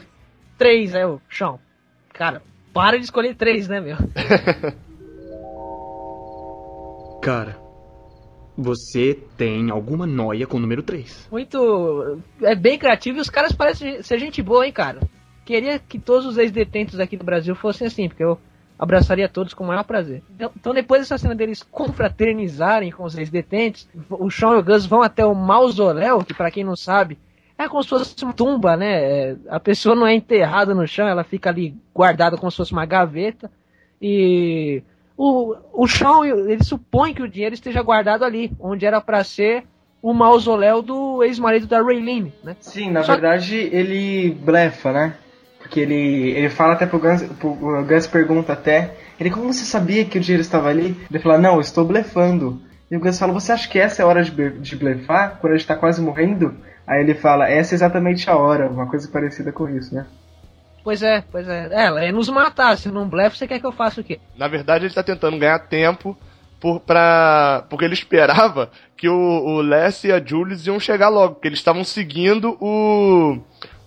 três, 0.58 0.94
é 0.94 1.06
o 1.06 1.18
chão. 1.30 1.58
Cara, 2.12 2.42
para 2.74 2.98
de 2.98 3.04
escolher 3.04 3.34
três, 3.34 3.68
né, 3.68 3.80
meu? 3.80 3.96
Cara, 7.24 7.56
você 8.54 9.18
tem 9.38 9.70
alguma 9.70 10.06
noia 10.06 10.46
com 10.46 10.58
o 10.58 10.60
número 10.60 10.82
3. 10.82 11.28
Muito. 11.32 12.20
É 12.42 12.54
bem 12.54 12.78
criativo 12.78 13.16
e 13.16 13.22
os 13.22 13.30
caras 13.30 13.52
parecem 13.52 14.02
ser 14.02 14.18
gente 14.18 14.42
boa, 14.42 14.66
hein, 14.66 14.72
cara. 14.72 15.00
Queria 15.42 15.78
que 15.78 15.98
todos 15.98 16.26
os 16.26 16.36
ex-detentos 16.36 17.00
aqui 17.00 17.16
do 17.16 17.24
Brasil 17.24 17.54
fossem 17.54 17.86
assim, 17.86 18.08
porque 18.08 18.22
eu 18.22 18.38
abraçaria 18.78 19.28
todos 19.28 19.54
com 19.54 19.64
o 19.64 19.66
maior 19.66 19.84
prazer. 19.84 20.22
Então, 20.34 20.50
então, 20.54 20.74
depois 20.74 21.02
dessa 21.02 21.18
cena 21.18 21.34
deles 21.34 21.62
confraternizarem 21.62 22.90
com 22.90 23.04
os 23.04 23.16
ex-detentes, 23.16 23.88
o 24.10 24.30
Sean 24.30 24.54
e 24.54 24.58
o 24.58 24.62
Gus 24.62 24.86
vão 24.86 25.02
até 25.02 25.24
o 25.24 25.34
mausoléu, 25.34 26.24
que 26.24 26.34
para 26.34 26.50
quem 26.50 26.64
não 26.64 26.76
sabe, 26.76 27.18
é 27.58 27.68
como 27.68 27.82
se 27.82 27.88
fosse 27.88 28.22
uma 28.22 28.34
tumba, 28.34 28.76
né? 28.76 29.02
É, 29.02 29.36
a 29.48 29.58
pessoa 29.58 29.94
não 29.94 30.06
é 30.06 30.14
enterrada 30.14 30.74
no 30.74 30.86
chão, 30.86 31.08
ela 31.08 31.24
fica 31.24 31.48
ali 31.48 31.74
guardada 31.94 32.36
como 32.36 32.50
se 32.50 32.56
fosse 32.58 32.72
uma 32.72 32.84
gaveta. 32.84 33.50
E 34.00 34.82
o, 35.16 35.54
o 35.72 35.88
Sean, 35.88 36.26
ele 36.26 36.62
supõe 36.62 37.14
que 37.14 37.22
o 37.22 37.28
dinheiro 37.28 37.54
esteja 37.54 37.82
guardado 37.82 38.24
ali, 38.24 38.52
onde 38.60 38.84
era 38.84 39.00
para 39.00 39.24
ser 39.24 39.64
o 40.02 40.12
mausoléu 40.12 40.82
do 40.82 41.24
ex-marido 41.24 41.66
da 41.66 41.82
Raylene, 41.82 42.32
né? 42.44 42.54
Sim, 42.60 42.90
na 42.90 43.02
Só... 43.02 43.12
verdade 43.12 43.56
ele 43.56 44.30
blefa, 44.30 44.92
né? 44.92 45.16
Porque 45.58 45.80
ele, 45.80 46.30
ele 46.30 46.48
fala 46.48 46.74
até 46.74 46.86
pro 46.86 46.98
Gus, 46.98 47.22
pro, 47.22 47.50
o 47.50 47.84
Gus 47.84 48.06
pergunta 48.06 48.52
até, 48.52 48.94
ele, 49.18 49.30
como 49.30 49.52
você 49.52 49.64
sabia 49.64 50.04
que 50.04 50.18
o 50.18 50.20
dinheiro 50.20 50.42
estava 50.42 50.68
ali? 50.68 50.96
Ele 51.10 51.18
fala, 51.18 51.38
não, 51.38 51.54
eu 51.54 51.60
estou 51.60 51.84
blefando. 51.84 52.60
E 52.90 52.96
o 52.96 53.00
Gus 53.00 53.18
fala, 53.18 53.32
você 53.32 53.52
acha 53.52 53.68
que 53.68 53.78
essa 53.78 54.02
é 54.02 54.04
a 54.04 54.08
hora 54.08 54.22
de, 54.22 54.50
de 54.50 54.76
blefar? 54.76 55.38
Quando 55.40 55.54
a 55.54 55.56
gente 55.56 55.66
tá 55.66 55.74
quase 55.74 56.00
morrendo? 56.00 56.54
Aí 56.86 57.00
ele 57.00 57.14
fala, 57.14 57.48
essa 57.48 57.74
é 57.74 57.76
exatamente 57.76 58.30
a 58.30 58.36
hora, 58.36 58.68
uma 58.68 58.88
coisa 58.88 59.08
parecida 59.08 59.50
com 59.50 59.68
isso, 59.68 59.94
né? 59.94 60.06
Pois 60.84 61.02
é, 61.02 61.20
pois 61.32 61.48
é. 61.48 61.68
É, 61.72 61.86
ela 61.86 62.04
é 62.04 62.12
nos 62.12 62.28
matar, 62.28 62.78
se 62.78 62.88
não 62.88 63.08
blefe, 63.08 63.36
você 63.36 63.48
quer 63.48 63.58
que 63.58 63.66
eu 63.66 63.72
faça 63.72 64.00
o 64.00 64.04
quê? 64.04 64.20
Na 64.36 64.46
verdade, 64.46 64.84
ele 64.84 64.94
tá 64.94 65.02
tentando 65.02 65.36
ganhar 65.36 65.58
tempo 65.58 66.16
por, 66.60 66.78
pra, 66.78 67.64
porque 67.68 67.84
ele 67.84 67.94
esperava 67.94 68.70
que 68.96 69.08
o, 69.08 69.14
o 69.14 69.60
Les 69.62 70.04
e 70.04 70.12
a 70.12 70.24
Jules 70.24 70.64
iam 70.64 70.78
chegar 70.78 71.08
logo, 71.08 71.34
porque 71.34 71.48
eles 71.48 71.58
estavam 71.58 71.82
seguindo 71.82 72.56
o, 72.60 73.36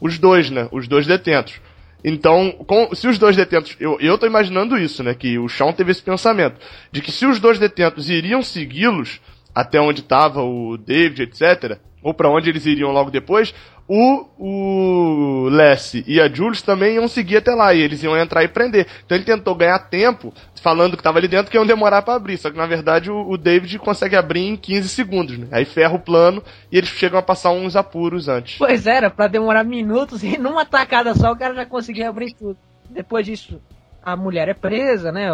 os 0.01 0.17
dois, 0.17 0.49
né? 0.49 0.67
Os 0.71 0.87
dois 0.87 1.05
detentos. 1.05 1.61
Então, 2.03 2.51
com, 2.65 2.93
se 2.95 3.07
os 3.07 3.17
dois 3.17 3.35
detentos. 3.35 3.75
Eu, 3.79 3.97
eu 3.99 4.17
tô 4.17 4.25
imaginando 4.25 4.77
isso, 4.77 5.03
né? 5.03 5.13
Que 5.13 5.37
o 5.37 5.49
Sean 5.49 5.71
teve 5.73 5.91
esse 5.91 6.01
pensamento. 6.01 6.55
De 6.91 7.01
que 7.01 7.11
se 7.11 7.25
os 7.25 7.39
dois 7.39 7.59
detentos 7.59 8.09
iriam 8.09 8.41
segui-los 8.41 9.19
até 9.53 9.81
onde 9.81 10.01
estava 10.01 10.41
o 10.41 10.77
David, 10.77 11.23
etc., 11.23 11.77
ou 12.01 12.13
para 12.13 12.29
onde 12.29 12.49
eles 12.49 12.65
iriam 12.65 12.91
logo 12.91 13.11
depois, 13.11 13.53
o, 13.87 14.27
o 14.37 15.49
Lessie 15.49 16.03
e 16.05 16.21
a 16.21 16.29
Jules 16.29 16.61
também 16.61 16.95
iam 16.95 17.07
seguir 17.07 17.37
até 17.37 17.51
lá 17.55 17.73
e 17.73 17.81
eles 17.81 18.03
iam 18.03 18.15
entrar 18.15 18.43
e 18.43 18.47
prender. 18.47 18.85
Então 19.03 19.17
ele 19.17 19.25
tentou 19.25 19.55
ganhar 19.55 19.79
tempo 19.79 20.31
falando 20.61 20.95
que 20.95 20.99
estava 20.99 21.17
ali 21.17 21.27
dentro 21.27 21.49
que 21.49 21.57
iam 21.57 21.65
demorar 21.65 22.03
para 22.03 22.13
abrir. 22.13 22.37
Só 22.37 22.51
que 22.51 22.57
na 22.57 22.67
verdade 22.67 23.09
o, 23.09 23.27
o, 23.27 23.35
David 23.35 23.79
consegue 23.79 24.15
abrir 24.15 24.41
em 24.41 24.55
15 24.55 24.89
segundos, 24.89 25.37
né? 25.39 25.47
Aí 25.51 25.65
ferra 25.65 25.95
o 25.95 25.99
plano 25.99 26.43
e 26.71 26.77
eles 26.77 26.89
chegam 26.89 27.17
a 27.17 27.23
passar 27.23 27.49
uns 27.49 27.75
apuros 27.75 28.27
antes. 28.27 28.59
Pois 28.59 28.85
era, 28.85 29.09
para 29.09 29.27
demorar 29.27 29.63
minutos 29.63 30.21
e 30.23 30.37
numa 30.37 30.65
tacada 30.65 31.15
só 31.15 31.31
o 31.31 31.37
cara 31.37 31.55
já 31.55 31.65
conseguia 31.65 32.09
abrir 32.09 32.33
tudo. 32.35 32.57
Depois 32.87 33.25
disso, 33.25 33.59
a 34.03 34.15
mulher 34.15 34.49
é 34.49 34.53
presa, 34.53 35.11
né? 35.11 35.29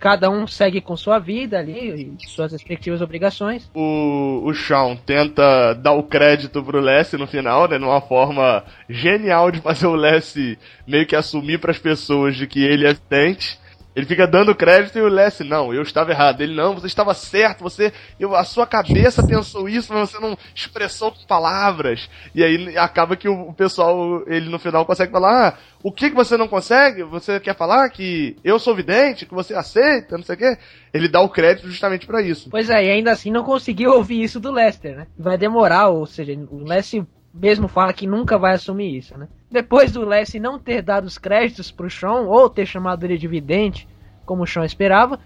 Cada 0.00 0.30
um 0.30 0.46
segue 0.46 0.80
com 0.80 0.96
sua 0.96 1.18
vida 1.18 1.58
ali, 1.58 2.14
suas 2.26 2.52
respectivas 2.52 3.02
obrigações. 3.02 3.70
O, 3.74 4.42
o 4.44 4.54
Sean 4.54 4.96
tenta 4.96 5.74
dar 5.74 5.92
o 5.92 6.02
crédito 6.02 6.64
pro 6.64 6.80
Lessie 6.80 7.18
no 7.18 7.26
final, 7.26 7.68
né? 7.68 7.78
Numa 7.78 8.00
forma 8.00 8.64
genial 8.88 9.50
de 9.52 9.60
fazer 9.60 9.86
o 9.86 9.94
Lessie 9.94 10.58
meio 10.86 11.06
que 11.06 11.14
assumir 11.14 11.60
para 11.60 11.70
as 11.70 11.78
pessoas 11.78 12.34
de 12.34 12.46
que 12.46 12.64
ele 12.64 12.86
é 12.86 12.94
tente. 12.94 13.60
Ele 14.00 14.06
fica 14.06 14.26
dando 14.26 14.54
crédito 14.54 14.98
e 14.98 15.02
o 15.02 15.08
Leslie, 15.08 15.46
não, 15.48 15.74
eu 15.74 15.82
estava 15.82 16.10
errado. 16.10 16.40
Ele, 16.40 16.54
não, 16.54 16.74
você 16.74 16.86
estava 16.86 17.12
certo, 17.12 17.62
você, 17.62 17.92
eu, 18.18 18.34
a 18.34 18.44
sua 18.44 18.66
cabeça 18.66 19.22
pensou 19.26 19.68
isso, 19.68 19.92
mas 19.92 20.10
você 20.10 20.18
não 20.18 20.36
expressou 20.54 21.12
com 21.12 21.26
palavras. 21.26 22.08
E 22.34 22.42
aí 22.42 22.78
acaba 22.78 23.14
que 23.14 23.28
o, 23.28 23.50
o 23.50 23.52
pessoal, 23.52 24.24
ele 24.26 24.48
no 24.48 24.58
final 24.58 24.86
consegue 24.86 25.12
falar, 25.12 25.48
ah, 25.48 25.58
o 25.82 25.92
que 25.92 26.08
que 26.08 26.16
você 26.16 26.38
não 26.38 26.48
consegue? 26.48 27.02
Você 27.02 27.38
quer 27.38 27.54
falar 27.54 27.90
que 27.90 28.36
eu 28.42 28.58
sou 28.58 28.74
vidente, 28.74 29.26
que 29.26 29.34
você 29.34 29.54
aceita, 29.54 30.16
não 30.16 30.24
sei 30.24 30.34
o 30.34 30.38
quê? 30.38 30.56
Ele 30.94 31.08
dá 31.08 31.20
o 31.20 31.28
crédito 31.28 31.68
justamente 31.68 32.06
para 32.06 32.22
isso. 32.22 32.48
Pois 32.48 32.70
é, 32.70 32.86
e 32.86 32.90
ainda 32.90 33.12
assim 33.12 33.30
não 33.30 33.44
conseguiu 33.44 33.92
ouvir 33.92 34.22
isso 34.22 34.40
do 34.40 34.50
Lester, 34.50 34.96
né? 34.96 35.06
Vai 35.18 35.36
demorar, 35.36 35.88
ou 35.88 36.06
seja, 36.06 36.32
o 36.50 36.64
Lester 36.64 37.04
mesmo 37.32 37.68
fala 37.68 37.92
que 37.92 38.06
nunca 38.06 38.38
vai 38.38 38.54
assumir 38.54 38.96
isso, 38.96 39.16
né? 39.16 39.28
Depois 39.50 39.92
do 39.92 40.04
Leslie 40.04 40.40
não 40.40 40.58
ter 40.58 40.82
dado 40.82 41.06
os 41.06 41.18
créditos 41.18 41.70
pro 41.70 41.90
Sean, 41.90 42.22
ou 42.22 42.48
ter 42.48 42.66
chamado 42.66 43.04
ele 43.04 43.18
de 43.18 43.28
vidente, 43.28 43.86
como 44.24 44.42
o 44.42 44.46
Sean 44.46 44.64
esperava, 44.64 45.18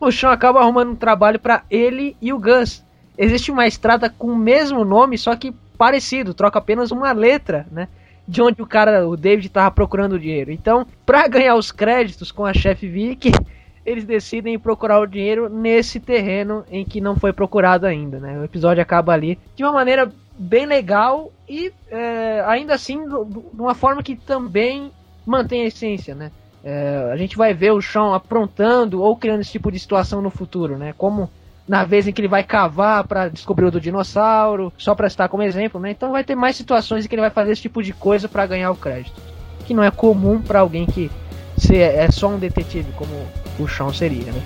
o 0.00 0.10
Sean 0.10 0.30
acaba 0.30 0.60
arrumando 0.60 0.92
um 0.92 0.96
trabalho 0.96 1.38
para 1.38 1.62
ele 1.70 2.16
e 2.20 2.32
o 2.32 2.38
Gus. 2.38 2.84
Existe 3.18 3.50
uma 3.50 3.66
estrada 3.66 4.08
com 4.08 4.28
o 4.28 4.36
mesmo 4.36 4.84
nome, 4.84 5.18
só 5.18 5.36
que 5.36 5.52
parecido, 5.76 6.34
troca 6.34 6.58
apenas 6.58 6.90
uma 6.90 7.12
letra, 7.12 7.66
né? 7.70 7.88
De 8.26 8.40
onde 8.40 8.62
o 8.62 8.66
cara, 8.66 9.06
o 9.06 9.16
David, 9.16 9.46
estava 9.46 9.70
procurando 9.70 10.12
o 10.12 10.18
dinheiro. 10.18 10.52
Então, 10.52 10.86
para 11.04 11.26
ganhar 11.26 11.56
os 11.56 11.72
créditos 11.72 12.30
com 12.30 12.46
a 12.46 12.54
chefe 12.54 12.86
Vicky, 12.86 13.32
eles 13.84 14.04
decidem 14.04 14.58
procurar 14.58 15.00
o 15.00 15.06
dinheiro 15.06 15.48
nesse 15.48 15.98
terreno 15.98 16.64
em 16.70 16.84
que 16.84 17.00
não 17.00 17.16
foi 17.16 17.32
procurado 17.32 17.86
ainda, 17.86 18.18
né? 18.20 18.38
O 18.38 18.44
episódio 18.44 18.82
acaba 18.82 19.12
ali 19.12 19.38
de 19.56 19.64
uma 19.64 19.72
maneira 19.72 20.10
bem 20.40 20.64
legal 20.64 21.30
e 21.46 21.70
é, 21.90 22.42
ainda 22.46 22.74
assim 22.74 23.06
de 23.06 23.60
uma 23.60 23.74
forma 23.74 24.02
que 24.02 24.16
também 24.16 24.90
mantém 25.26 25.62
a 25.62 25.66
essência, 25.66 26.14
né? 26.14 26.32
É, 26.64 27.10
a 27.12 27.16
gente 27.16 27.36
vai 27.36 27.52
ver 27.52 27.72
o 27.72 27.80
chão 27.80 28.14
aprontando 28.14 29.02
ou 29.02 29.16
criando 29.16 29.40
esse 29.40 29.52
tipo 29.52 29.70
de 29.70 29.78
situação 29.78 30.22
no 30.22 30.30
futuro, 30.30 30.78
né? 30.78 30.94
Como 30.96 31.30
na 31.68 31.84
vez 31.84 32.08
em 32.08 32.12
que 32.12 32.20
ele 32.22 32.28
vai 32.28 32.42
cavar 32.42 33.06
para 33.06 33.28
descobrir 33.28 33.66
o 33.66 33.70
do 33.70 33.80
dinossauro, 33.80 34.72
só 34.78 34.94
para 34.94 35.06
estar 35.06 35.28
como 35.28 35.42
exemplo, 35.42 35.78
né? 35.78 35.90
Então 35.90 36.12
vai 36.12 36.24
ter 36.24 36.34
mais 36.34 36.56
situações 36.56 37.04
em 37.04 37.08
que 37.08 37.14
ele 37.14 37.22
vai 37.22 37.30
fazer 37.30 37.52
esse 37.52 37.62
tipo 37.62 37.82
de 37.82 37.92
coisa 37.92 38.26
para 38.26 38.46
ganhar 38.46 38.70
o 38.70 38.76
crédito, 38.76 39.20
que 39.66 39.74
não 39.74 39.84
é 39.84 39.90
comum 39.90 40.40
para 40.40 40.60
alguém 40.60 40.86
que 40.86 41.10
se 41.58 41.76
é 41.76 42.10
só 42.10 42.28
um 42.28 42.38
detetive 42.38 42.90
como 42.92 43.12
o 43.58 43.68
chão 43.68 43.92
seria, 43.92 44.32
né? 44.32 44.42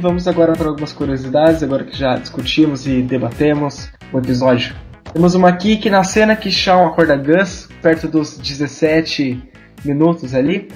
Vamos 0.00 0.26
agora 0.26 0.54
para 0.54 0.68
algumas 0.68 0.92
curiosidades, 0.92 1.62
agora 1.62 1.84
que 1.84 1.96
já 1.96 2.16
discutimos 2.16 2.86
e 2.86 3.02
debatemos 3.02 3.90
o 4.12 4.18
episódio. 4.18 4.74
Temos 5.12 5.34
uma 5.34 5.48
aqui 5.48 5.76
que 5.76 5.90
na 5.90 6.02
cena 6.02 6.34
que 6.34 6.50
Shawn 6.50 6.86
acorda 6.86 7.16
Gus, 7.16 7.68
perto 7.82 8.08
dos 8.08 8.38
17 8.38 9.42
minutos 9.84 10.34
ali, 10.34 10.68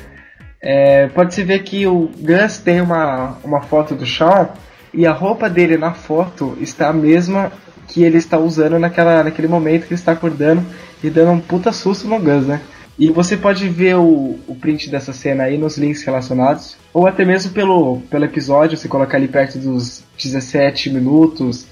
é, 0.60 1.08
pode-se 1.08 1.42
ver 1.42 1.62
que 1.62 1.86
o 1.86 2.10
Gus 2.18 2.58
tem 2.58 2.80
uma, 2.80 3.38
uma 3.42 3.62
foto 3.62 3.94
do 3.94 4.04
Shawn 4.04 4.48
e 4.92 5.06
a 5.06 5.12
roupa 5.12 5.48
dele 5.48 5.78
na 5.78 5.94
foto 5.94 6.56
está 6.60 6.88
a 6.88 6.92
mesma 6.92 7.50
que 7.88 8.02
ele 8.02 8.18
está 8.18 8.38
usando 8.38 8.78
naquela, 8.78 9.24
naquele 9.24 9.48
momento 9.48 9.86
que 9.86 9.94
ele 9.94 10.00
está 10.00 10.12
acordando 10.12 10.64
e 11.02 11.08
dando 11.08 11.32
um 11.32 11.40
puta 11.40 11.72
susto 11.72 12.06
no 12.06 12.18
Gus, 12.18 12.46
né? 12.46 12.60
E 12.98 13.10
você 13.10 13.36
pode 13.36 13.68
ver 13.68 13.96
o, 13.96 14.38
o 14.46 14.56
print 14.60 14.88
dessa 14.88 15.12
cena 15.12 15.44
aí 15.44 15.58
nos 15.58 15.76
links 15.76 16.04
relacionados, 16.04 16.76
ou 16.92 17.06
até 17.06 17.24
mesmo 17.24 17.52
pelo, 17.52 18.00
pelo 18.10 18.24
episódio, 18.24 18.78
você 18.78 18.88
colocar 18.88 19.16
ali 19.16 19.26
perto 19.26 19.58
dos 19.58 20.04
17 20.16 20.90
minutos, 20.90 21.66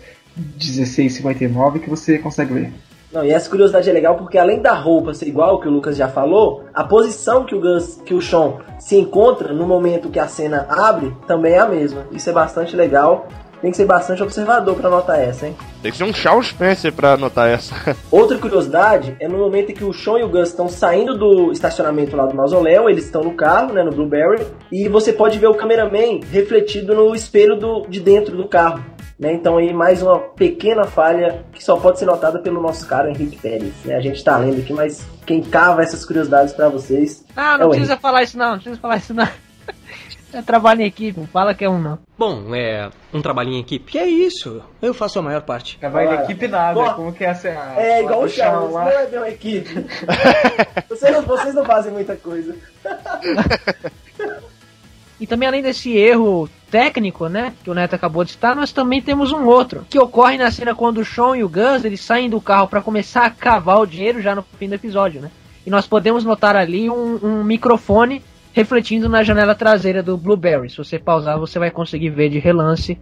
16,59 0.59 1.81
que 1.81 1.89
você 1.89 2.19
consegue 2.19 2.55
ver. 2.55 2.73
Não, 3.13 3.23
e 3.23 3.31
essa 3.31 3.49
curiosidade 3.49 3.91
é 3.91 3.93
legal 3.93 4.17
porque 4.17 4.39
além 4.39 4.61
da 4.61 4.73
roupa 4.73 5.13
ser 5.13 5.29
igual 5.29 5.61
que 5.61 5.69
o 5.69 5.71
Lucas 5.71 5.97
já 5.97 6.09
falou, 6.09 6.65
a 6.73 6.83
posição 6.83 7.45
que 7.45 7.55
o 7.55 7.61
Gus, 7.61 8.01
que 8.07 8.15
o 8.15 8.23
Sean 8.23 8.55
se 8.81 8.97
encontra 8.97 9.53
no 9.53 9.67
momento 9.67 10.09
que 10.09 10.19
a 10.19 10.27
cena 10.27 10.67
abre 10.69 11.15
também 11.27 11.53
é 11.53 11.59
a 11.59 11.69
mesma. 11.69 12.07
Isso 12.11 12.31
é 12.31 12.33
bastante 12.33 12.75
legal. 12.75 13.29
Tem 13.63 13.71
que 13.71 13.77
ser 13.77 13.87
bastante 13.87 14.21
observador 14.23 14.75
para 14.75 14.91
notar 14.91 15.21
essa, 15.21 15.47
hein? 15.47 15.57
Tem 15.81 15.93
que 15.93 15.97
ser 15.97 16.03
um 16.03 16.13
Charles 16.13 16.49
Spencer 16.49 16.93
pra 16.93 17.13
anotar 17.13 17.49
essa. 17.49 17.97
Outra 18.11 18.37
curiosidade 18.37 19.17
é 19.21 19.29
no 19.29 19.39
momento 19.39 19.71
em 19.71 19.75
que 19.75 19.85
o 19.85 19.93
Sean 19.93 20.19
e 20.19 20.25
o 20.25 20.29
Gus 20.29 20.49
estão 20.49 20.69
saindo 20.69 21.17
do 21.17 21.53
estacionamento 21.53 22.17
lá 22.17 22.27
do 22.27 22.35
mausoléu, 22.35 22.91
eles 22.91 23.05
estão 23.05 23.23
no 23.23 23.35
carro, 23.35 23.73
né, 23.73 23.85
no 23.85 23.93
Blueberry, 23.93 24.45
e 24.71 24.89
você 24.89 25.13
pode 25.13 25.39
ver 25.39 25.47
o 25.47 25.55
cameraman 25.55 26.21
refletido 26.31 26.93
no 26.93 27.15
espelho 27.15 27.57
do, 27.57 27.87
de 27.89 28.01
dentro 28.01 28.37
do 28.37 28.49
carro. 28.49 28.85
Né? 29.17 29.35
Então 29.35 29.57
aí 29.57 29.73
mais 29.73 30.03
uma 30.03 30.19
pequena 30.19 30.83
falha 30.83 31.45
que 31.53 31.63
só 31.63 31.77
pode 31.77 32.01
ser 32.01 32.07
notada 32.07 32.41
pelo 32.41 32.61
nosso 32.61 32.85
cara 32.89 33.09
Henrique 33.09 33.37
Pérez. 33.37 33.73
Né? 33.85 33.95
A 33.95 34.01
gente 34.01 34.25
tá 34.25 34.37
lendo 34.37 34.61
aqui, 34.61 34.73
mas 34.73 35.07
quem 35.25 35.41
cava 35.41 35.83
essas 35.83 36.05
curiosidades 36.05 36.53
para 36.53 36.69
vocês. 36.69 37.25
Não, 37.37 37.45
não 37.45 37.51
é 37.53 37.67
o 37.67 37.69
precisa 37.69 37.93
Henrique. 37.93 38.03
falar 38.03 38.23
isso 38.25 38.37
não, 38.37 38.51
não 38.51 38.55
precisa 38.57 38.81
falar 38.81 38.97
isso 38.97 39.15
não. 39.15 39.29
É 40.33 40.41
trabalho 40.41 40.81
em 40.83 40.87
equipe, 40.87 41.21
não 41.21 41.27
fala 41.27 41.55
que 41.55 41.65
é 41.65 41.69
um 41.69 41.79
não. 41.81 41.99
Bom, 42.19 42.55
é 42.55 42.89
um 43.13 43.21
trabalho 43.21 43.51
em 43.51 43.61
equipe. 43.61 43.93
Que 43.93 43.99
é 43.99 44.07
isso? 44.09 44.63
Eu 44.81 44.95
faço 44.95 45.19
a 45.19 45.23
maior 45.23 45.43
parte. 45.43 45.79
Trabalho 45.79 46.13
em 46.13 46.23
equipe 46.25 46.49
nada, 46.49 46.79
ó, 46.81 46.95
como 46.95 47.13
que 47.13 47.23
é 47.25 47.29
essa 47.29 47.49
a- 47.49 47.75
É 47.77 48.01
igual 48.03 48.23
o 48.23 48.29
Shawn 48.29 48.45
Charles, 48.51 48.69
não 48.69 48.73
lá? 48.75 48.93
é 48.93 49.07
bem 49.07 49.19
uma 49.19 49.29
equipe. 49.29 49.87
vocês, 50.89 51.13
não, 51.13 51.23
vocês 51.23 51.55
não 51.55 51.65
fazem 51.65 51.93
muita 51.93 52.17
coisa. 52.17 52.57
E 55.21 55.27
também 55.27 55.47
além 55.47 55.63
desse 55.63 55.97
erro 55.97 56.49
técnico, 56.71 57.29
né, 57.29 57.53
que 57.63 57.71
o 57.71 57.75
Neto 57.75 57.95
acabou 57.95 58.25
de 58.25 58.33
citar, 58.33 58.57
nós 58.57 58.73
também 58.73 59.01
temos 59.01 59.31
um 59.31 59.45
outro, 59.45 59.87
que 59.89 59.99
ocorre 59.99 60.37
na 60.37 60.51
cena 60.51 60.75
quando 60.75 60.99
o 60.99 61.05
Sean 61.05 61.37
e 61.37 61.45
o 61.45 61.49
Gus, 61.49 61.85
eles 61.85 62.01
saem 62.01 62.29
do 62.29 62.41
carro 62.41 62.67
para 62.67 62.81
começar 62.81 63.27
a 63.27 63.31
cavar 63.31 63.79
o 63.81 63.87
dinheiro 63.87 64.21
já 64.21 64.35
no 64.35 64.43
fim 64.59 64.69
do 64.69 64.75
episódio, 64.75 65.21
né? 65.21 65.31
E 65.65 65.71
nós 65.71 65.87
podemos 65.87 66.25
notar 66.25 66.57
ali 66.57 66.91
um, 66.91 67.21
um 67.23 67.45
microfone 67.45 68.21
refletindo 68.53 69.09
na 69.09 69.23
janela 69.23 69.55
traseira 69.55 70.03
do 70.03 70.17
Blueberry. 70.17 70.71
Se 70.71 70.77
você 70.77 70.99
pausar, 70.99 71.39
você 71.39 71.59
vai 71.59 71.71
conseguir 71.71 72.11
ver 72.11 72.29
de 72.29 72.39
relance 72.39 72.99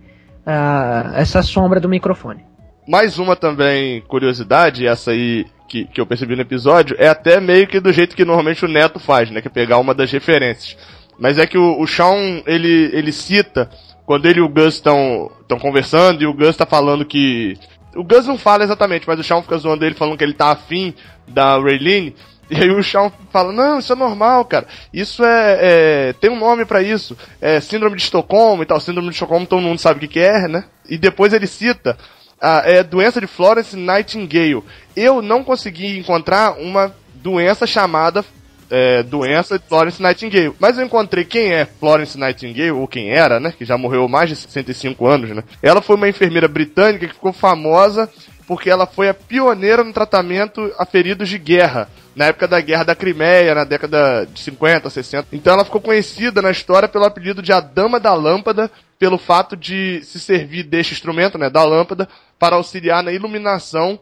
ah, 0.46 1.12
essa 1.14 1.42
sombra 1.42 1.80
do 1.80 1.88
microfone. 1.88 2.44
Mais 2.88 3.18
uma 3.18 3.36
também 3.36 4.00
curiosidade, 4.02 4.86
essa 4.86 5.10
aí 5.12 5.46
que, 5.68 5.84
que 5.84 6.00
eu 6.00 6.06
percebi 6.06 6.34
no 6.34 6.42
episódio, 6.42 6.96
é 6.98 7.06
até 7.06 7.40
meio 7.40 7.66
que 7.68 7.78
do 7.78 7.92
jeito 7.92 8.16
que 8.16 8.24
normalmente 8.24 8.64
o 8.64 8.68
Neto 8.68 8.98
faz, 8.98 9.30
né? 9.30 9.40
Que 9.40 9.46
é 9.46 9.50
pegar 9.50 9.78
uma 9.78 9.94
das 9.94 10.10
referências. 10.10 10.76
Mas 11.18 11.38
é 11.38 11.46
que 11.46 11.56
o, 11.56 11.80
o 11.80 11.86
Shawn, 11.86 12.42
ele, 12.46 12.90
ele 12.92 13.12
cita, 13.12 13.70
quando 14.04 14.26
ele 14.26 14.40
e 14.40 14.42
o 14.42 14.48
Gus 14.48 14.74
estão 14.74 15.30
conversando, 15.60 16.22
e 16.22 16.26
o 16.26 16.34
Gus 16.34 16.56
tá 16.56 16.66
falando 16.66 17.04
que. 17.04 17.56
O 17.94 18.02
Gus 18.02 18.26
não 18.26 18.36
fala 18.36 18.64
exatamente, 18.64 19.06
mas 19.06 19.20
o 19.20 19.22
Shawn 19.22 19.42
fica 19.42 19.58
zoando 19.58 19.84
ele, 19.84 19.94
falando 19.94 20.16
que 20.16 20.24
ele 20.24 20.32
tá 20.32 20.50
afim 20.50 20.92
da 21.28 21.56
Raylene. 21.58 22.16
E 22.50 22.56
aí 22.56 22.70
o 22.70 22.82
Shawn 22.82 23.12
fala, 23.30 23.52
não, 23.52 23.78
isso 23.78 23.92
é 23.92 23.96
normal, 23.96 24.44
cara. 24.44 24.66
Isso 24.92 25.24
é. 25.24 25.58
é- 25.60 26.12
tem 26.14 26.28
um 26.28 26.38
nome 26.38 26.64
pra 26.64 26.82
isso. 26.82 27.16
É 27.40 27.60
síndrome 27.60 27.96
de 27.96 28.02
Estocolmo 28.02 28.62
e 28.62 28.66
tal. 28.66 28.80
Síndrome 28.80 29.08
de 29.08 29.14
Estocolmo 29.14 29.46
todo 29.46 29.62
mundo 29.62 29.78
sabe 29.78 29.98
o 29.98 30.00
que, 30.00 30.14
que 30.14 30.20
é, 30.20 30.48
né? 30.48 30.64
E 30.88 30.98
depois 30.98 31.32
ele 31.32 31.46
cita 31.46 31.96
a 32.40 32.62
é, 32.64 32.82
doença 32.82 33.20
de 33.20 33.28
Florence 33.28 33.76
Nightingale. 33.76 34.64
Eu 34.96 35.22
não 35.22 35.44
consegui 35.44 35.98
encontrar 35.98 36.58
uma 36.58 36.92
doença 37.14 37.66
chamada 37.66 38.24
é, 38.70 39.02
doença 39.02 39.59
de 39.59 39.64
Florence 39.66 40.00
Nightingale. 40.00 40.54
Mas 40.59 40.78
eu 40.78 40.85
encontrei 40.85 41.24
quem 41.24 41.52
é 41.52 41.64
Florence 41.64 42.18
Nightingale, 42.18 42.70
ou 42.70 42.87
quem 42.87 43.11
era, 43.11 43.40
né? 43.40 43.52
Que 43.56 43.64
já 43.64 43.76
morreu 43.76 44.09
mais 44.09 44.30
de 44.30 44.37
65 44.37 45.06
anos, 45.06 45.30
né? 45.30 45.42
Ela 45.62 45.83
foi 45.83 45.96
uma 45.96 46.09
enfermeira 46.09 46.48
britânica 46.48 47.09
que 47.09 47.14
ficou 47.14 47.33
famosa 47.33 48.09
porque 48.46 48.68
ela 48.68 48.85
foi 48.85 49.09
a 49.09 49.14
pioneira 49.14 49.85
no 49.85 49.92
tratamento 49.92 50.72
a 50.76 50.85
feridos 50.85 51.28
de 51.28 51.38
guerra. 51.38 51.88
Na 52.16 52.26
época 52.26 52.48
da 52.48 52.61
Guerra 52.61 52.83
da 52.83 52.96
Crimeia, 52.96 53.54
na 53.54 53.62
década 53.62 54.26
de 54.26 54.40
50, 54.40 54.90
60. 54.90 55.28
Então 55.33 55.52
ela 55.52 55.64
ficou 55.64 55.80
conhecida 55.80 56.42
na 56.42 56.50
história 56.50 56.88
pelo 56.88 57.04
apelido 57.04 57.40
de 57.40 57.52
a 57.52 57.61
Dama 57.61 58.00
da 58.00 58.12
Lâmpada, 58.12 58.68
pelo 58.98 59.18
fato 59.18 59.56
de 59.56 60.02
se 60.02 60.18
servir 60.18 60.64
deste 60.64 60.92
instrumento, 60.92 61.38
né, 61.38 61.48
da 61.48 61.64
lâmpada, 61.64 62.09
para 62.40 62.56
auxiliar 62.56 63.04
na 63.04 63.12
iluminação 63.12 64.00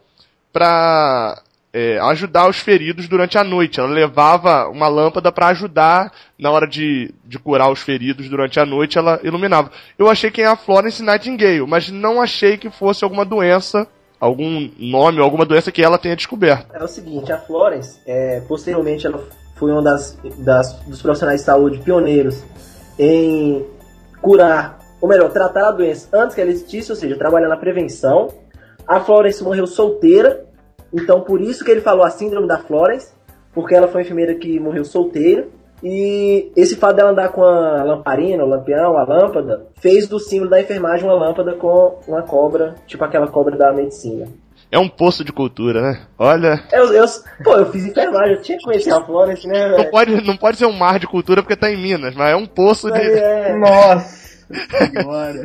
para 0.51 1.39
é, 1.71 1.99
ajudar 1.99 2.49
os 2.49 2.57
feridos 2.57 3.07
durante 3.07 3.37
a 3.37 3.43
noite. 3.43 3.79
Ela 3.79 3.89
levava 3.89 4.67
uma 4.69 4.87
lâmpada 4.87 5.31
para 5.31 5.47
ajudar 5.47 6.11
na 6.37 6.49
hora 6.51 6.67
de, 6.67 7.13
de 7.25 7.37
curar 7.37 7.71
os 7.71 7.79
feridos 7.81 8.27
durante 8.29 8.59
a 8.59 8.65
noite, 8.65 8.97
ela 8.97 9.19
iluminava. 9.23 9.71
Eu 9.97 10.09
achei 10.09 10.31
que 10.31 10.41
era 10.41 10.53
a 10.53 10.55
Florence 10.57 11.03
Nightingale, 11.03 11.65
mas 11.67 11.89
não 11.91 12.21
achei 12.21 12.57
que 12.57 12.69
fosse 12.69 13.03
alguma 13.03 13.23
doença, 13.25 13.87
algum 14.19 14.69
nome, 14.79 15.19
alguma 15.21 15.45
doença 15.45 15.71
que 15.71 15.83
ela 15.83 15.97
tenha 15.97 16.15
descoberto. 16.15 16.67
É 16.73 16.83
o 16.83 16.87
seguinte, 16.87 17.31
a 17.31 17.37
Florence, 17.37 17.99
é, 18.05 18.41
posteriormente 18.47 19.05
ela 19.05 19.23
foi 19.55 19.71
uma 19.71 19.81
das, 19.83 20.17
das- 20.37 20.73
dos 20.87 21.01
profissionais 21.01 21.41
de 21.41 21.45
saúde 21.45 21.79
pioneiros 21.79 22.41
em 22.97 23.65
curar, 24.21 24.79
ou 25.01 25.07
melhor, 25.07 25.29
tratar 25.31 25.69
a 25.69 25.71
doença 25.71 26.09
antes 26.13 26.35
que 26.35 26.41
ela 26.41 26.49
existisse, 26.49 26.91
ou 26.91 26.95
seja, 26.97 27.15
trabalhar 27.17 27.47
na 27.47 27.57
prevenção. 27.57 28.27
A 28.87 28.99
Florence 28.99 29.43
morreu 29.43 29.67
solteira, 29.67 30.45
então 30.93 31.21
por 31.21 31.41
isso 31.41 31.63
que 31.63 31.71
ele 31.71 31.81
falou 31.81 32.03
a 32.03 32.09
síndrome 32.09 32.47
da 32.47 32.57
Florence, 32.57 33.11
porque 33.53 33.75
ela 33.75 33.87
foi 33.87 34.01
uma 34.01 34.05
enfermeira 34.05 34.35
que 34.35 34.59
morreu 34.59 34.85
solteira. 34.85 35.47
E 35.81 36.51
esse 36.57 36.75
fato 36.75 36.97
dela 36.97 37.11
andar 37.11 37.29
com 37.29 37.41
a 37.41 37.83
lamparina, 37.83 38.43
o 38.43 38.49
lampião, 38.49 38.97
a 38.97 39.03
lâmpada, 39.03 39.67
fez 39.79 40.07
do 40.09 40.19
símbolo 40.19 40.49
da 40.49 40.59
enfermagem 40.59 41.05
uma 41.05 41.15
lâmpada 41.15 41.53
com 41.53 41.99
uma 42.05 42.21
cobra, 42.21 42.75
tipo 42.85 43.03
aquela 43.03 43.27
cobra 43.27 43.55
da 43.55 43.71
medicina. 43.71 44.27
É 44.71 44.77
um 44.77 44.89
poço 44.89 45.23
de 45.23 45.31
cultura, 45.31 45.81
né? 45.81 46.01
Olha. 46.17 46.63
Eu, 46.71 46.93
eu, 46.93 47.05
pô, 47.43 47.55
eu 47.55 47.71
fiz 47.71 47.85
enfermagem, 47.85 48.35
eu 48.35 48.41
tinha 48.41 48.57
que 48.57 48.65
conhecer 48.65 48.93
a 48.93 49.01
Florence, 49.01 49.47
né, 49.47 49.69
Não 49.69 49.89
pode, 49.89 50.21
não 50.21 50.37
pode 50.37 50.57
ser 50.57 50.65
um 50.65 50.73
mar 50.73 50.99
de 50.99 51.07
cultura 51.07 51.41
porque 51.41 51.55
tá 51.55 51.71
em 51.71 51.81
Minas, 51.81 52.13
mas 52.13 52.31
é 52.31 52.35
um 52.35 52.45
poço 52.45 52.91
de. 52.91 52.99
É, 52.99 53.55
Nossa! 53.55 54.28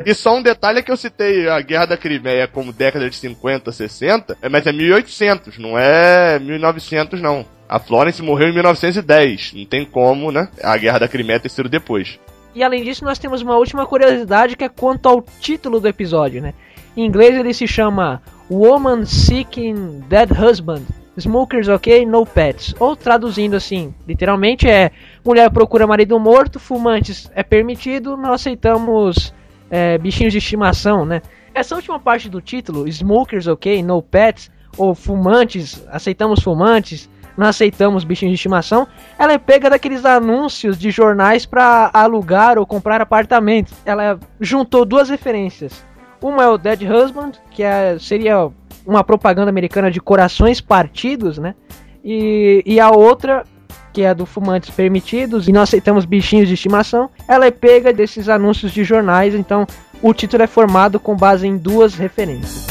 E 0.05 0.13
só 0.13 0.35
um 0.35 0.41
detalhe 0.41 0.79
é 0.79 0.81
que 0.81 0.91
eu 0.91 0.97
citei 0.97 1.47
a 1.47 1.61
Guerra 1.61 1.85
da 1.85 1.97
Crimeia 1.97 2.47
como 2.47 2.73
década 2.73 3.09
de 3.09 3.15
50, 3.15 3.71
60, 3.71 4.37
é, 4.41 4.49
mas 4.49 4.65
é 4.65 4.71
1800, 4.71 5.57
não 5.57 5.77
é 5.77 6.39
1900 6.39 7.21
não. 7.21 7.45
A 7.67 7.79
Florence 7.79 8.21
morreu 8.21 8.49
em 8.49 8.53
1910, 8.53 9.53
não 9.55 9.65
tem 9.65 9.85
como, 9.85 10.31
né? 10.31 10.49
A 10.63 10.77
Guerra 10.77 10.99
da 10.99 11.07
Crimeia 11.07 11.39
ter 11.39 11.49
sido 11.49 11.69
depois. 11.69 12.19
E 12.53 12.63
além 12.63 12.83
disso, 12.83 13.03
nós 13.03 13.19
temos 13.19 13.41
uma 13.41 13.57
última 13.57 13.85
curiosidade 13.85 14.55
que 14.55 14.63
é 14.63 14.69
quanto 14.69 15.09
ao 15.09 15.23
título 15.39 15.79
do 15.79 15.87
episódio, 15.87 16.41
né? 16.41 16.53
Em 16.95 17.05
inglês 17.05 17.35
ele 17.35 17.53
se 17.53 17.67
chama 17.67 18.21
Woman 18.49 19.05
Seeking 19.05 20.03
Dead 20.07 20.31
Husband. 20.31 20.83
Smokers 21.17 21.67
OK, 21.67 22.05
No 22.05 22.25
Pets. 22.25 22.75
Ou 22.79 22.95
traduzindo 22.95 23.55
assim, 23.55 23.93
literalmente 24.07 24.67
é 24.67 24.91
mulher 25.23 25.49
procura 25.49 25.87
marido 25.87 26.19
morto, 26.19 26.59
fumantes 26.59 27.29
é 27.33 27.43
permitido, 27.43 28.17
não 28.17 28.33
aceitamos 28.33 29.33
é, 29.69 29.97
bichinhos 29.97 30.33
de 30.33 30.39
estimação, 30.39 31.05
né? 31.05 31.21
Essa 31.53 31.75
última 31.75 31.99
parte 31.99 32.29
do 32.29 32.41
título, 32.41 32.87
Smokers 32.87 33.47
OK, 33.47 33.81
No 33.81 34.01
Pets, 34.01 34.51
ou 34.77 34.93
fumantes, 34.93 35.85
aceitamos 35.89 36.43
fumantes, 36.43 37.09
não 37.37 37.47
aceitamos 37.47 38.03
bichinhos 38.03 38.31
de 38.31 38.35
estimação, 38.35 38.87
ela 39.17 39.33
é 39.33 39.37
pega 39.37 39.69
daqueles 39.69 40.05
anúncios 40.05 40.77
de 40.77 40.91
jornais 40.91 41.45
para 41.45 41.89
alugar 41.93 42.57
ou 42.57 42.65
comprar 42.65 43.01
apartamento. 43.01 43.73
Ela 43.85 44.19
juntou 44.39 44.85
duas 44.85 45.09
referências. 45.09 45.83
Uma 46.21 46.43
é 46.43 46.47
o 46.47 46.57
Dead 46.57 46.81
Husband, 46.81 47.33
que 47.51 47.61
é, 47.61 47.97
seria 47.99 48.49
uma 48.85 49.03
propaganda 49.03 49.49
americana 49.49 49.89
de 49.89 49.99
corações 49.99 50.61
partidos, 50.61 51.37
né? 51.37 51.55
E, 52.03 52.61
e 52.65 52.79
a 52.79 52.91
outra, 52.91 53.43
que 53.91 54.03
é 54.03 54.13
do 54.13 54.25
fumantes 54.25 54.69
permitidos 54.69 55.47
e 55.47 55.51
não 55.51 55.61
aceitamos 55.61 56.05
bichinhos 56.05 56.47
de 56.47 56.53
estimação, 56.53 57.09
ela 57.27 57.45
é 57.45 57.51
pega 57.51 57.91
desses 57.91 58.29
anúncios 58.29 58.71
de 58.71 58.83
jornais, 58.83 59.33
então 59.33 59.65
o 60.01 60.13
título 60.13 60.43
é 60.43 60.47
formado 60.47 60.99
com 60.99 61.15
base 61.15 61.47
em 61.47 61.57
duas 61.57 61.95
referências. 61.95 62.67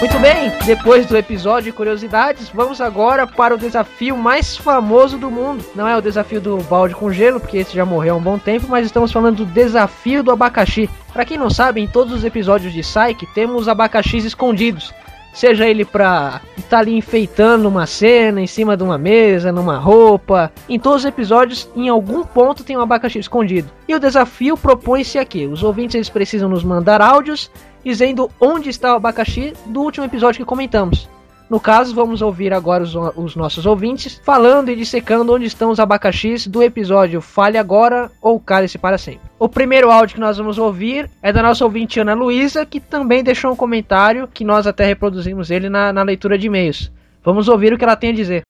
Muito 0.00 0.18
bem, 0.18 0.49
depois 0.64 1.06
do 1.06 1.16
episódio 1.16 1.70
de 1.70 1.76
curiosidades, 1.76 2.50
vamos 2.50 2.80
agora 2.80 3.26
para 3.26 3.54
o 3.54 3.58
desafio 3.58 4.16
mais 4.16 4.56
famoso 4.56 5.16
do 5.16 5.30
mundo. 5.30 5.64
Não 5.74 5.88
é 5.88 5.96
o 5.96 6.02
desafio 6.02 6.40
do 6.40 6.58
balde 6.64 6.94
com 6.94 7.12
gelo, 7.12 7.40
porque 7.40 7.58
esse 7.58 7.74
já 7.74 7.84
morreu 7.84 8.14
há 8.14 8.18
um 8.18 8.22
bom 8.22 8.38
tempo, 8.38 8.66
mas 8.68 8.84
estamos 8.84 9.10
falando 9.10 9.38
do 9.38 9.46
desafio 9.46 10.22
do 10.22 10.30
abacaxi. 10.30 10.88
Para 11.12 11.24
quem 11.24 11.38
não 11.38 11.50
sabe, 11.50 11.80
em 11.80 11.86
todos 11.86 12.12
os 12.12 12.24
episódios 12.24 12.72
de 12.72 12.80
Psyche 12.80 13.26
temos 13.34 13.68
abacaxis 13.68 14.24
escondidos. 14.24 14.92
Seja 15.32 15.66
ele 15.66 15.84
pra 15.84 16.40
estar 16.58 16.80
ali 16.80 16.96
enfeitando 16.96 17.68
uma 17.68 17.86
cena, 17.86 18.40
em 18.40 18.46
cima 18.48 18.76
de 18.76 18.82
uma 18.82 18.98
mesa, 18.98 19.52
numa 19.52 19.78
roupa. 19.78 20.52
Em 20.68 20.78
todos 20.78 21.02
os 21.02 21.08
episódios, 21.08 21.68
em 21.76 21.88
algum 21.88 22.24
ponto 22.24 22.64
tem 22.64 22.76
um 22.76 22.80
abacaxi 22.80 23.18
escondido. 23.18 23.70
E 23.86 23.94
o 23.94 24.00
desafio 24.00 24.56
propõe-se 24.56 25.18
aqui. 25.18 25.46
Os 25.46 25.62
ouvintes 25.62 25.94
eles 25.94 26.10
precisam 26.10 26.48
nos 26.48 26.64
mandar 26.64 27.00
áudios 27.00 27.50
dizendo 27.84 28.30
onde 28.40 28.68
está 28.68 28.92
o 28.92 28.96
abacaxi 28.96 29.54
do 29.66 29.82
último 29.82 30.06
episódio 30.06 30.40
que 30.40 30.44
comentamos. 30.44 31.08
No 31.50 31.58
caso, 31.58 31.92
vamos 31.96 32.22
ouvir 32.22 32.52
agora 32.52 32.84
os, 32.84 32.94
os, 32.94 33.34
nossos 33.34 33.66
ouvintes 33.66 34.20
falando 34.24 34.68
e 34.68 34.76
dissecando 34.76 35.34
onde 35.34 35.46
estão 35.46 35.70
os 35.72 35.80
abacaxis 35.80 36.46
do 36.46 36.62
episódio 36.62 37.20
Fale 37.20 37.58
Agora 37.58 38.08
ou 38.22 38.38
Cale-se 38.38 38.78
para 38.78 38.96
Sempre. 38.96 39.28
O 39.36 39.48
primeiro 39.48 39.90
áudio 39.90 40.14
que 40.14 40.20
nós 40.20 40.38
vamos 40.38 40.58
ouvir 40.58 41.10
é 41.20 41.32
da 41.32 41.42
nossa 41.42 41.64
ouvinte 41.64 41.98
Ana 41.98 42.14
Luísa, 42.14 42.64
que 42.64 42.78
também 42.78 43.24
deixou 43.24 43.50
um 43.50 43.56
comentário 43.56 44.28
que 44.28 44.44
nós 44.44 44.64
até 44.64 44.86
reproduzimos 44.86 45.50
ele 45.50 45.68
na, 45.68 45.92
na 45.92 46.04
leitura 46.04 46.38
de 46.38 46.46
e-mails. 46.46 46.92
Vamos 47.20 47.48
ouvir 47.48 47.72
o 47.72 47.78
que 47.78 47.82
ela 47.82 47.96
tem 47.96 48.10
a 48.10 48.14
dizer. 48.14 48.42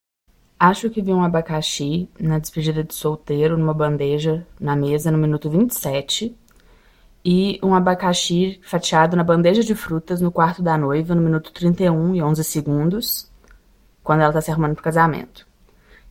Acho 0.59 0.91
que 0.91 1.01
vi 1.01 1.11
um 1.11 1.25
abacaxi 1.25 2.07
na 2.21 2.39
despedida 2.39 2.85
de 2.85 2.95
solteiro 2.95 3.57
numa 3.57 3.73
bandeja 3.73 4.47
na 4.61 4.77
mesa 4.77 5.11
no 5.11 5.17
minuto 5.17 5.49
27 5.49 6.37
e 7.25 7.59
um 7.63 7.75
abacaxi 7.75 8.61
fatiado 8.63 9.17
na 9.17 9.25
bandeja 9.25 9.63
de 9.63 9.75
frutas 9.75 10.21
no 10.21 10.33
quarto 10.33 10.63
da 10.63 10.77
noiva 10.79 11.15
no 11.15 11.23
minuto 11.23 11.53
31 11.53 12.15
e 12.15 12.23
11 12.23 12.45
segundos, 12.45 13.31
quando 14.03 14.21
ela 14.21 14.31
está 14.31 14.41
se 14.41 14.51
arrumando 14.51 14.75
para 14.75 14.81
o 14.81 14.85
casamento. 14.85 15.47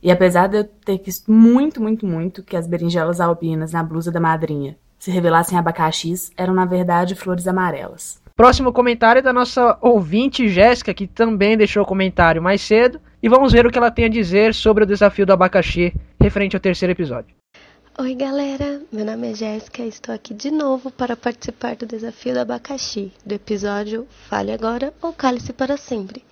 E 0.02 0.10
apesar 0.10 0.46
de 0.46 0.58
eu 0.58 0.64
ter 0.64 0.98
visto 0.98 1.30
muito, 1.30 1.80
muito, 1.80 2.06
muito 2.06 2.42
que 2.42 2.56
as 2.56 2.66
berinjelas 2.66 3.20
albinas 3.20 3.72
na 3.72 3.82
blusa 3.82 4.10
da 4.10 4.20
madrinha 4.20 4.76
se 4.98 5.10
revelassem 5.10 5.58
abacaxis, 5.58 6.30
eram 6.36 6.54
na 6.54 6.64
verdade 6.64 7.14
flores 7.14 7.48
amarelas. 7.48 8.20
Próximo 8.36 8.72
comentário 8.72 9.20
é 9.20 9.22
da 9.22 9.32
nossa 9.32 9.76
ouvinte 9.80 10.48
Jéssica, 10.48 10.94
que 10.94 11.06
também 11.06 11.56
deixou 11.56 11.84
comentário 11.84 12.42
mais 12.42 12.60
cedo, 12.60 13.00
e 13.22 13.28
vamos 13.28 13.52
ver 13.52 13.66
o 13.66 13.70
que 13.70 13.78
ela 13.78 13.90
tem 13.90 14.06
a 14.06 14.08
dizer 14.08 14.54
sobre 14.54 14.84
o 14.84 14.86
desafio 14.86 15.26
do 15.26 15.32
abacaxi 15.32 15.92
referente 16.20 16.56
ao 16.56 16.60
terceiro 16.60 16.92
episódio. 16.92 17.39
Oi, 18.00 18.14
galera. 18.14 18.80
Meu 18.90 19.04
nome 19.04 19.30
é 19.30 19.34
Jéssica 19.34 19.82
e 19.82 19.88
estou 19.88 20.14
aqui 20.14 20.32
de 20.32 20.50
novo 20.50 20.90
para 20.90 21.14
participar 21.14 21.76
do 21.76 21.84
desafio 21.84 22.32
do 22.32 22.40
abacaxi, 22.40 23.12
do 23.26 23.34
episódio 23.34 24.08
Fale 24.26 24.52
Agora 24.52 24.94
ou 25.02 25.12
Cale-se 25.12 25.52
para 25.52 25.76
Sempre. 25.76 26.24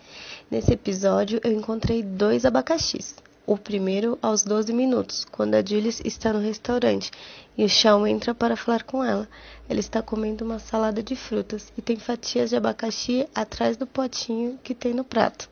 Nesse 0.51 0.73
episódio, 0.73 1.39
eu 1.45 1.53
encontrei 1.53 2.03
dois 2.03 2.47
abacaxis. 2.47 3.15
O 3.47 3.59
primeiro 3.59 4.19
aos 4.23 4.45
12 4.45 4.73
minutos, 4.73 5.27
quando 5.27 5.57
a 5.57 5.63
Julie 5.63 5.95
está 6.07 6.33
no 6.33 6.41
restaurante 6.41 7.11
e 7.55 7.63
o 7.63 7.69
Shawn 7.69 8.07
entra 8.07 8.35
para 8.35 8.57
falar 8.57 8.85
com 8.85 9.05
ela. 9.05 9.29
Ela 9.69 9.81
está 9.81 10.01
comendo 10.01 10.47
uma 10.47 10.59
salada 10.59 11.03
de 11.03 11.15
frutas 11.15 11.71
e 11.77 11.83
tem 11.83 11.99
fatias 11.99 12.49
de 12.49 12.57
abacaxi 12.57 13.29
atrás 13.35 13.77
do 13.77 13.87
potinho 13.87 14.59
que 14.65 14.75
tem 14.75 14.95
no 14.95 15.05
prato. 15.05 15.51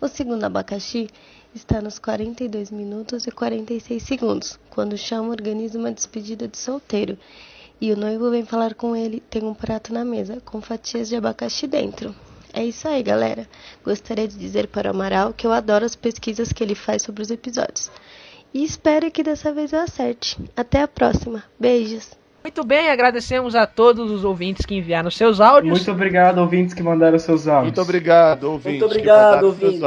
O 0.00 0.08
segundo 0.08 0.44
abacaxi 0.44 1.08
está 1.54 1.80
nos 1.80 1.98
42 1.98 2.70
minutos 2.70 3.26
e 3.26 3.30
46 3.30 4.02
segundos, 4.02 4.58
quando 4.70 4.98
Chama 4.98 5.30
organiza 5.30 5.78
uma 5.78 5.92
despedida 5.92 6.48
de 6.48 6.58
solteiro 6.58 7.16
e 7.80 7.92
o 7.92 7.96
noivo 7.96 8.30
vem 8.30 8.44
falar 8.44 8.74
com 8.74 8.96
ele. 8.96 9.20
Tem 9.20 9.44
um 9.44 9.54
prato 9.54 9.92
na 9.92 10.04
mesa 10.04 10.40
com 10.44 10.60
fatias 10.60 11.08
de 11.08 11.16
abacaxi 11.16 11.66
dentro. 11.66 12.14
É 12.52 12.64
isso 12.64 12.88
aí, 12.88 13.02
galera. 13.02 13.48
Gostaria 13.84 14.28
de 14.28 14.36
dizer 14.38 14.68
para 14.68 14.88
o 14.88 14.94
Amaral 14.94 15.32
que 15.32 15.46
eu 15.46 15.52
adoro 15.52 15.84
as 15.84 15.96
pesquisas 15.96 16.52
que 16.52 16.62
ele 16.62 16.74
faz 16.74 17.02
sobre 17.02 17.22
os 17.22 17.30
episódios. 17.30 17.90
E 18.52 18.62
espero 18.62 19.10
que 19.10 19.22
dessa 19.22 19.52
vez 19.52 19.72
eu 19.72 19.80
acerte. 19.80 20.38
Até 20.56 20.82
a 20.82 20.88
próxima. 20.88 21.44
Beijos. 21.58 22.23
Muito 22.44 22.62
bem, 22.62 22.90
agradecemos 22.90 23.54
a 23.54 23.66
todos 23.66 24.10
os 24.10 24.22
ouvintes 24.22 24.66
que 24.66 24.74
enviaram 24.74 25.10
seus 25.10 25.40
áudios. 25.40 25.78
Muito 25.78 25.90
obrigado, 25.90 26.36
ouvintes 26.36 26.74
que 26.74 26.82
mandaram 26.82 27.18
seus 27.18 27.48
áudios. 27.48 27.72
Muito 27.72 27.80
obrigado, 27.80 28.44
ouvintes. 28.44 28.80
Muito 28.80 28.84
obrigado, 28.84 29.44
ouvintes 29.44 29.80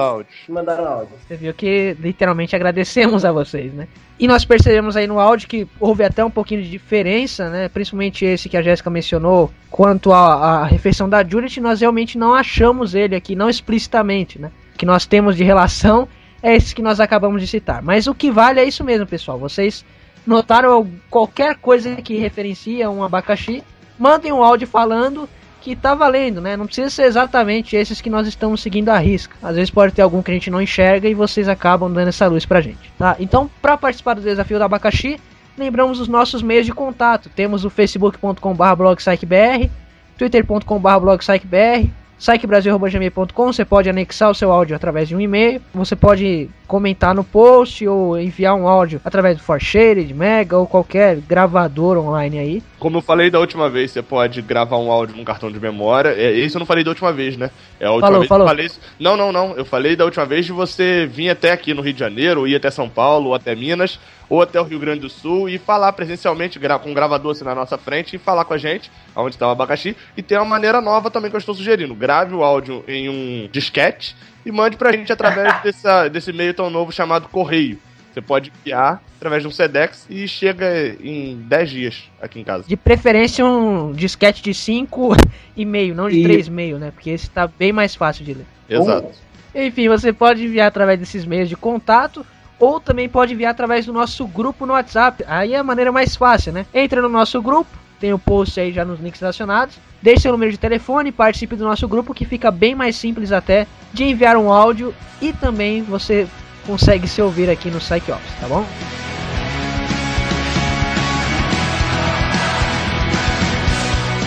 que 0.43 0.51
mandaram 0.51 0.88
áudio. 0.88 1.10
Você 1.28 1.36
viu 1.36 1.53
que 1.53 1.95
literalmente 1.99 2.55
agradecemos 2.55 3.24
a 3.24 3.32
vocês, 3.32 3.72
né? 3.72 3.88
E 4.20 4.28
nós 4.28 4.43
percebemos 4.43 4.97
aí 4.97 5.05
no 5.05 5.20
áudio 5.20 5.47
que 5.47 5.68
houve 5.80 6.03
até 6.03 6.26
um 6.26 6.32
pouquinho 6.32 6.64
de 6.64 6.70
diferença, 6.72 7.47
né? 7.47 7.70
Principalmente 7.70 8.26
esse 8.26 8.49
que 8.49 8.58
a 8.58 8.62
Jéssica 8.64 8.89
mencionou, 8.89 9.51
quanto 9.70 10.12
à, 10.12 10.62
à 10.62 10.66
refeição 10.66 11.08
da 11.08 11.24
Juliet, 11.24 11.62
nós 11.62 11.82
realmente 11.82 12.18
não 12.18 12.34
achamos 12.34 12.95
ele 12.95 13.16
aqui, 13.16 13.36
não 13.36 13.51
explicitamente, 13.51 14.41
né? 14.41 14.49
O 14.74 14.78
que 14.80 14.86
nós 14.86 15.05
temos 15.05 15.38
de 15.38 15.43
relação 15.43 16.08
é 16.41 16.55
esse 16.55 16.74
que 16.74 16.82
nós 16.82 16.99
acabamos 16.99 17.39
de 17.39 17.47
citar. 17.47 17.84
Mas 17.84 18.08
o 18.08 18.16
que 18.16 18.32
vale 18.32 18.60
é 18.60 18.66
isso 18.66 18.84
mesmo, 18.84 19.05
pessoal. 19.05 19.38
Vocês 19.38 19.86
notaram 20.28 20.88
qualquer 21.09 21.55
coisa 21.55 21.95
que 21.95 22.17
referencia 22.17 22.91
um 22.91 23.03
abacaxi, 23.03 23.63
mandem 23.97 24.34
um 24.34 24.43
áudio 24.43 24.67
falando 24.67 25.28
que 25.61 25.75
tá 25.75 25.95
valendo, 25.95 26.39
né? 26.39 26.55
Não 26.55 26.65
precisa 26.65 26.89
ser 26.89 27.03
exatamente 27.03 27.75
esses 27.75 27.99
que 27.99 28.09
nós 28.09 28.28
estamos 28.28 28.61
seguindo 28.61 28.89
a 28.89 28.97
risca. 28.97 29.36
Às 29.41 29.55
vezes 29.55 29.71
pode 29.71 29.93
ter 29.93 30.01
algum 30.01 30.21
que 30.21 30.30
a 30.30 30.34
gente 30.34 30.51
não 30.51 30.61
enxerga 30.61 31.09
e 31.09 31.13
vocês 31.13 31.47
acabam 31.47 31.91
dando 31.91 32.09
essa 32.09 32.28
luz 32.28 32.45
pra 32.45 32.61
gente, 32.61 32.91
tá? 32.97 33.15
Então, 33.19 33.49
para 33.61 33.78
participar 33.78 34.13
do 34.13 34.21
desafio 34.21 34.59
do 34.59 34.63
abacaxi, 34.63 35.19
lembramos 35.57 35.99
os 35.99 36.07
nossos 36.07 36.41
meios 36.41 36.65
de 36.65 36.73
contato. 36.73 37.30
Temos 37.36 37.65
o 37.65 37.69
facebook.com/blogpsychbr, 37.69 39.69
twitter.com/blogpsychbr, 40.17 41.89
sitebrasil.gmail.com, 42.18 43.53
você 43.53 43.63
pode 43.63 43.89
anexar 43.89 44.32
o 44.32 44.36
seu 44.36 44.51
áudio 44.51 44.76
através 44.76 45.07
de 45.07 45.15
um 45.15 45.22
e-mail, 45.22 45.61
você 45.74 45.95
pode 45.95 46.49
comentar 46.68 47.15
no 47.15 47.24
post 47.24 47.88
ou 47.88 48.20
enviar 48.20 48.53
um 48.55 48.68
áudio 48.68 48.99
através 49.03 49.38
do 49.38 49.43
ForShare, 49.43 50.13
Mega 50.13 50.57
ou 50.57 50.68
qualquer 50.68 51.18
gravador 51.18 51.97
online 51.97 52.39
aí. 52.39 52.63
Como 52.78 52.97
eu 52.97 53.01
falei 53.01 53.30
da 53.30 53.39
última 53.39 53.70
vez, 53.70 53.91
você 53.91 54.01
pode 54.01 54.41
gravar 54.41 54.78
um 54.78 54.91
áudio 54.91 55.15
num 55.15 55.24
cartão 55.24 55.51
de 55.51 55.59
memória. 55.59 56.09
É, 56.09 56.32
isso 56.34 56.57
eu 56.57 56.59
não 56.59 56.65
falei 56.65 56.84
da 56.84 56.91
última 56.91 57.13
vez, 57.13 57.38
né? 57.38 57.49
É 57.80 57.86
a 57.86 57.91
última 57.91 58.07
falou, 58.07 58.20
vez 58.20 58.30
falou. 58.30 58.45
eu 58.45 58.49
falei. 58.49 58.72
Não, 58.99 59.15
não, 59.15 59.32
não. 59.32 59.55
Eu 59.55 59.65
falei 59.65 59.95
da 59.95 60.05
última 60.05 60.26
vez 60.26 60.45
de 60.45 60.51
você 60.51 61.05
vir 61.05 61.30
até 61.30 61.51
aqui 61.51 61.74
no 61.74 61.82
Rio 61.82 61.93
de 61.93 61.99
Janeiro, 61.99 62.41
ou 62.41 62.47
ir 62.47 62.55
até 62.55 62.70
São 62.70 62.89
Paulo, 62.89 63.30
ou 63.30 63.36
até 63.36 63.55
Minas, 63.55 63.99
ou 64.30 64.41
até 64.41 64.59
o 64.59 64.63
Rio 64.63 64.80
Grande 64.80 65.01
do 65.01 65.09
Sul 65.09 65.47
e 65.49 65.57
falar 65.57 65.93
presencialmente 65.93 66.59
gra 66.59 66.78
com 66.78 66.91
um 66.91 66.93
gravador 66.93 67.32
assim 67.32 67.43
na 67.43 67.55
nossa 67.55 67.78
frente 67.78 68.15
e 68.15 68.19
falar 68.19 68.45
com 68.45 68.53
a 68.53 68.57
gente 68.57 68.91
aonde 69.15 69.36
está 69.36 69.47
o 69.47 69.51
abacaxi. 69.51 69.95
E 70.15 70.21
tem 70.21 70.38
uma 70.38 70.45
maneira 70.45 70.82
nova 70.82 71.09
também 71.09 71.30
que 71.30 71.36
eu 71.36 71.39
estou 71.39 71.55
sugerindo. 71.55 71.95
Grave 71.95 72.34
o 72.34 72.43
áudio 72.43 72.84
em 72.88 73.09
um 73.09 73.49
disquete 73.51 74.15
e 74.45 74.51
mande 74.51 74.78
pra 74.78 74.91
gente 74.91 75.11
através 75.11 75.53
dessa, 75.63 76.07
desse 76.07 76.34
meio 76.34 76.53
tão 76.53 76.69
novo 76.69 76.91
chamado 76.91 77.28
Correio. 77.30 77.80
Você 78.13 78.21
pode 78.21 78.51
enviar 78.61 79.01
através 79.17 79.43
de 79.43 79.47
um 79.47 79.51
Sedex 79.51 80.07
e 80.09 80.28
chega 80.28 80.95
em 81.03 81.38
10 81.38 81.69
dias 81.69 82.03
aqui 82.19 82.39
em 82.39 82.43
casa. 82.43 82.63
De 82.67 82.75
preferência 82.75 83.45
um 83.45 83.91
disquete 83.91 84.41
de 84.41 84.55
5 84.55 85.15
e 85.55 85.63
meio, 85.63 85.93
não 85.93 86.09
de 86.09 86.19
E- 86.19 86.23
3,5, 86.23 86.78
né? 86.80 86.91
Porque 86.91 87.11
esse 87.11 87.30
tá 87.30 87.47
bem 87.47 87.71
mais 87.71 87.93
fácil 87.93 88.25
de 88.25 88.34
ler. 88.34 88.45
Exato. 88.67 89.09
Enfim, 89.53 89.88
você 89.88 90.11
pode 90.11 90.43
enviar 90.43 90.67
através 90.67 90.99
desses 90.99 91.25
meios 91.25 91.47
de 91.47 91.55
contato 91.55 92.25
ou 92.60 92.80
também 92.80 93.08
pode 93.08 93.34
enviar 93.34 93.51
através 93.51 93.86
do 93.86 93.93
nosso 93.93 94.26
grupo 94.28 94.66
no 94.66 94.74
WhatsApp. 94.74 95.24
Aí 95.28 95.53
é 95.53 95.58
a 95.58 95.64
maneira 95.64 95.91
mais 95.91 96.16
fácil, 96.16 96.51
né? 96.51 96.66
Entra 96.74 97.01
no 97.01 97.10
nosso 97.10 97.41
grupo, 97.41 97.70
tem 97.99 98.14
o 98.14 98.20
post 98.20 98.60
aí 98.60 98.72
já 98.72 98.84
nos 98.84 98.99
links 98.99 99.20
relacionados. 99.20 99.78
Deixe 100.01 100.22
seu 100.22 100.32
número 100.32 100.51
de 100.51 100.58
telefone, 100.58 101.12
participe 101.12 101.55
do 101.55 101.66
nosso 101.66 101.88
grupo 101.88 102.14
que 102.14 102.26
fica 102.26 102.51
bem 102.51 102.76
mais 102.76 102.95
simples 102.95 103.32
até 103.32 103.66
de 103.93 104.03
enviar 104.03 104.38
um 104.38 104.51
áudio 104.51 104.93
e 105.22 105.34
também 105.34 105.82
você 105.82 106.28
consegue 106.66 107.08
se 107.08 107.22
ouvir 107.22 107.49
aqui 107.49 107.70
no 107.72 107.80
Psych 107.80 108.05
tá 108.08 108.47
bom? 108.47 108.66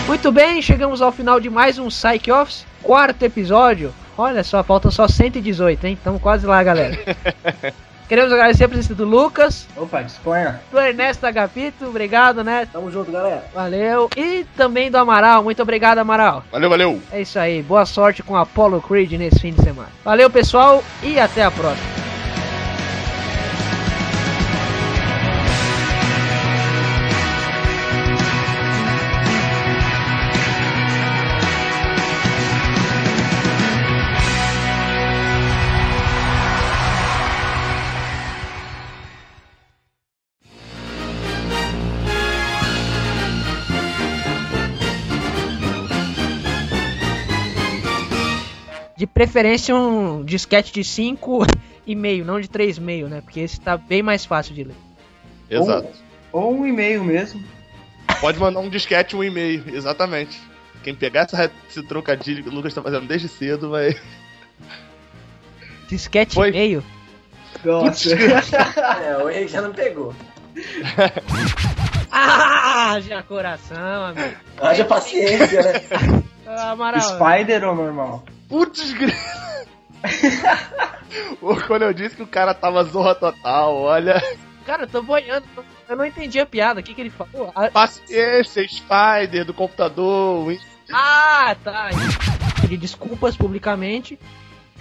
Muito 0.07 0.29
bem, 0.29 0.61
chegamos 0.61 1.01
ao 1.01 1.11
final 1.11 1.39
de 1.39 1.49
mais 1.49 1.79
um 1.79 1.87
Psych 1.87 2.29
Office, 2.29 2.65
quarto 2.83 3.23
episódio. 3.23 3.93
Olha 4.17 4.43
só, 4.43 4.61
faltam 4.61 4.91
só 4.91 5.07
118, 5.07 5.87
hein? 5.87 5.93
Estamos 5.93 6.21
quase 6.21 6.45
lá, 6.45 6.61
galera. 6.61 6.99
Queremos 8.11 8.33
agradecer 8.33 8.65
a 8.65 8.67
presença 8.67 8.93
do 8.93 9.05
Lucas, 9.05 9.65
Opa, 9.73 10.01
disponha. 10.01 10.59
do 10.69 10.77
Ernesto 10.77 11.25
Agapito, 11.25 11.85
obrigado, 11.85 12.43
né? 12.43 12.67
Tamo 12.69 12.91
junto, 12.91 13.09
galera. 13.09 13.45
Valeu. 13.53 14.09
E 14.17 14.45
também 14.57 14.91
do 14.91 14.97
Amaral, 14.97 15.41
muito 15.41 15.61
obrigado, 15.61 15.99
Amaral. 15.99 16.43
Valeu, 16.51 16.69
valeu. 16.69 17.01
É 17.09 17.21
isso 17.21 17.39
aí, 17.39 17.63
boa 17.63 17.85
sorte 17.85 18.21
com 18.21 18.35
Apollo 18.35 18.81
Creed 18.81 19.13
nesse 19.13 19.39
fim 19.39 19.53
de 19.53 19.61
semana. 19.63 19.87
Valeu, 20.03 20.29
pessoal, 20.29 20.83
e 21.01 21.17
até 21.17 21.41
a 21.41 21.49
próxima. 21.49 22.10
Preferência 49.13 49.75
um 49.75 50.23
disquete 50.23 50.71
de 50.73 50.83
5 50.83 51.45
e 51.85 51.95
meio, 51.95 52.25
não 52.25 52.39
de 52.39 52.47
3,5, 52.47 53.07
né? 53.07 53.21
Porque 53.21 53.39
esse 53.39 53.59
tá 53.59 53.77
bem 53.77 54.01
mais 54.01 54.25
fácil 54.25 54.53
de 54.53 54.63
ler. 54.65 54.75
Exato. 55.49 55.89
Ou 56.31 56.53
um 56.53 56.65
e-mail 56.65 57.03
mesmo. 57.03 57.43
Pode 58.19 58.39
mandar 58.39 58.59
um 58.59 58.69
disquete, 58.69 59.15
um 59.15 59.23
e-mail, 59.23 59.63
exatamente. 59.73 60.39
Quem 60.83 60.95
pegar 60.95 61.21
essa, 61.21 61.51
esse 61.69 61.83
trocadilho 61.83 62.43
que 62.43 62.49
o 62.49 62.53
Lucas 62.53 62.73
tá 62.73 62.81
fazendo 62.81 63.07
desde 63.07 63.27
cedo 63.27 63.69
vai. 63.69 63.95
Disquete 65.87 66.35
Foi. 66.35 66.49
e 66.49 66.51
meio? 66.51 66.83
Nossa. 67.63 68.09
É, 69.03 69.17
o 69.17 69.29
Henrique 69.29 69.51
já 69.51 69.61
não 69.61 69.73
pegou. 69.73 70.13
Ah, 72.13 72.99
já 72.99 73.23
coração, 73.23 74.05
amigo. 74.05 74.35
Haja 74.59 74.83
paciência, 74.83 75.61
né? 75.61 76.23
Ah, 76.45 76.71
Amaral. 76.71 77.01
Spider 77.01 77.63
ou 77.63 77.73
normal? 77.73 78.25
Putz. 78.51 78.93
Quando 81.67 81.83
eu 81.83 81.93
disse 81.93 82.17
que 82.17 82.23
o 82.23 82.27
cara 82.27 82.53
tava 82.53 82.83
zorra 82.83 83.15
total, 83.15 83.77
olha. 83.77 84.21
Cara, 84.65 84.83
eu 84.83 84.87
tô 84.89 85.01
boiando. 85.01 85.47
Eu 85.87 85.95
não 85.95 86.05
entendi 86.05 86.37
a 86.37 86.45
piada. 86.45 86.81
O 86.81 86.83
que, 86.83 86.93
que 86.93 86.99
ele 86.99 87.09
falou? 87.09 87.49
Ah, 87.55 87.71
Paciência, 87.71 88.67
Spider 88.67 89.45
do 89.45 89.53
computador. 89.53 90.53
Ah, 90.91 91.55
tá. 91.63 91.91
Pedir 92.59 92.75
desculpas 92.75 93.37
publicamente, 93.37 94.19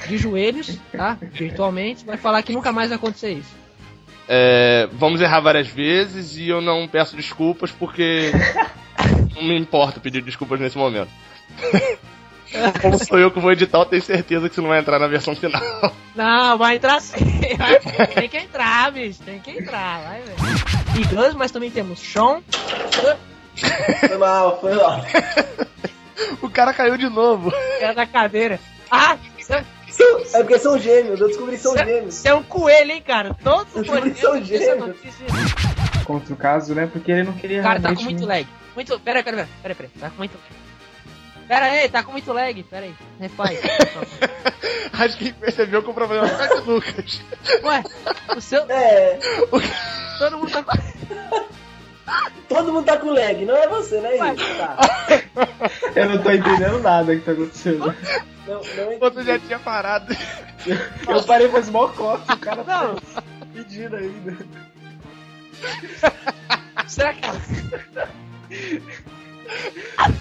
de 0.08 0.18
joelhos, 0.18 0.76
tá? 0.90 1.16
Virtualmente. 1.20 2.04
Vai 2.04 2.16
falar 2.16 2.42
que 2.42 2.52
nunca 2.52 2.72
mais 2.72 2.88
vai 2.88 2.96
acontecer 2.96 3.34
isso. 3.34 3.54
É, 4.28 4.88
vamos 4.92 5.20
errar 5.20 5.40
várias 5.40 5.68
vezes 5.68 6.36
e 6.36 6.48
eu 6.48 6.60
não 6.60 6.88
peço 6.88 7.16
desculpas 7.16 7.70
porque 7.70 8.32
não 9.34 9.44
me 9.44 9.56
importa 9.56 10.00
pedir 10.00 10.22
desculpas 10.22 10.58
nesse 10.58 10.76
momento. 10.76 11.10
Como 12.82 12.98
sou 13.04 13.18
eu 13.18 13.30
que 13.30 13.38
vou 13.40 13.52
editar, 13.52 13.78
eu 13.78 13.84
tenho 13.86 14.02
certeza 14.02 14.48
que 14.48 14.54
isso 14.54 14.62
não 14.62 14.68
vai 14.70 14.80
entrar 14.80 14.98
na 14.98 15.06
versão 15.06 15.34
final. 15.36 15.62
Não, 16.14 16.58
vai 16.58 16.76
entrar 16.76 17.00
sim. 17.00 17.16
Tem 18.14 18.28
que 18.28 18.36
entrar, 18.38 18.90
bicho. 18.92 19.22
Tem 19.22 19.38
que 19.40 19.50
entrar, 19.52 20.02
vai, 20.02 20.20
velho. 20.22 20.36
E 21.00 21.04
Guns, 21.14 21.34
mas 21.34 21.50
também 21.50 21.70
temos 21.70 22.00
Sean. 22.00 22.40
Foi 24.08 24.16
mal, 24.18 24.60
foi 24.60 24.74
mal. 24.74 25.00
O 26.42 26.50
cara 26.50 26.72
caiu 26.74 26.96
de 26.98 27.08
novo. 27.08 27.50
Era 27.80 27.94
da 27.94 28.06
cadeira. 28.06 28.60
Ah, 28.90 29.16
É 30.34 30.38
porque 30.42 30.58
são 30.58 30.78
gêmeos, 30.78 31.18
eu 31.20 31.28
descobri 31.28 31.56
que 31.56 31.62
são 31.62 31.76
gêmeos. 31.76 32.14
você 32.14 32.28
é 32.28 32.34
um 32.34 32.42
coelho, 32.42 32.90
hein, 32.92 33.02
cara? 33.06 33.34
Todos 33.42 33.74
os 33.74 33.88
que 33.88 34.14
são 34.20 34.42
gêmeos. 34.44 34.96
Contra 36.04 36.34
o 36.34 36.36
caso, 36.36 36.74
né? 36.74 36.88
Porque 36.92 37.10
ele 37.10 37.22
não 37.22 37.32
queria 37.32 37.62
Cara, 37.62 37.80
tá 37.80 37.88
com 37.88 37.94
realmente- 37.94 38.04
muito 38.18 38.26
lag. 38.26 38.46
Muito. 38.74 39.00
Pera 39.00 39.22
pera 39.22 39.48
pera 39.62 39.74
pera 39.74 39.88
aí. 39.94 40.00
Tá 40.00 40.10
com 40.10 40.16
muito 40.18 40.32
lag. 40.34 40.60
Pera 41.50 41.66
aí, 41.66 41.88
tá 41.88 42.04
com 42.04 42.12
muito 42.12 42.32
lag. 42.32 42.62
Pera 42.62 42.86
aí. 42.86 42.94
Refaz. 43.18 43.58
Acho 44.96 45.16
que 45.16 45.32
percebeu 45.32 45.82
que 45.82 45.90
o 45.90 45.94
problema 45.94 46.24
não 46.24 46.40
é 46.40 46.48
do 46.60 46.74
Lucas. 46.74 47.20
Ué, 47.64 47.82
o 48.36 48.40
seu. 48.40 48.64
É, 48.70 49.18
Todo 50.20 50.38
mundo 50.38 50.52
tá 50.52 50.62
com. 50.62 50.72
todo 52.48 52.72
mundo 52.72 52.84
tá 52.84 52.98
com 52.98 53.10
lag, 53.10 53.44
não 53.44 53.56
é 53.56 53.66
você, 53.66 54.00
né, 54.00 54.16
Henrique? 54.16 54.44
Tá. 54.58 54.78
Eu 55.96 56.08
não 56.10 56.22
tô 56.22 56.30
entendendo 56.30 56.78
nada 56.78 57.16
que 57.16 57.22
tá 57.22 57.32
acontecendo. 57.32 57.96
Não, 58.46 58.54
não 58.54 58.98
Você 59.00 59.24
já 59.24 59.38
tinha 59.40 59.58
parado. 59.58 60.16
Eu 61.08 61.24
parei 61.24 61.48
faz 61.48 61.68
mó 61.68 61.88
cota, 61.88 62.32
o 62.32 62.38
cara 62.38 62.62
Não. 62.62 62.94
tá 62.94 63.22
pedindo 63.52 63.96
ainda. 63.96 64.36
Será 66.86 67.12
que. 67.12 67.28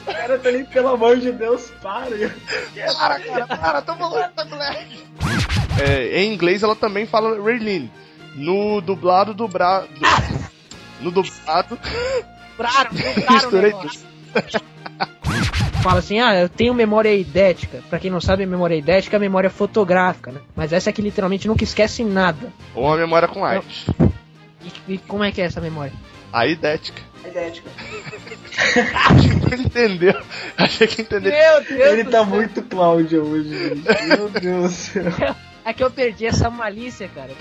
O 0.07 0.11
cara 0.13 0.39
tá 0.39 0.49
ali, 0.49 0.63
pelo 0.65 0.89
amor 0.89 1.17
de 1.17 1.31
Deus, 1.31 1.71
para. 1.81 2.09
Para, 2.97 3.19
cara, 3.19 3.47
para, 3.47 3.81
tô 3.81 3.95
falando, 3.95 4.31
tá 4.33 4.45
moleque. 4.45 5.03
É, 5.81 6.21
em 6.23 6.33
inglês 6.33 6.63
ela 6.63 6.75
também 6.75 7.05
fala 7.05 7.41
Raylene. 7.41 7.91
No 8.35 8.81
dublado 8.81 9.33
do 9.33 9.47
bra... 9.47 9.81
do- 9.81 10.49
No 11.01 11.11
dublado. 11.11 11.77
Compraram, 12.57 12.91
compraram 12.91 13.29
o 13.29 13.33
Misturei 13.33 13.71
negócio. 13.71 14.01
Fala 15.81 15.99
assim, 15.99 16.19
ah, 16.19 16.35
eu 16.35 16.49
tenho 16.49 16.73
memória 16.73 17.13
idética. 17.15 17.81
Pra 17.89 17.99
quem 17.99 18.11
não 18.11 18.19
sabe, 18.19 18.45
memória 18.45 18.75
idética 18.75 19.15
é 19.15 19.17
a 19.17 19.19
memória 19.19 19.49
fotográfica, 19.49 20.29
né? 20.31 20.41
Mas 20.53 20.73
essa 20.73 20.91
que 20.91 21.01
literalmente 21.01 21.47
nunca 21.47 21.63
esquece 21.63 22.03
nada. 22.03 22.51
Ou 22.75 22.83
uma 22.85 22.97
memória 22.97 23.29
com 23.29 23.45
AIDS. 23.45 23.85
E, 24.87 24.93
e 24.95 24.97
como 24.97 25.23
é 25.23 25.31
que 25.31 25.41
é 25.41 25.45
essa 25.45 25.61
memória? 25.61 25.93
A 26.33 26.45
idética. 26.45 27.01
É 27.23 27.27
idética. 27.29 27.69
Ele 29.51 29.63
entendeu. 29.63 30.21
Achei 30.57 30.87
que 30.87 31.01
entendeu. 31.01 31.31
Meu 31.31 31.63
Deus 31.63 31.91
Ele 31.91 32.03
tá 32.05 32.11
céu. 32.11 32.25
muito 32.25 32.61
Cláudio 32.63 33.23
hoje, 33.23 33.49
gente. 33.49 34.07
Meu 34.07 34.29
Deus 34.29 34.63
do 34.63 34.69
céu. 34.69 35.03
É 35.65 35.73
que 35.73 35.83
eu 35.83 35.91
perdi 35.91 36.25
essa 36.25 36.49
malícia, 36.49 37.07
cara. 37.13 37.31